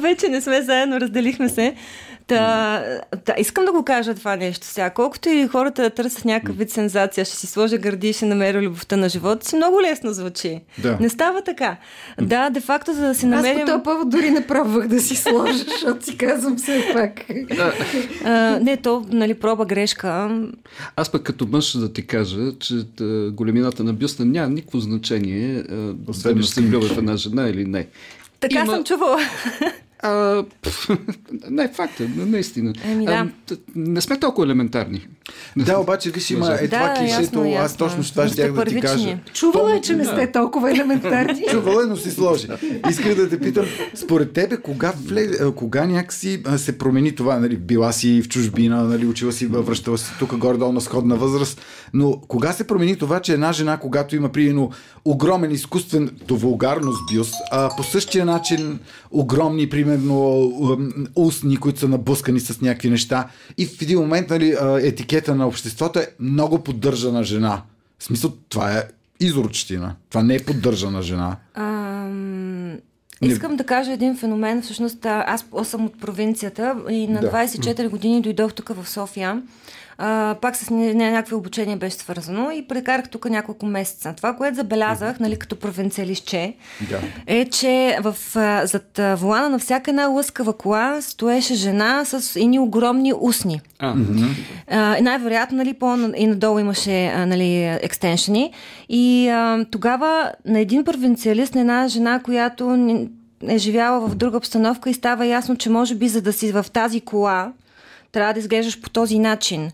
вече 0.00 0.28
не 0.28 0.40
сме 0.40 0.62
заедно, 0.62 1.00
разделихме 1.00 1.48
се. 1.48 1.74
Та, 2.26 2.82
да, 3.26 3.34
искам 3.38 3.64
да 3.64 3.72
го 3.72 3.84
кажа 3.84 4.14
това 4.14 4.36
нещо 4.36 4.66
сега. 4.66 4.90
Колкото 4.90 5.28
и 5.28 5.48
хората 5.48 5.90
търсят 5.90 6.24
някакъв 6.24 6.58
вид 6.58 6.70
сензация, 6.70 7.24
ще 7.24 7.36
си 7.36 7.46
сложа 7.46 7.78
гърди 7.78 8.08
и 8.08 8.12
ще 8.12 8.26
намеря 8.26 8.62
любовта 8.62 8.96
на 8.96 9.08
живота 9.08 9.48
си, 9.48 9.56
много 9.56 9.82
лесно 9.82 10.12
звучи. 10.12 10.60
Да. 10.78 10.98
Не 11.00 11.08
става 11.08 11.42
така. 11.42 11.76
Да, 12.20 12.50
де 12.50 12.60
факто, 12.60 12.92
за 12.92 13.00
да 13.00 13.14
си 13.14 13.26
намерим... 13.26 13.62
Аз 13.62 13.66
по 13.66 13.72
този 13.72 13.82
повод 13.82 14.10
дори 14.10 14.30
не 14.30 14.46
пробвах 14.46 14.88
да 14.88 15.00
си 15.00 15.16
сложа, 15.16 15.58
защото 15.58 16.04
си 16.04 16.18
казвам 16.18 16.56
все 16.56 16.90
пак. 16.92 17.10
а, 18.24 18.58
не, 18.62 18.76
то, 18.76 19.04
нали, 19.08 19.34
проба 19.34 19.64
грешка. 19.64 20.40
Аз 20.96 21.12
пък 21.12 21.22
като 21.22 21.46
мъж 21.46 21.76
да 21.76 21.92
ти 21.92 22.06
кажа, 22.06 22.58
че 22.58 22.74
големината 23.32 23.84
на 23.84 23.92
бюста 23.92 24.24
няма 24.24 24.48
никакво 24.48 24.80
значение 24.80 25.62
дали 26.24 26.42
ще 26.42 26.54
се 26.54 26.60
влюбя 26.60 26.86
в 26.86 26.98
една 26.98 27.16
жена 27.16 27.48
или 27.48 27.64
не. 27.64 27.86
Така 28.40 28.60
Има... 28.60 28.72
съм 28.72 28.84
чувала. 28.84 29.18
А, 30.02 30.44
не, 31.50 31.68
факт 31.68 32.00
е, 32.00 32.08
наистина. 32.16 32.72
Еми, 32.84 33.06
да. 33.06 33.12
а, 33.12 33.56
не 33.76 34.00
сме 34.00 34.20
толкова 34.20 34.46
елементарни. 34.46 35.06
Да, 35.56 35.78
обаче, 35.78 36.10
виж, 36.10 36.30
има 36.30 36.58
е 36.60 36.68
това 36.68 36.88
да, 36.88 36.94
клишето, 36.94 37.44
ясно, 37.44 37.64
аз 37.64 37.76
точно 37.76 38.04
това 38.04 38.28
ще 38.28 38.48
да 38.48 38.64
ти 38.64 38.80
кажа. 38.80 39.18
Чувала 39.32 39.76
е, 39.76 39.80
че 39.80 39.96
не 39.96 40.04
сте 40.04 40.32
толкова 40.32 40.70
елементарни. 40.70 41.44
Чувала 41.50 41.82
е, 41.82 41.86
но 41.86 41.96
си 41.96 42.10
сложи. 42.10 42.48
Исках 42.90 43.14
да 43.14 43.28
те 43.28 43.40
питам, 43.40 43.66
според 43.94 44.32
тебе, 44.32 44.56
кога, 44.56 44.92
влез, 45.04 45.40
кога 45.56 45.86
някакси 45.86 46.42
се 46.56 46.78
промени 46.78 47.14
това? 47.14 47.38
Нали, 47.38 47.56
била 47.56 47.92
си 47.92 48.22
в 48.22 48.28
чужбина, 48.28 48.82
нали, 48.82 49.06
учила 49.06 49.32
си, 49.32 49.46
връщала 49.46 49.98
си 49.98 50.12
тук 50.18 50.36
горе-долу 50.36 50.72
на 50.72 50.80
сходна 50.80 51.16
възраст, 51.16 51.60
но 51.92 52.20
кога 52.28 52.52
се 52.52 52.66
промени 52.66 52.96
това, 52.96 53.20
че 53.20 53.32
една 53.32 53.52
жена, 53.52 53.76
когато 53.76 54.16
има 54.16 54.28
приедно 54.28 54.70
огромен 55.04 55.50
изкуствен 55.50 56.10
до 56.26 56.36
вулгарност 56.36 56.98
бюст, 57.14 57.34
а 57.52 57.70
по 57.76 57.82
същия 57.82 58.24
начин 58.24 58.78
огромни, 59.10 59.68
примерно, 59.68 59.85
устни, 61.16 61.56
които 61.56 61.80
са 61.80 61.88
набускани 61.88 62.40
с 62.40 62.60
някакви 62.60 62.90
неща 62.90 63.28
и 63.58 63.66
в 63.66 63.82
един 63.82 63.98
момент 63.98 64.30
нали, 64.30 64.56
етикета 64.82 65.34
на 65.34 65.46
обществото 65.46 65.98
е 65.98 66.08
много 66.20 66.58
поддържана 66.58 67.24
жена. 67.24 67.62
В 67.98 68.04
смисъл, 68.04 68.32
това 68.48 68.78
е 68.78 68.82
изручтина. 69.20 69.94
Това 70.10 70.22
не 70.22 70.34
е 70.34 70.44
поддържана 70.44 71.02
жена. 71.02 71.36
Ам... 71.54 72.78
Искам 73.22 73.56
да 73.56 73.64
кажа 73.64 73.92
един 73.92 74.16
феномен. 74.16 74.62
Всъщност, 74.62 75.06
аз 75.06 75.44
съм 75.64 75.84
от 75.84 76.00
провинцията 76.00 76.76
и 76.90 77.08
на 77.08 77.20
да. 77.20 77.30
24 77.30 77.88
години 77.88 78.22
дойдох 78.22 78.52
тук 78.52 78.68
в 78.68 78.88
София 78.88 79.42
а, 79.98 80.34
пак 80.40 80.56
с 80.56 80.70
някакви 80.70 81.34
обучения 81.34 81.76
беше 81.76 81.96
свързано 81.96 82.50
и 82.50 82.68
прекарах 82.68 83.08
тук 83.08 83.30
няколко 83.30 83.66
месеца. 83.66 84.14
Това, 84.16 84.36
което 84.36 84.56
забелязах, 84.56 85.20
нали, 85.20 85.36
като 85.36 85.56
провинциалистче, 85.56 86.54
да. 86.90 87.00
е, 87.26 87.44
че 87.44 87.98
в, 88.02 88.16
а, 88.36 88.66
зад 88.66 88.98
а, 88.98 89.14
волана 89.14 89.48
на 89.48 89.58
всяка 89.58 89.90
една 89.90 90.06
лъскава 90.06 90.52
кола 90.52 91.02
стоеше 91.02 91.54
жена 91.54 92.04
с 92.04 92.36
едни 92.36 92.58
огромни 92.58 93.12
усни. 93.20 93.60
А. 93.78 93.94
А, 94.70 94.96
най-вероятно, 95.02 95.56
нали, 95.56 95.74
по- 95.74 96.12
и 96.16 96.26
надолу 96.26 96.58
имаше 96.58 97.06
а, 97.06 97.26
нали, 97.26 97.64
екстеншени. 97.64 98.52
И 98.88 99.28
а, 99.28 99.64
тогава 99.70 100.32
на 100.44 100.60
един 100.60 100.84
провинциалист, 100.84 101.54
на 101.54 101.60
една 101.60 101.88
жена, 101.88 102.20
която 102.22 102.76
е 103.48 103.58
живяла 103.58 104.08
в 104.08 104.14
друга 104.14 104.36
обстановка 104.36 104.90
и 104.90 104.94
става 104.94 105.26
ясно, 105.26 105.56
че 105.56 105.70
може 105.70 105.94
би 105.94 106.08
за 106.08 106.20
да 106.22 106.32
си 106.32 106.52
в 106.52 106.66
тази 106.72 107.00
кола, 107.00 107.52
трябва 108.16 108.32
да 108.32 108.40
изглеждаш 108.40 108.80
по 108.80 108.90
този 108.90 109.18
начин. 109.18 109.70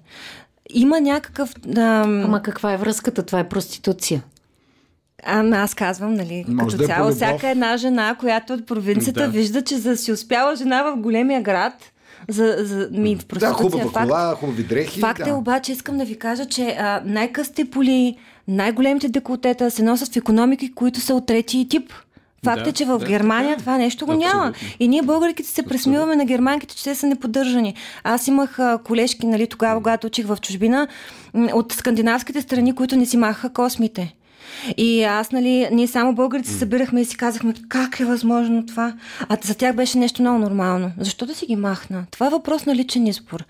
Има 0.70 1.00
някакъв... 1.00 1.54
Ам... 1.76 2.24
Ама 2.24 2.42
каква 2.42 2.72
е 2.72 2.76
връзката? 2.76 3.22
Това 3.22 3.38
е 3.38 3.48
проституция. 3.48 4.22
Ама 5.24 5.56
аз 5.56 5.74
казвам, 5.74 6.14
нали, 6.14 6.44
Може 6.48 6.76
като 6.76 6.76
да 6.76 6.84
е 6.84 6.86
цяло, 6.86 7.10
всяка 7.10 7.48
една 7.48 7.76
жена, 7.76 8.16
която 8.20 8.52
от 8.52 8.66
провинцията 8.66 9.20
да. 9.20 9.28
вижда, 9.28 9.62
че 9.62 9.76
за 9.78 9.90
да 9.90 9.96
си 9.96 10.12
успяла 10.12 10.56
жена 10.56 10.82
в 10.82 10.96
големия 10.96 11.42
град, 11.42 11.72
За, 12.28 12.56
за, 12.58 12.88
ми, 12.92 13.16
в 13.16 13.38
да, 13.38 13.52
хубава 13.52 13.82
факт. 13.82 14.08
кола, 14.08 14.34
хубави 14.34 14.62
дрехи. 14.62 15.00
Факт 15.00 15.24
да. 15.24 15.30
е 15.30 15.32
обаче, 15.32 15.72
искам 15.72 15.98
да 15.98 16.04
ви 16.04 16.18
кажа, 16.18 16.46
че 16.46 16.76
а, 16.78 17.02
най-късте 17.04 17.64
поли, 17.64 18.16
най-големите 18.48 19.08
деколтета 19.08 19.70
се 19.70 19.82
носят 19.82 20.12
в 20.12 20.16
економики, 20.16 20.74
които 20.74 21.00
са 21.00 21.14
от 21.14 21.26
трети 21.26 21.66
тип. 21.68 21.92
Факт 22.44 22.64
да, 22.64 22.70
е, 22.70 22.72
че 22.72 22.84
в 22.84 22.98
да, 22.98 23.06
Германия 23.06 23.50
така. 23.50 23.60
това 23.60 23.78
нещо 23.78 24.06
го 24.06 24.12
Абсолютно. 24.12 24.38
няма. 24.38 24.52
И 24.80 24.88
ние 24.88 25.02
българите 25.02 25.42
се 25.42 25.62
пресмиваме 25.62 26.16
на 26.16 26.24
германките, 26.24 26.76
че 26.76 26.84
те 26.84 26.94
са 26.94 27.06
неподдържани. 27.06 27.74
Аз 28.04 28.28
имах 28.28 28.58
колежки, 28.84 29.26
нали, 29.26 29.46
тогава, 29.46 29.80
когато 29.80 30.06
учих 30.06 30.26
в 30.26 30.38
чужбина, 30.42 30.88
от 31.34 31.72
скандинавските 31.72 32.40
страни, 32.40 32.74
които 32.74 32.96
не 32.96 33.06
си 33.06 33.16
махаха 33.16 33.52
космите. 33.52 34.14
И 34.76 35.02
аз, 35.04 35.32
нали, 35.32 35.68
ние 35.72 35.86
само 35.86 36.14
българите 36.14 36.48
се 36.48 36.58
събирахме 36.58 37.00
и 37.00 37.04
си 37.04 37.16
казахме, 37.16 37.54
как 37.68 38.00
е 38.00 38.04
възможно 38.04 38.66
това? 38.66 38.94
А 39.28 39.36
за 39.42 39.54
тях 39.54 39.76
беше 39.76 39.98
нещо 39.98 40.22
много 40.22 40.38
нормално. 40.38 40.92
Защо 40.98 41.26
да 41.26 41.34
си 41.34 41.46
ги 41.46 41.56
махна? 41.56 42.04
Това 42.10 42.26
е 42.26 42.30
въпрос 42.30 42.66
на 42.66 42.74
личен 42.74 43.06
избор. 43.06 43.44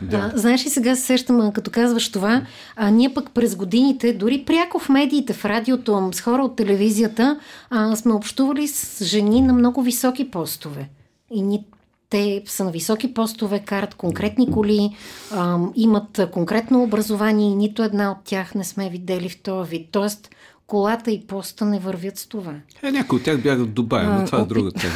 Да. 0.00 0.30
А, 0.34 0.38
знаеш 0.38 0.66
ли, 0.66 0.70
сега 0.70 0.96
се 0.96 1.02
сещам, 1.02 1.52
като 1.52 1.70
казваш 1.70 2.12
това, 2.12 2.42
а, 2.76 2.90
ние 2.90 3.14
пък 3.14 3.30
през 3.30 3.56
годините, 3.56 4.12
дори 4.12 4.44
пряко 4.46 4.78
в 4.78 4.88
медиите, 4.88 5.32
в 5.32 5.44
радиото, 5.44 6.10
с 6.12 6.20
хора 6.20 6.42
от 6.42 6.56
телевизията, 6.56 7.40
а, 7.70 7.96
сме 7.96 8.12
общували 8.12 8.68
с 8.68 9.04
жени 9.04 9.42
на 9.42 9.52
много 9.52 9.82
високи 9.82 10.30
постове. 10.30 10.88
И 11.30 11.42
ни, 11.42 11.64
те 12.10 12.42
са 12.46 12.64
на 12.64 12.70
високи 12.70 13.14
постове, 13.14 13.58
карат 13.58 13.94
конкретни 13.94 14.50
коли, 14.50 14.96
а, 15.34 15.58
имат 15.76 16.20
конкретно 16.32 16.82
образование 16.82 17.50
и 17.50 17.56
нито 17.56 17.82
една 17.82 18.10
от 18.10 18.18
тях 18.24 18.54
не 18.54 18.64
сме 18.64 18.90
видели 18.90 19.28
в 19.28 19.42
този 19.42 19.70
вид. 19.70 19.88
Тоест, 19.92 20.30
колата 20.68 21.10
и 21.10 21.26
поста 21.26 21.64
не 21.64 21.78
вървят 21.78 22.18
с 22.18 22.26
това. 22.26 22.54
Е, 22.82 22.92
някои 22.92 23.18
от 23.18 23.24
тях 23.24 23.42
бягат 23.42 23.66
в 23.66 23.70
Дубай, 23.70 24.06
но 24.06 24.24
това 24.24 24.40
е 24.40 24.44
друга 24.44 24.70
тема. 24.72 24.94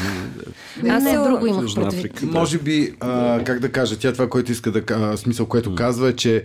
Аз 0.95 1.05
не, 1.05 1.13
друго 1.13 1.47
имах 1.47 1.75
предвид. 1.75 2.21
Да. 2.23 2.27
Може 2.27 2.59
би, 2.59 2.95
а, 3.01 3.45
как 3.45 3.61
да 3.61 3.73
кажа, 3.73 3.99
тя 3.99 4.13
това, 4.13 4.29
което 4.29 4.53
иска 4.53 4.73
да 4.73 4.83
а, 4.95 5.17
смисъл, 5.17 5.47
което 5.47 5.75
казва 5.75 6.09
е, 6.09 6.17
че 6.17 6.45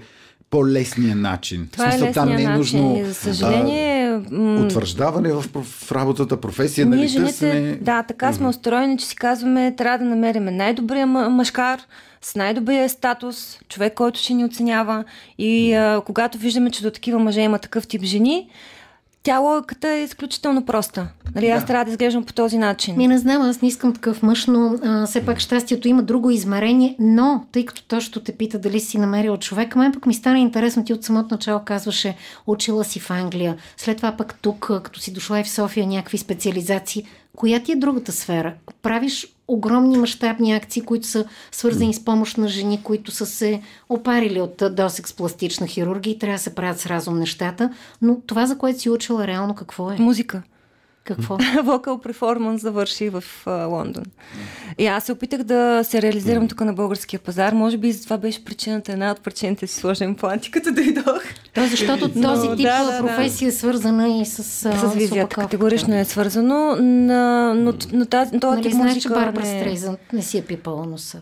по-лесният 0.49 1.19
начин. 1.19 1.67
Това 1.71 1.86
в 1.86 1.91
смисъл, 1.91 2.07
е 2.07 2.11
там 2.11 2.30
не 2.30 2.43
е 2.43 2.47
нужно. 2.47 2.89
Начин. 2.89 3.05
За 3.05 3.13
съжаление. 3.13 4.21
А, 4.32 4.65
утвърждаване 4.65 5.34
в, 5.34 5.45
в 5.63 5.91
работата, 5.91 6.41
професия, 6.41 6.86
нали, 6.86 6.99
Ние 6.99 7.07
жените, 7.07 7.32
търсене... 7.32 7.78
Да, 7.82 8.03
така 8.03 8.34
сме 8.34 8.47
устроени, 8.47 8.97
че 8.97 9.05
си 9.05 9.15
казваме, 9.15 9.75
трябва 9.75 9.97
да 9.97 10.05
намерим 10.05 10.45
най-добрия 10.45 11.07
мъжкар, 11.07 11.80
с 12.21 12.36
най-добрия 12.36 12.89
статус, 12.89 13.59
човек, 13.69 13.93
който 13.93 14.19
ще 14.19 14.34
ни 14.34 14.45
оценява. 14.45 15.03
И 15.38 15.73
а, 15.73 16.01
когато 16.05 16.38
виждаме, 16.38 16.71
че 16.71 16.84
до 16.84 16.91
такива 16.91 17.19
мъже 17.19 17.41
има 17.41 17.59
такъв 17.59 17.88
тип 17.88 18.03
жени, 18.03 18.49
тя 19.28 19.38
логиката 19.38 19.89
е 19.89 20.03
изключително 20.03 20.65
проста. 20.65 21.07
Нали, 21.36 21.47
аз 21.49 21.61
да. 21.61 21.67
трябва 21.67 21.86
да 21.86 21.91
изглеждам 21.91 22.23
по 22.23 22.34
този 22.34 22.57
начин. 22.57 22.97
Ми 22.97 23.07
не 23.07 23.17
знам, 23.17 23.41
аз 23.41 23.61
не 23.61 23.67
искам 23.67 23.93
такъв 23.93 24.23
мъж, 24.23 24.45
но 24.45 24.75
а, 24.84 25.05
все 25.05 25.25
пак 25.25 25.39
щастието 25.39 25.88
има 25.88 26.03
друго 26.03 26.32
измерение, 26.32 26.95
но 26.99 27.45
тъй 27.51 27.65
като 27.65 27.84
точно 27.84 28.21
те 28.21 28.32
пита 28.32 28.59
дали 28.59 28.80
си 28.80 28.97
намерила 28.97 29.38
човек, 29.38 29.75
мен 29.75 29.91
пък 29.91 30.05
ми 30.05 30.13
стана 30.13 30.39
интересно, 30.39 30.86
ти 30.86 30.93
от 30.93 31.03
самото 31.03 31.28
начало 31.32 31.59
казваше, 31.65 32.15
учила 32.47 32.84
си 32.84 32.99
в 32.99 33.11
Англия, 33.11 33.55
след 33.78 33.97
това 33.97 34.11
пък 34.17 34.36
тук, 34.41 34.71
като 34.84 34.99
си 34.99 35.13
дошла 35.13 35.39
и 35.39 35.43
в 35.43 35.49
София, 35.49 35.88
някакви 35.88 36.17
специализации. 36.17 37.05
Коя 37.38 37.63
ти 37.63 37.71
е 37.71 37.75
другата 37.75 38.11
сфера? 38.11 38.53
Правиш 38.81 39.27
огромни 39.47 39.97
мащабни 39.97 40.53
акции, 40.53 40.81
които 40.81 41.07
са 41.07 41.25
свързани 41.51 41.93
с 41.93 42.05
помощ 42.05 42.38
на 42.38 42.47
жени, 42.47 42.83
които 42.83 43.11
са 43.11 43.25
се 43.25 43.61
опарили 43.89 44.41
от 44.41 44.63
досек 44.71 45.07
с 45.07 45.13
пластична 45.13 45.67
хирургия 45.67 46.11
и 46.11 46.19
трябва 46.19 46.38
да 46.38 46.43
се 46.43 46.55
правят 46.55 46.79
с 46.79 46.85
разум 46.85 47.19
нещата. 47.19 47.73
Но 48.01 48.21
това, 48.27 48.45
за 48.45 48.57
което 48.57 48.79
си 48.79 48.89
учила 48.89 49.27
реално, 49.27 49.55
какво 49.55 49.91
е? 49.91 49.95
Музика. 49.99 50.43
Какво? 51.08 51.38
Вокал 51.64 51.97
перформанс 51.97 52.62
завърши 52.62 53.10
в 53.10 53.24
uh, 53.45 53.68
Лондон. 53.68 54.03
И 54.78 54.88
аз 54.88 55.03
се 55.03 55.12
опитах 55.12 55.43
да 55.43 55.82
се 55.84 56.01
реализирам 56.01 56.47
тук 56.47 56.62
на 56.62 56.74
българския 56.74 57.20
пазар. 57.20 57.53
Може 57.53 57.78
би 57.78 57.91
за 57.91 58.03
това 58.03 58.18
беше 58.18 58.45
причината, 58.45 58.91
една 58.91 59.12
от 59.12 59.22
причините 59.22 59.68
си 59.68 59.76
сложим 59.76 60.16
планти, 60.16 60.51
като 60.51 60.72
дойдох. 60.72 61.24
Да, 61.55 61.68
защото 61.68 62.10
Но, 62.16 62.34
този 62.34 62.47
тип 62.47 62.58
да, 62.58 62.84
да, 62.84 62.99
професия 62.99 63.45
да. 63.45 63.53
е 63.53 63.58
свързана 63.58 64.10
и 64.10 64.26
с 64.26 64.43
С 64.43 64.93
визията, 64.95 65.34
с 65.34 65.43
категорично 65.43 65.95
е 65.95 66.05
свързано. 66.05 66.76
Но, 66.82 67.53
но, 67.53 67.74
но 67.93 68.05
тази, 68.05 68.39
този 68.39 68.55
нали, 68.55 68.64
тип 68.64 68.72
знаеш, 68.72 68.97
че 68.97 69.10
Барбара 69.10 69.45
не... 69.45 69.60
Стрейзън 69.60 69.97
не 70.14 70.22
си 70.22 70.38
е 70.38 70.41
пипала 70.41 70.86
носа. 70.86 71.22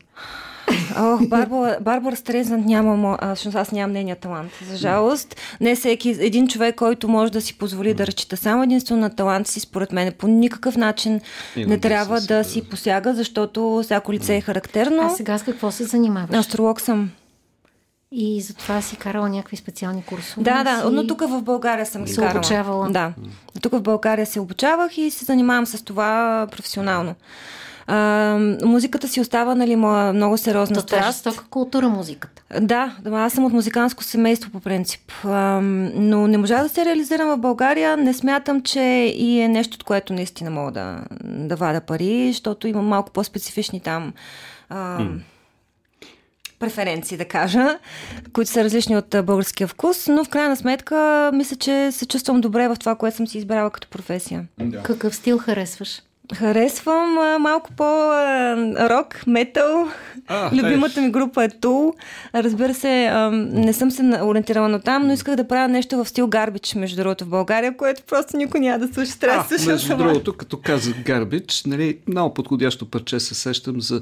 Ох, 0.98 1.28
Барбара, 1.28 1.78
Барбара 1.82 2.16
Стрезант 2.16 2.66
няма, 2.66 3.18
всъщност 3.36 3.58
аз 3.58 3.72
нямам 3.72 3.94
нейния 3.94 4.16
талант. 4.16 4.52
За 4.70 4.78
жалост, 4.78 5.36
не 5.62 5.76
всеки, 5.76 6.10
един 6.20 6.48
човек, 6.48 6.76
който 6.76 7.08
може 7.08 7.32
да 7.32 7.42
си 7.42 7.58
позволи 7.58 7.94
да 7.94 8.08
разчита 8.08 8.38
само 8.38 8.64
единствено 8.64 9.02
на 9.02 9.10
талант 9.10 9.48
си, 9.48 9.60
според 9.60 9.92
мен 9.92 10.14
по 10.18 10.28
никакъв 10.28 10.78
начин 10.78 11.22
Има 11.56 11.68
не 11.68 11.80
трябва 11.80 12.22
да, 12.22 12.28
да 12.28 12.44
си 12.44 12.70
посяга, 12.70 13.14
защото 13.14 13.82
всяко 13.84 14.14
лице 14.14 14.36
е 14.36 14.42
характерно. 14.42 15.02
А 15.02 15.10
сега 15.10 15.38
с 15.38 15.44
какво 15.44 15.72
се 15.72 15.84
занимаваш? 15.84 16.38
Астролог 16.38 16.82
съм. 16.82 17.10
И 18.12 18.42
затова 18.42 18.82
си 18.82 18.96
карала 18.96 19.30
някакви 19.30 19.58
специални 19.58 20.04
курсове. 20.04 20.44
Да, 20.44 20.64
да, 20.64 20.82
си... 20.82 20.88
но 20.92 21.08
тук 21.08 21.22
в 21.22 21.42
България 21.42 21.86
съм 21.86 22.04
ги 22.04 22.12
се 22.12 22.16
карала. 22.16 22.32
обучавала. 22.32 22.90
Да. 22.90 23.14
Тук 23.62 23.72
в 23.72 23.82
България 23.82 24.26
се 24.26 24.40
обучавах 24.40 24.98
и 24.98 25.12
се 25.12 25.26
занимавам 25.26 25.66
с 25.66 25.84
това 25.84 26.48
професионално. 26.52 27.16
А, 27.88 28.38
музиката 28.64 29.08
си 29.08 29.22
остава, 29.22 29.56
нали, 29.56 29.76
моя 29.76 30.14
много 30.14 30.38
сериозна 30.38 30.76
То, 30.76 30.82
страст. 30.82 30.98
Това 30.98 31.10
е 31.10 31.12
жестока 31.12 31.50
култура 31.50 31.90
музиката. 31.90 32.44
Да, 32.62 32.96
аз 33.12 33.34
съм 33.34 33.46
от 33.46 33.54
музиканско 33.54 34.04
семейство 34.04 34.52
по 34.52 34.60
принцип. 34.60 35.12
А, 35.24 35.60
но 35.94 36.28
не 36.28 36.38
можа 36.38 36.64
да 36.64 36.70
се 36.70 36.86
реализирам 36.86 37.30
в 37.30 37.38
България. 37.38 37.98
Не 37.98 38.14
смятам, 38.14 38.62
че 38.62 38.82
и 39.16 39.40
е 39.40 39.48
нещо, 39.48 39.76
от 39.76 39.84
което 39.84 40.14
наистина 40.14 40.52
мога 40.52 40.72
да, 40.72 41.00
да 41.24 41.56
вада 41.56 41.82
пари, 41.82 42.28
защото 42.32 42.68
имам 42.68 42.86
малко 42.86 43.12
по-специфични 43.12 43.80
там 43.80 44.14
а, 44.70 45.00
mm. 45.00 45.20
преференции, 46.60 47.18
да 47.18 47.26
кажа, 47.26 47.80
които 48.34 48.52
са 48.52 48.64
различни 48.64 48.98
от 48.98 49.16
българския 49.24 49.68
вкус, 49.68 50.08
но 50.08 50.24
в 50.24 50.30
крайна 50.30 50.56
сметка 50.56 51.32
мисля, 51.34 51.56
че 51.56 51.92
се 51.92 52.06
чувствам 52.06 52.42
добре 52.42 52.68
в 52.68 52.76
това, 52.80 52.96
което 52.96 53.18
съм 53.18 53.28
си 53.28 53.38
избрала 53.38 53.70
като 53.70 53.88
професия. 53.88 54.46
Да. 54.60 54.84
Какъв 54.84 55.16
стил 55.16 55.38
харесваш? 55.38 56.02
Харесвам 56.34 57.18
а, 57.18 57.40
малко 57.40 57.70
по-рок, 57.78 59.28
метал. 59.28 59.88
Любимата 60.52 61.02
ми 61.02 61.12
група 61.12 61.44
е 61.44 61.50
Тул. 61.50 61.94
Разбира 62.36 62.74
се, 62.74 63.06
а, 63.06 63.32
не 63.32 63.74
съм 63.74 63.92
се 63.92 64.04
ориентирала 64.24 64.70
на 64.70 64.80
там, 64.80 65.08
но 65.08 65.14
исках 65.14 65.36
да 65.36 65.48
правя 65.48 65.68
нещо 65.68 65.98
в 65.98 66.10
стил 66.10 66.28
Гарбич, 66.28 66.76
между 66.76 66.98
другото, 66.98 67.26
в 67.26 67.30
България, 67.30 67.78
което 67.78 68.04
просто 68.04 68.38
никой 68.38 68.60
няма 68.60 68.80
да 68.80 68.94
слуша. 68.94 69.20
Трябва 69.20 69.46
да 69.50 69.60
слуша 69.60 69.72
Между 69.72 69.98
другото, 69.98 70.34
като 70.38 70.58
казах 70.58 70.94
Гарбич, 71.04 71.64
нали, 71.66 71.98
много 72.08 72.34
подходящо 72.34 72.90
парче 72.90 73.20
се 73.20 73.36
сещам 73.36 73.82
за 73.82 74.02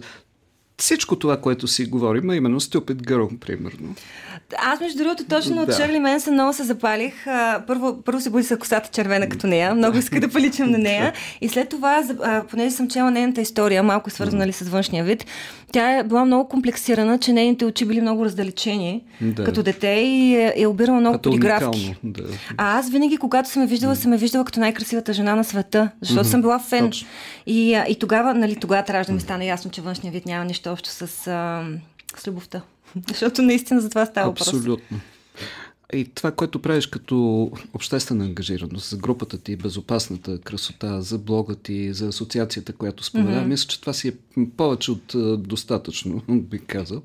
всичко 0.78 1.16
това, 1.16 1.38
което 1.38 1.68
си 1.68 1.86
говорим, 1.86 2.30
а 2.30 2.36
именно 2.36 2.60
Stupid 2.60 2.96
Girl, 2.96 3.40
примерно. 3.40 3.96
Аз, 4.58 4.80
между 4.80 4.98
другото, 5.04 5.24
точно 5.26 5.62
от 5.62 5.68
да. 5.68 5.74
Шърли 5.74 6.00
Менсън 6.00 6.34
много 6.34 6.54
се 6.54 6.64
запалих. 6.64 7.26
Първо, 7.68 8.02
първо 8.02 8.22
се 8.22 8.30
буди 8.30 8.44
с 8.44 8.58
косата 8.58 8.90
червена 8.90 9.30
като 9.30 9.48
нея. 9.48 9.76
Много 9.76 9.98
исках 9.98 10.20
да 10.20 10.30
поличам 10.30 10.72
на 10.72 10.78
нея. 10.78 11.14
И 11.42 11.50
слет 11.50 11.70
това, 11.70 12.04
понеже 12.50 12.76
съм 12.76 12.90
чела 12.90 13.12
нейната 13.12 13.42
история, 13.42 13.84
малко 13.84 14.10
свързана 14.10 14.48
ли 14.48 14.54
с 14.54 14.62
външния 14.62 15.04
вид, 15.04 15.26
тя 15.74 15.98
е 15.98 16.04
била 16.04 16.26
много 16.26 16.50
комплексирана, 16.50 17.20
че 17.20 17.34
нейните 17.34 17.66
очи 17.66 17.86
били 17.86 18.02
много 18.02 18.26
раздалечени 18.26 19.04
да. 19.22 19.44
като 19.44 19.64
дете 19.64 19.88
и 19.88 20.36
е, 20.36 20.54
е 20.56 20.68
обирала 20.68 21.00
много 21.00 21.14
като 21.14 21.30
полиграфки. 21.30 21.96
Да. 22.04 22.24
А 22.58 22.80
аз 22.80 22.90
винаги, 22.90 23.18
когато 23.18 23.50
съм 23.50 23.62
я 23.62 23.68
виждала, 23.68 23.96
съм 23.96 24.14
я 24.14 24.18
виждала 24.18 24.46
като 24.46 24.60
най-красивата 24.60 25.14
жена 25.14 25.36
на 25.36 25.44
света, 25.44 25.90
защото 26.02 26.28
mm-hmm. 26.28 26.32
съм 26.32 26.42
била 26.42 26.60
фен. 26.60 26.92
И, 27.46 27.84
и 27.90 27.96
тогава, 28.00 28.34
нали, 28.34 28.56
тогава 28.56 28.84
трябва 28.84 29.06
да 29.06 29.14
ми 29.14 29.20
стане 29.20 29.46
ясно, 29.46 29.72
че 29.72 29.82
външния 29.82 30.12
вид 30.12 30.26
няма 30.26 30.46
нищо 30.46 30.72
общо 30.72 30.90
с, 30.90 31.28
а, 31.28 31.64
с 32.18 32.28
любовта. 32.28 32.62
Защото 33.08 33.42
наистина 33.42 33.82
за 33.82 33.90
това 33.90 34.06
става 34.06 34.28
въпрос. 34.28 34.48
Абсолютно. 34.48 35.00
И 35.94 36.06
това, 36.06 36.32
което 36.32 36.62
правиш 36.62 36.88
като 36.88 37.52
обществена 37.74 38.26
ангажираност 38.26 38.90
за 38.90 38.98
групата 38.98 39.38
ти, 39.38 39.56
безопасната 39.56 40.40
красота, 40.40 41.02
за 41.02 41.18
блога 41.18 41.56
ти, 41.56 41.94
за 41.94 42.08
асоциацията, 42.08 42.74
която 42.74 43.04
спомена, 43.04 43.42
mm-hmm. 43.42 43.48
мисля, 43.48 43.68
че 43.68 43.82
това 43.82 43.94
си 43.94 44.08
е 44.08 44.14
повече 44.58 44.92
от 44.92 45.16
достатъчно, 45.44 46.22
би 46.30 46.60
казал. 46.60 47.02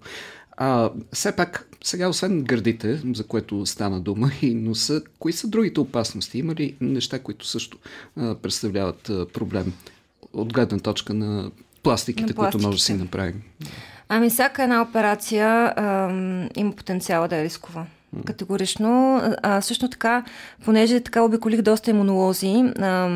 А, 0.60 0.90
все 1.12 1.36
пак, 1.36 1.68
сега, 1.84 2.08
освен 2.08 2.42
гърдите, 2.42 3.00
за 3.14 3.24
което 3.24 3.66
стана 3.66 4.00
дума, 4.00 4.30
и 4.42 4.54
носа, 4.54 5.02
кои 5.18 5.32
са 5.32 5.48
другите 5.48 5.80
опасности? 5.80 6.38
Има 6.38 6.54
ли 6.54 6.76
неща, 6.80 7.18
които 7.18 7.46
също 7.46 7.78
а, 8.16 8.34
представляват 8.34 9.08
а, 9.08 9.26
проблем 9.26 9.72
от 10.32 10.52
гледна 10.52 10.78
точка 10.78 11.14
на 11.14 11.50
пластиките, 11.82 12.22
на 12.22 12.34
пластиките. 12.34 12.34
които 12.34 12.58
може 12.58 12.78
да 12.78 12.84
си 12.84 12.94
направим? 12.94 13.42
Ами 14.08 14.30
всяка 14.30 14.62
една 14.62 14.82
операция 14.82 15.74
ам, 15.76 16.48
има 16.56 16.72
потенциала 16.72 17.28
да 17.28 17.36
е 17.36 17.44
рискова. 17.44 17.86
Категорично. 18.26 19.22
А, 19.42 19.60
също 19.60 19.88
така, 19.88 20.24
понеже 20.64 21.00
така 21.00 21.22
обиколих 21.22 21.62
доста 21.62 21.90
имунолози, 21.90 22.64
а, 22.78 23.08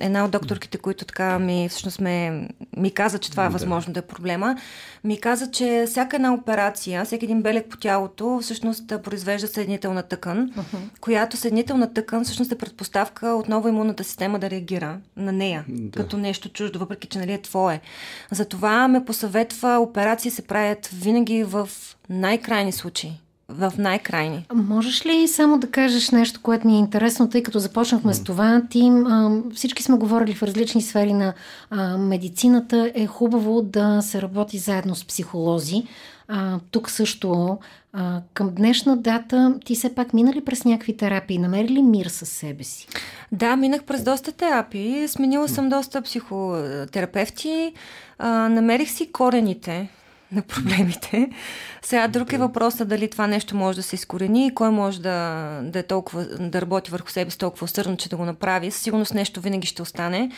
една 0.00 0.24
от 0.24 0.30
докторките, 0.30 0.78
които 0.78 1.04
така 1.04 1.38
ми, 1.38 1.68
всъщност 1.68 2.00
ме, 2.00 2.48
ми 2.76 2.90
каза, 2.90 3.18
че 3.18 3.30
това 3.30 3.46
е 3.46 3.48
възможно 3.48 3.92
да 3.92 3.98
е 3.98 4.02
проблема, 4.02 4.56
ми 5.04 5.20
каза, 5.20 5.50
че 5.50 5.84
всяка 5.86 6.16
една 6.16 6.34
операция, 6.34 7.04
всеки 7.04 7.24
един 7.24 7.42
белег 7.42 7.66
по 7.70 7.76
тялото, 7.76 8.38
всъщност 8.42 8.86
да 8.86 9.02
произвежда 9.02 9.48
съединителна 9.48 10.02
тъкан, 10.02 10.50
uh-huh. 10.50 11.00
която 11.00 11.36
съединителна 11.36 11.94
тъкан 11.94 12.24
всъщност 12.24 12.52
е 12.52 12.58
предпоставка 12.58 13.28
отново 13.28 13.68
имунната 13.68 14.04
система 14.04 14.38
да 14.38 14.50
реагира 14.50 14.98
на 15.16 15.32
нея, 15.32 15.64
да. 15.68 16.02
като 16.02 16.16
нещо 16.16 16.48
чуждо, 16.48 16.78
въпреки 16.78 17.06
че 17.06 17.18
нали 17.18 17.32
е 17.32 17.42
твое. 17.42 17.80
Затова 18.30 18.88
ме 18.88 19.04
посъветва, 19.04 19.78
операции 19.78 20.30
се 20.30 20.42
правят 20.42 20.86
винаги 20.86 21.44
в 21.44 21.68
най-крайни 22.10 22.72
случаи 22.72 23.20
в 23.48 23.72
най-крайни. 23.78 24.46
Можеш 24.54 25.06
ли 25.06 25.28
само 25.28 25.58
да 25.58 25.70
кажеш 25.70 26.10
нещо, 26.10 26.40
което 26.42 26.66
ни 26.66 26.74
е 26.76 26.78
интересно, 26.78 27.28
тъй 27.28 27.42
като 27.42 27.58
започнахме 27.58 28.12
mm. 28.12 28.16
с 28.16 28.24
това? 28.24 28.62
Ти, 28.70 28.90
а, 29.06 29.30
всички 29.54 29.82
сме 29.82 29.96
говорили 29.96 30.34
в 30.34 30.42
различни 30.42 30.82
сфери 30.82 31.12
на 31.12 31.34
а, 31.70 31.98
медицината. 31.98 32.92
Е 32.94 33.06
хубаво 33.06 33.62
да 33.62 34.02
се 34.02 34.22
работи 34.22 34.58
заедно 34.58 34.94
с 34.94 35.04
психолози. 35.04 35.82
А, 36.28 36.58
тук 36.70 36.90
също 36.90 37.58
а, 37.92 38.20
към 38.34 38.50
днешна 38.54 38.96
дата 38.96 39.54
ти 39.64 39.74
все 39.74 39.94
пак 39.94 40.14
мина 40.14 40.32
ли 40.32 40.44
през 40.44 40.64
някакви 40.64 40.96
терапии? 40.96 41.38
Намери 41.38 41.68
ли 41.68 41.82
мир 41.82 42.06
със 42.06 42.28
себе 42.28 42.64
си? 42.64 42.88
Да, 43.32 43.56
минах 43.56 43.84
през 43.84 44.02
доста 44.02 44.32
терапии. 44.32 45.08
Сменила 45.08 45.48
съм 45.48 45.68
доста 45.68 46.02
психотерапевти. 46.02 47.72
А, 48.18 48.48
намерих 48.48 48.90
си 48.90 49.12
корените 49.12 49.88
на 50.32 50.42
проблемите. 50.42 51.30
Сега 51.82 52.08
друг 52.08 52.32
е 52.32 52.38
въпросът 52.38 52.88
дали 52.88 53.10
това 53.10 53.26
нещо 53.26 53.56
може 53.56 53.76
да 53.76 53.82
се 53.82 53.96
изкорени 53.96 54.46
и 54.46 54.54
кой 54.54 54.70
може 54.70 55.00
да, 55.00 55.60
да, 55.62 55.78
е 55.78 55.82
толкова, 55.82 56.24
да 56.24 56.60
работи 56.60 56.90
върху 56.90 57.10
себе 57.10 57.30
си 57.30 57.38
толкова 57.38 57.64
усърдно, 57.64 57.96
че 57.96 58.08
да 58.08 58.16
го 58.16 58.24
направи. 58.24 58.70
Със 58.70 58.82
сигурност 58.82 59.14
нещо 59.14 59.40
винаги 59.40 59.66
ще 59.66 59.82
остане. 59.82 60.30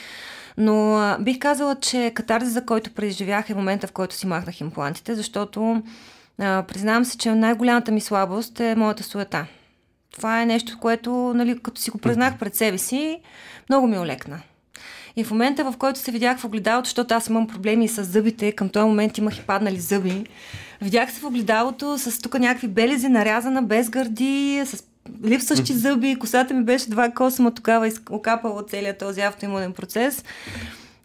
Но 0.56 0.96
а, 0.96 1.18
бих 1.20 1.38
казала, 1.38 1.76
че 1.80 2.12
катарзис, 2.14 2.52
за 2.52 2.66
който 2.66 2.94
преживях 2.94 3.50
е 3.50 3.54
момента, 3.54 3.86
в 3.86 3.92
който 3.92 4.14
си 4.14 4.26
махнах 4.26 4.60
имплантите, 4.60 5.14
защото 5.14 5.82
а, 6.38 6.62
признавам 6.62 7.04
се, 7.04 7.18
че 7.18 7.34
най-голямата 7.34 7.92
ми 7.92 8.00
слабост 8.00 8.60
е 8.60 8.74
моята 8.74 9.02
суета. 9.02 9.46
Това 10.12 10.42
е 10.42 10.46
нещо, 10.46 10.78
което, 10.80 11.32
нали, 11.36 11.58
като 11.58 11.80
си 11.80 11.90
го 11.90 11.98
признах 11.98 12.38
пред 12.38 12.54
себе 12.54 12.78
си, 12.78 13.20
много 13.68 13.86
ми 13.86 13.98
олекна. 13.98 14.40
И 15.16 15.24
в 15.24 15.30
момента, 15.30 15.64
в 15.64 15.76
който 15.78 15.98
се 15.98 16.10
видях 16.10 16.38
в 16.38 16.44
огледалото, 16.44 16.86
защото 16.86 17.14
аз 17.14 17.28
имам 17.28 17.46
проблеми 17.46 17.88
с 17.88 18.04
зъбите, 18.04 18.52
към 18.52 18.68
този 18.68 18.86
момент 18.86 19.18
имах 19.18 19.38
и 19.38 19.42
паднали 19.42 19.80
зъби, 19.80 20.24
видях 20.82 21.12
се 21.12 21.20
в 21.20 21.24
огледалото 21.24 21.98
с 21.98 22.22
тук 22.22 22.38
някакви 22.38 22.68
белези, 22.68 23.08
нарязана, 23.08 23.62
без 23.62 23.90
гърди, 23.90 24.62
с 24.64 24.84
липсващи 25.24 25.72
зъби, 25.72 26.16
косата 26.18 26.54
ми 26.54 26.64
беше 26.64 26.90
два 26.90 27.10
косма, 27.10 27.54
тогава 27.54 27.90
окапала 28.10 28.66
целият 28.66 28.98
този 28.98 29.20
автоимунен 29.20 29.72
процес. 29.72 30.24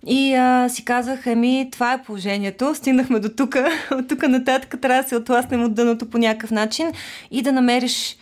И 0.08 0.34
а, 0.34 0.70
си 0.70 0.86
казах, 0.86 1.28
еми, 1.28 1.70
това 1.72 1.94
е 1.94 2.04
положението, 2.04 2.76
стигнахме 2.76 3.20
до 3.20 3.30
тук, 3.30 3.56
от 3.92 4.08
тук 4.08 4.28
нататък 4.28 4.82
трябва 4.82 5.04
да 5.04 5.10
се 5.10 5.16
отласнем 5.16 5.64
от 5.64 5.74
дъното 5.74 6.10
по 6.10 6.18
някакъв 6.18 6.52
начин 6.52 6.92
и 7.32 7.42
да 7.42 7.52
намериш 7.52 8.18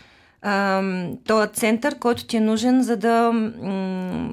този 1.28 1.50
център, 1.54 2.00
който 2.00 2.26
ти 2.26 2.38
е 2.38 2.40
нужен, 2.40 2.84
за 2.84 2.98
да, 2.98 3.32
м- 3.32 4.30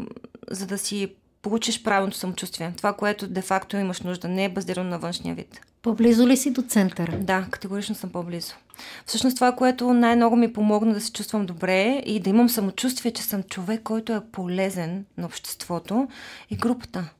за 0.50 0.66
да 0.66 0.78
си 0.78 1.08
получиш 1.42 1.82
правилното 1.82 2.16
самочувствие. 2.16 2.72
Това, 2.76 2.92
което 2.92 3.28
де-факто 3.28 3.76
имаш 3.76 4.00
нужда, 4.00 4.28
не 4.28 4.44
е 4.44 4.48
базирано 4.48 4.90
на 4.90 4.98
външния 4.98 5.34
вид. 5.34 5.60
По-близо 5.82 6.28
ли 6.28 6.36
си 6.36 6.50
до 6.50 6.62
центъра? 6.62 7.18
Да, 7.18 7.46
категорично 7.50 7.94
съм 7.94 8.10
по-близо. 8.10 8.54
Всъщност 9.06 9.36
това, 9.36 9.52
което 9.52 9.92
най-много 9.92 10.36
ми 10.36 10.52
помогна 10.52 10.94
да 10.94 11.00
се 11.00 11.12
чувствам 11.12 11.46
добре 11.46 12.02
и 12.06 12.20
да 12.20 12.30
имам 12.30 12.48
самочувствие, 12.48 13.12
че 13.12 13.22
съм 13.22 13.42
човек, 13.42 13.82
който 13.82 14.12
е 14.12 14.20
полезен 14.32 15.04
на 15.18 15.26
обществото 15.26 16.08
и 16.50 16.56
групата. 16.56 17.10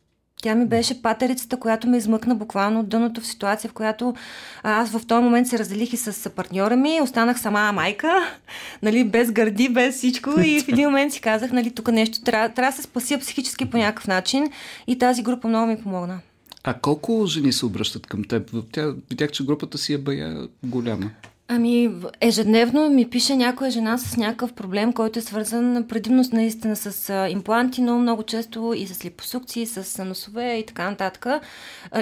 Тя 0.42 0.54
ми 0.54 0.66
беше 0.66 1.02
патерицата, 1.02 1.56
която 1.56 1.88
ме 1.88 1.96
измъкна 1.96 2.34
буквално 2.34 2.80
от 2.80 2.88
дъното 2.88 3.20
в 3.20 3.26
ситуация, 3.26 3.70
в 3.70 3.72
която 3.72 4.14
аз 4.62 4.90
в 4.90 5.06
този 5.06 5.24
момент 5.24 5.48
се 5.48 5.58
разделих 5.58 5.92
и 5.92 5.96
с 5.96 6.30
партньора 6.30 6.76
ми, 6.76 7.00
останах 7.02 7.40
сама 7.40 7.72
майка, 7.72 8.12
нали, 8.82 9.04
без 9.04 9.32
гърди, 9.32 9.68
без 9.68 9.96
всичко 9.96 10.40
и 10.40 10.60
в 10.60 10.68
един 10.68 10.84
момент 10.84 11.12
си 11.12 11.20
казах, 11.20 11.52
нали, 11.52 11.70
тук 11.70 11.92
нещо 11.92 12.22
трябва, 12.22 12.48
трябва 12.48 12.70
да 12.70 12.76
се 12.76 12.82
спася 12.82 13.18
психически 13.18 13.70
по 13.70 13.76
някакъв 13.76 14.06
начин 14.06 14.50
и 14.86 14.98
тази 14.98 15.22
група 15.22 15.48
много 15.48 15.66
ми 15.66 15.82
помогна. 15.82 16.20
А 16.64 16.74
колко 16.74 17.26
жени 17.26 17.52
се 17.52 17.66
обръщат 17.66 18.06
към 18.06 18.24
теб? 18.24 18.50
Тя, 18.72 18.94
видях, 19.10 19.30
че 19.30 19.44
групата 19.44 19.78
си 19.78 19.94
е 19.94 19.98
бая 19.98 20.48
голяма. 20.64 21.10
Ами, 21.52 21.90
ежедневно 22.20 22.90
ми 22.90 23.10
пише 23.10 23.36
някоя 23.36 23.70
жена 23.70 23.98
с 23.98 24.16
някакъв 24.16 24.52
проблем, 24.52 24.92
който 24.92 25.18
е 25.18 25.22
свързан 25.22 25.84
предимно 25.88 26.24
наистина 26.32 26.76
с 26.76 27.28
импланти, 27.30 27.82
но 27.82 27.98
много 27.98 28.22
често 28.22 28.74
и 28.76 28.86
с 28.86 29.04
липосукции, 29.04 29.66
с 29.66 30.04
носове 30.04 30.54
и 30.54 30.66
така 30.66 30.90
нататък. 30.90 31.26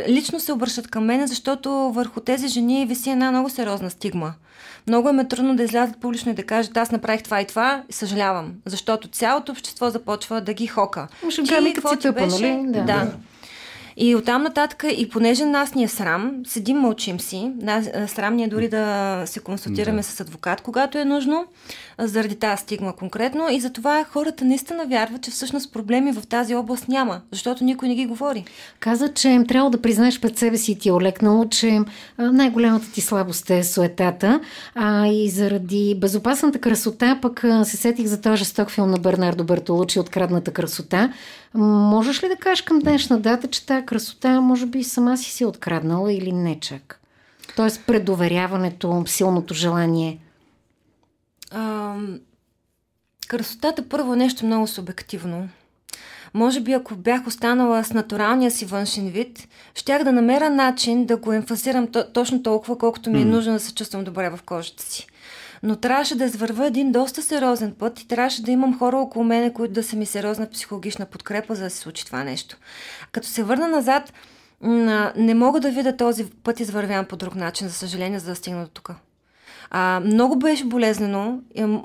Лично 0.09 0.41
се 0.41 0.53
обръщат 0.53 0.89
към 0.89 1.05
мен, 1.05 1.27
защото 1.27 1.71
върху 1.71 2.21
тези 2.21 2.49
жени 2.49 2.87
виси 2.87 3.11
една 3.11 3.31
много 3.31 3.49
сериозна 3.49 3.91
стигма. 3.91 4.33
Много 4.87 5.09
е 5.09 5.29
трудно 5.29 5.57
да 5.57 5.63
излязат 5.63 6.01
публично 6.01 6.33
и 6.33 6.35
да 6.35 6.43
кажат, 6.43 6.77
аз 6.77 6.91
направих 6.91 7.23
това 7.23 7.41
и 7.41 7.47
това, 7.47 7.83
и 7.89 7.93
съжалявам, 7.93 8.53
защото 8.67 9.09
цялото 9.09 9.53
общество 9.53 9.91
започва 9.91 10.41
да 10.41 10.53
ги 10.53 10.67
хока. 10.67 11.09
Ще 11.31 11.43
Ти, 11.43 11.73
какво 11.75 11.97
ти 11.97 12.11
беше? 12.11 12.53
Нали? 12.53 12.73
Да. 12.73 12.83
да. 12.83 13.13
И 14.01 14.15
оттам 14.15 14.43
нататък, 14.43 14.85
и 14.97 15.09
понеже 15.09 15.45
нас 15.45 15.75
ни 15.75 15.85
е 15.85 15.89
срам, 15.89 16.33
седим, 16.47 16.77
мълчим 16.77 17.21
си. 17.21 17.53
Нас, 17.63 17.91
срам 18.07 18.37
ни 18.37 18.45
е 18.45 18.49
дори 18.49 18.69
да 18.69 19.23
се 19.27 19.41
консултираме 19.41 19.97
да. 19.97 20.03
с 20.03 20.21
адвокат, 20.21 20.61
когато 20.61 20.99
е 20.99 21.05
нужно, 21.05 21.47
заради 21.99 22.35
тази 22.35 22.63
стигма 22.63 22.93
конкретно. 22.93 23.49
И 23.51 23.61
затова 23.61 24.05
хората 24.05 24.45
наистина 24.45 24.87
вярват, 24.87 25.23
че 25.23 25.31
всъщност 25.31 25.73
проблеми 25.73 26.13
в 26.13 26.27
тази 26.27 26.55
област 26.55 26.89
няма, 26.89 27.21
защото 27.33 27.65
никой 27.65 27.89
не 27.89 27.95
ги 27.95 28.07
говори. 28.07 28.45
Каза, 28.81 29.13
че 29.13 29.29
им 29.29 29.47
трябва 29.47 29.71
да 29.71 29.83
признаеш 29.83 30.21
пред 30.21 30.39
себе 30.39 30.57
си 30.57 30.73
и 30.73 30.79
ти 30.79 30.89
е 30.89 30.93
олекнало, 30.93 31.45
че 31.49 31.81
най-голямата 32.19 32.93
ти 32.93 33.01
слабост 33.01 33.51
е 33.51 33.65
суетата. 33.65 34.41
А 34.75 35.07
и 35.07 35.31
заради 35.31 35.97
безопасната 36.01 36.59
красота, 36.59 37.19
пък 37.23 37.45
се 37.65 37.77
сетих 37.77 38.07
за 38.07 38.21
този 38.21 38.37
жесток 38.37 38.71
филм 38.71 38.91
на 38.91 38.99
Бернардо 38.99 39.45
Бертолучи 39.45 40.01
«Открадната 40.01 40.51
красота», 40.51 41.13
Можеш 41.55 42.23
ли 42.23 42.29
да 42.29 42.37
кажеш 42.37 42.63
към 42.63 42.79
днешна 42.79 43.21
дата, 43.21 43.49
че 43.49 43.67
тази 43.67 43.87
красота 43.87 44.41
може 44.41 44.67
би 44.67 44.85
сама 44.85 45.17
си 45.17 45.31
си 45.31 45.45
откраднала 45.45 46.13
или 46.13 46.33
не 46.33 46.61
чак? 46.61 47.01
Тоест 47.57 47.83
предоверяването, 47.87 49.03
силното 49.07 49.55
желание. 49.55 50.19
А, 51.51 51.95
красотата 53.29 53.89
първо 53.89 54.13
е 54.13 54.17
нещо 54.17 54.47
много 54.47 54.67
субективно. 54.67 55.49
Може 56.35 56.61
би 56.61 56.73
ако 56.73 56.97
бях 56.97 57.27
останала 57.27 57.85
с 57.85 57.93
натуралния 57.93 58.51
си 58.51 58.65
външен 58.65 59.09
вид, 59.09 59.49
щях 59.75 60.05
да 60.05 60.13
намеря 60.13 60.51
начин 60.51 61.07
да 61.07 61.17
го 61.17 61.33
емфазирам 61.33 61.89
точно 62.15 62.43
толкова, 62.43 62.79
колкото 62.79 63.11
ми 63.11 63.23
е 63.23 63.25
нужно 63.25 63.53
да 63.53 63.61
се 63.61 63.75
чувствам 63.75 64.05
добре 64.05 64.31
в 64.31 64.39
кожата 64.47 64.83
си 64.83 65.07
но 65.63 65.77
трябваше 65.77 66.17
да 66.17 66.25
извърва 66.25 66.67
един 66.67 66.93
доста 66.93 67.23
сериозен 67.23 67.75
път 67.79 68.01
и 68.01 68.09
трябваше 68.09 68.43
да 68.43 68.51
имам 68.51 68.79
хора 68.79 68.97
около 68.97 69.25
мене, 69.25 69.53
които 69.53 69.75
да 69.75 69.83
са 69.83 69.97
ми 69.97 70.07
сериозна 70.07 70.51
психологична 70.51 71.07
подкрепа, 71.07 71.55
за 71.55 71.65
да 71.65 71.71
се 71.71 71.79
случи 71.79 72.07
това 72.07 72.25
нещо. 72.25 72.57
Като 73.13 73.27
се 73.27 73.43
върна 73.43 73.69
назад, 73.69 74.13
не 75.17 75.35
мога 75.35 75.61
да 75.61 75.71
видя 75.71 75.97
този 75.97 76.31
път 76.31 76.61
извървян 76.61 77.07
по 77.07 77.17
друг 77.17 77.35
начин, 77.35 77.69
за 77.69 77.75
съжаление, 77.75 78.19
за 78.19 78.31
да 78.31 78.37
стигна 78.37 78.65
до 78.65 78.71
тук. 78.71 78.91
Много 80.03 80.39
беше 80.39 80.65
болезнено. 80.65 81.41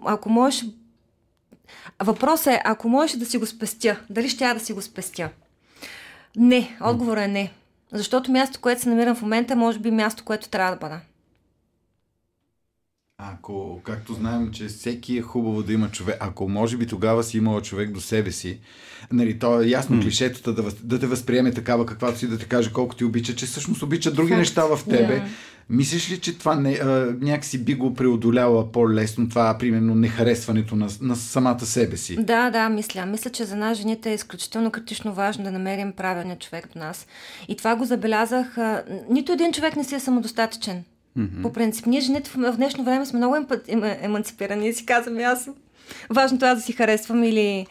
Ако 0.05 0.29
можеш... 0.29 0.65
Въпросът 2.03 2.47
е, 2.47 2.61
ако 2.65 2.89
можеш 2.89 3.17
да 3.17 3.25
си 3.25 3.37
го 3.37 3.45
спестя, 3.45 3.99
дали 4.09 4.29
ще 4.29 4.45
я 4.45 4.53
да 4.53 4.59
си 4.59 4.73
го 4.73 4.81
спестя? 4.81 5.29
Не, 6.35 6.77
отговорът 6.81 7.23
е 7.23 7.27
не. 7.27 7.51
Защото 7.91 8.31
място, 8.31 8.59
което 8.61 8.81
се 8.81 8.89
намирам 8.89 9.15
в 9.15 9.21
момента, 9.21 9.55
може 9.55 9.79
би 9.79 9.91
място, 9.91 10.23
което 10.23 10.49
трябва 10.49 10.71
да 10.71 10.77
бъда. 10.77 10.99
Ако, 13.17 13.81
както 13.83 14.13
знаем, 14.13 14.51
че 14.51 14.65
всеки 14.65 15.17
е 15.17 15.21
хубаво 15.21 15.63
да 15.63 15.73
има 15.73 15.91
човек, 15.91 16.17
ако 16.19 16.49
може 16.49 16.77
би 16.77 16.87
тогава 16.87 17.23
си 17.23 17.37
имала 17.37 17.61
човек 17.61 17.91
до 17.91 18.01
себе 18.01 18.31
си, 18.31 18.59
нали, 19.11 19.39
то 19.39 19.61
е 19.61 19.67
ясно 19.67 19.97
mm. 19.97 20.01
клишетата 20.01 20.53
да, 20.53 20.71
да 20.83 20.99
те 20.99 21.07
възприеме 21.07 21.51
такава 21.51 21.85
каквато 21.85 22.19
си, 22.19 22.27
да 22.27 22.37
те 22.37 22.45
каже 22.45 22.73
колко 22.73 22.95
ти 22.95 23.03
обича, 23.03 23.35
че 23.35 23.45
всъщност 23.45 23.83
обича 23.83 24.11
други 24.11 24.35
неща 24.35 24.65
в 24.65 24.79
тебе. 24.89 25.17
Yeah. 25.19 25.27
Мислиш 25.69 26.11
ли, 26.11 26.19
че 26.19 26.37
това 26.37 26.55
не, 26.55 26.71
а, 26.71 27.15
някакси 27.21 27.63
би 27.63 27.75
го 27.75 27.93
преодоляла 27.93 28.71
по-лесно, 28.71 29.29
това, 29.29 29.57
примерно, 29.57 29.95
нехаресването 29.95 30.75
на, 30.75 30.87
на 31.01 31.15
самата 31.15 31.65
себе 31.65 31.97
си? 31.97 32.15
Да, 32.15 32.49
да, 32.49 32.69
мисля. 32.69 33.05
Мисля, 33.05 33.29
че 33.29 33.45
за 33.45 33.55
нас 33.55 33.77
жените 33.77 34.11
е 34.11 34.13
изключително 34.13 34.71
критично 34.71 35.13
важно 35.13 35.43
да 35.43 35.51
намерим 35.51 35.91
правилния 35.91 36.39
човек 36.39 36.67
до 36.73 36.79
нас. 36.79 37.07
И 37.47 37.57
това 37.57 37.75
го 37.75 37.85
забелязах. 37.85 38.57
А, 38.57 38.83
нито 39.09 39.31
един 39.31 39.53
човек 39.53 39.75
не 39.75 39.83
си 39.83 39.95
е 39.95 39.99
самодостатъчен. 39.99 40.83
Mm-hmm. 41.17 41.41
По 41.41 41.53
принцип, 41.53 41.85
ние 41.85 42.01
жените 42.01 42.31
в 42.35 42.55
днешно 42.55 42.83
време 42.83 43.05
сме 43.05 43.17
много 43.17 43.35
емпа... 43.35 43.59
еманципирани 44.01 44.67
и 44.67 44.73
си 44.73 44.85
казваме 44.85 45.23
аз. 45.23 45.49
Важното 46.09 46.45
е 46.45 46.49
аз 46.49 46.57
да 46.57 46.63
си 46.63 46.73
харесвам 46.73 47.23
или 47.23 47.67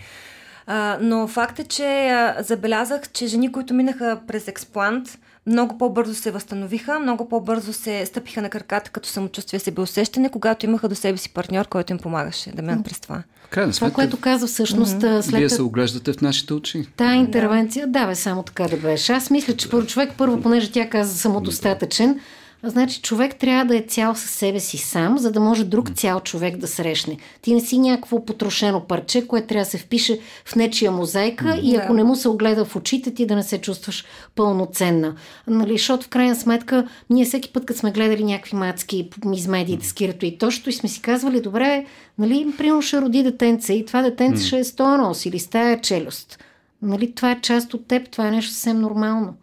А, 0.66 0.98
но 1.00 1.28
факт 1.28 1.58
е, 1.58 1.64
че 1.64 2.08
а, 2.08 2.42
забелязах, 2.42 3.12
че 3.12 3.26
жени, 3.26 3.52
които 3.52 3.74
минаха 3.74 4.20
през 4.26 4.48
експлант, 4.48 5.18
много 5.46 5.78
по-бързо 5.78 6.14
се 6.14 6.30
възстановиха, 6.30 7.00
много 7.00 7.28
по-бързо 7.28 7.72
се 7.72 8.06
стъпиха 8.06 8.42
на 8.42 8.50
краката 8.50 8.90
като 8.90 9.08
самочувствие, 9.08 9.60
себеусещане, 9.60 10.28
когато 10.28 10.66
имаха 10.66 10.88
до 10.88 10.94
себе 10.94 11.18
си 11.18 11.28
партньор, 11.28 11.68
който 11.68 11.92
им 11.92 11.98
помагаше 11.98 12.50
да 12.50 12.62
минат 12.62 12.84
през 12.84 13.00
това. 13.00 13.22
Крайна 13.50 13.72
това, 13.72 13.90
което 13.90 14.20
каза 14.20 14.46
всъщност 14.46 14.96
mm-hmm. 14.96 15.20
след... 15.20 15.38
Вие 15.38 15.48
се 15.48 15.62
оглеждате 15.62 16.12
в 16.12 16.20
нашите 16.20 16.54
очи. 16.54 16.86
Та 16.96 17.14
интервенция, 17.14 17.86
да, 17.86 18.06
бе, 18.06 18.14
само 18.14 18.42
така 18.42 18.68
да 18.68 18.76
беше. 18.76 19.12
Аз 19.12 19.30
мисля, 19.30 19.56
че 19.56 19.70
първо 19.70 19.86
човек, 19.86 20.10
първо, 20.18 20.40
понеже 20.40 20.72
тя 20.72 20.88
каза 20.88 21.18
самодостатъчен, 21.18 22.20
Значи 22.64 23.00
човек 23.00 23.36
трябва 23.36 23.64
да 23.64 23.76
е 23.76 23.82
цял 23.82 24.14
със 24.14 24.30
себе 24.30 24.60
си 24.60 24.78
сам, 24.78 25.18
за 25.18 25.32
да 25.32 25.40
може 25.40 25.64
друг 25.64 25.90
цял 25.90 26.20
човек 26.20 26.56
да 26.56 26.66
срещне. 26.68 27.16
Ти 27.40 27.54
не 27.54 27.60
си 27.60 27.78
някакво 27.78 28.24
потрошено 28.24 28.80
парче, 28.80 29.26
което 29.26 29.46
трябва 29.46 29.64
да 29.64 29.70
се 29.70 29.78
впише 29.78 30.18
в 30.44 30.56
нечия 30.56 30.90
мозайка 30.92 31.44
mm, 31.44 31.60
и 31.60 31.76
ако 31.76 31.94
не 31.94 32.04
му 32.04 32.16
се 32.16 32.28
огледа 32.28 32.64
в 32.64 32.76
очите 32.76 33.14
ти 33.14 33.26
да 33.26 33.36
не 33.36 33.42
се 33.42 33.58
чувстваш 33.58 34.04
пълноценна. 34.34 35.14
Нали, 35.46 35.72
защото 35.72 36.06
в 36.06 36.08
крайна 36.08 36.36
сметка 36.36 36.88
ние 37.10 37.24
всеки 37.24 37.52
път, 37.52 37.66
като 37.66 37.80
сме 37.80 37.92
гледали 37.92 38.24
някакви 38.24 38.56
мацки 38.56 39.10
из 39.34 39.46
медиите 39.46 39.86
с 39.86 39.92
кирато 39.92 40.26
и 40.26 40.38
точно 40.38 40.70
и 40.70 40.72
сме 40.72 40.88
си 40.88 41.02
казвали, 41.02 41.40
добре, 41.40 41.86
нали, 42.18 42.54
примерно 42.58 42.82
ще 42.82 43.00
роди 43.00 43.22
детенце 43.22 43.72
и 43.72 43.86
това 43.86 44.02
детенце 44.02 44.46
ще 44.46 44.58
е 44.58 44.64
стоя 44.64 44.98
нос 44.98 45.26
или 45.26 45.38
стая 45.38 45.80
челюст. 45.80 46.38
Нали, 46.82 47.12
това 47.12 47.30
е 47.30 47.40
част 47.40 47.74
от 47.74 47.86
теб, 47.86 48.10
това 48.10 48.28
е 48.28 48.30
нещо 48.30 48.52
съвсем 48.52 48.80
нормално. 48.80 49.34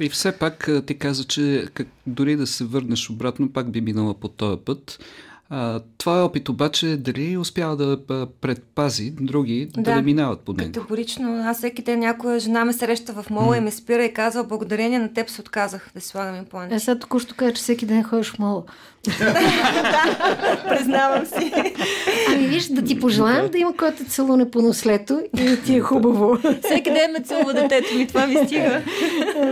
И 0.00 0.08
все 0.08 0.32
пак 0.32 0.70
ти 0.86 0.98
каза, 0.98 1.24
че 1.24 1.66
как, 1.74 1.86
дори 2.06 2.36
да 2.36 2.46
се 2.46 2.64
върнеш 2.64 3.10
обратно, 3.10 3.52
пак 3.52 3.70
би 3.70 3.80
минала 3.80 4.14
по 4.14 4.28
този 4.28 4.60
път. 4.64 4.98
А, 5.52 5.80
твой 5.98 6.22
опит 6.22 6.48
обаче 6.48 6.96
дали 6.96 7.36
успява 7.36 7.76
да 7.76 7.98
предпази 8.40 9.10
други 9.10 9.68
да, 9.74 9.82
да 9.82 9.96
не 9.96 10.02
минават 10.02 10.40
по 10.40 10.52
него? 10.52 10.72
Категорично. 10.72 11.42
Аз 11.46 11.58
всеки 11.58 11.82
ден 11.82 11.98
някоя 11.98 12.40
жена 12.40 12.64
ме 12.64 12.72
среща 12.72 13.12
в 13.12 13.30
мола 13.30 13.54
mm. 13.54 13.58
и 13.58 13.60
ме 13.60 13.70
спира 13.70 14.04
и 14.04 14.14
казва, 14.14 14.44
благодарение 14.44 14.98
на 14.98 15.12
теб 15.12 15.30
се 15.30 15.40
отказах 15.40 15.90
да 15.94 16.00
си 16.00 16.08
слагам 16.08 16.36
импланти. 16.36 16.74
Е, 16.74 16.80
сега 16.80 16.98
току-що 16.98 17.34
кажа, 17.34 17.52
че 17.52 17.62
всеки 17.62 17.86
ден 17.86 18.02
ходиш 18.02 18.30
в 18.30 18.38
мола. 18.38 18.62
Да, 19.04 20.64
признавам 20.68 21.26
си. 21.26 21.52
Ами 22.28 22.46
виж, 22.46 22.66
да 22.66 22.82
ти 22.82 23.00
пожелаем 23.00 23.48
да 23.48 23.58
има 23.58 23.76
който 23.76 24.04
целуне 24.04 24.50
по 24.50 24.62
нослето 24.62 25.20
и 25.38 25.44
да 25.44 25.56
ти 25.56 25.76
е 25.76 25.80
хубаво. 25.80 26.38
Всеки 26.64 26.90
ден 26.90 27.12
ме 27.12 27.20
целува 27.20 27.52
детето 27.54 27.94
ми, 27.94 28.06
това 28.06 28.26
ми 28.26 28.36
стига. 28.46 28.82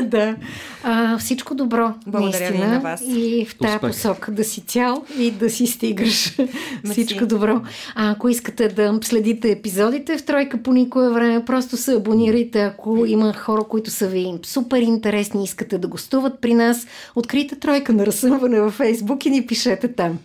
да. 0.03 0.37
А, 0.83 1.19
всичко 1.19 1.55
добро. 1.55 1.93
Благодаря 2.07 2.41
наистина. 2.41 2.67
ви 2.67 2.73
на 2.73 2.81
вас. 2.81 3.03
И 3.07 3.47
в 3.51 3.59
тази 3.59 3.79
посока 3.79 4.33
да 4.33 4.45
си 4.45 4.61
цял 4.61 5.05
и 5.19 5.31
да 5.31 5.51
си 5.51 5.67
стигаш. 5.67 6.37
всичко 6.91 7.27
добро. 7.27 7.61
А 7.95 8.11
ако 8.11 8.29
искате 8.29 8.69
да 8.69 8.99
следите 9.03 9.51
епизодите 9.51 10.19
в 10.19 10.25
Тройка 10.25 10.63
по 10.63 10.73
никое 10.73 11.11
време, 11.11 11.45
просто 11.45 11.77
се 11.77 11.95
абонирайте. 11.95 12.61
Ако 12.63 13.05
има 13.07 13.33
хора, 13.33 13.65
които 13.65 13.91
са 13.91 14.09
ви 14.09 14.35
супер 14.47 14.79
интересни, 14.79 15.45
искате 15.45 15.79
да 15.79 15.89
гостуват 15.89 16.41
при 16.41 16.55
нас, 16.55 16.87
открийте 17.17 17.57
Тройка 17.57 17.93
на 17.93 18.07
разсъмване 18.07 18.61
във 18.61 18.75
Фейсбук 18.75 19.27
и 19.27 19.31
ни 19.31 19.38
пише 19.43 19.77
ти 19.77 19.89
там. 19.89 20.19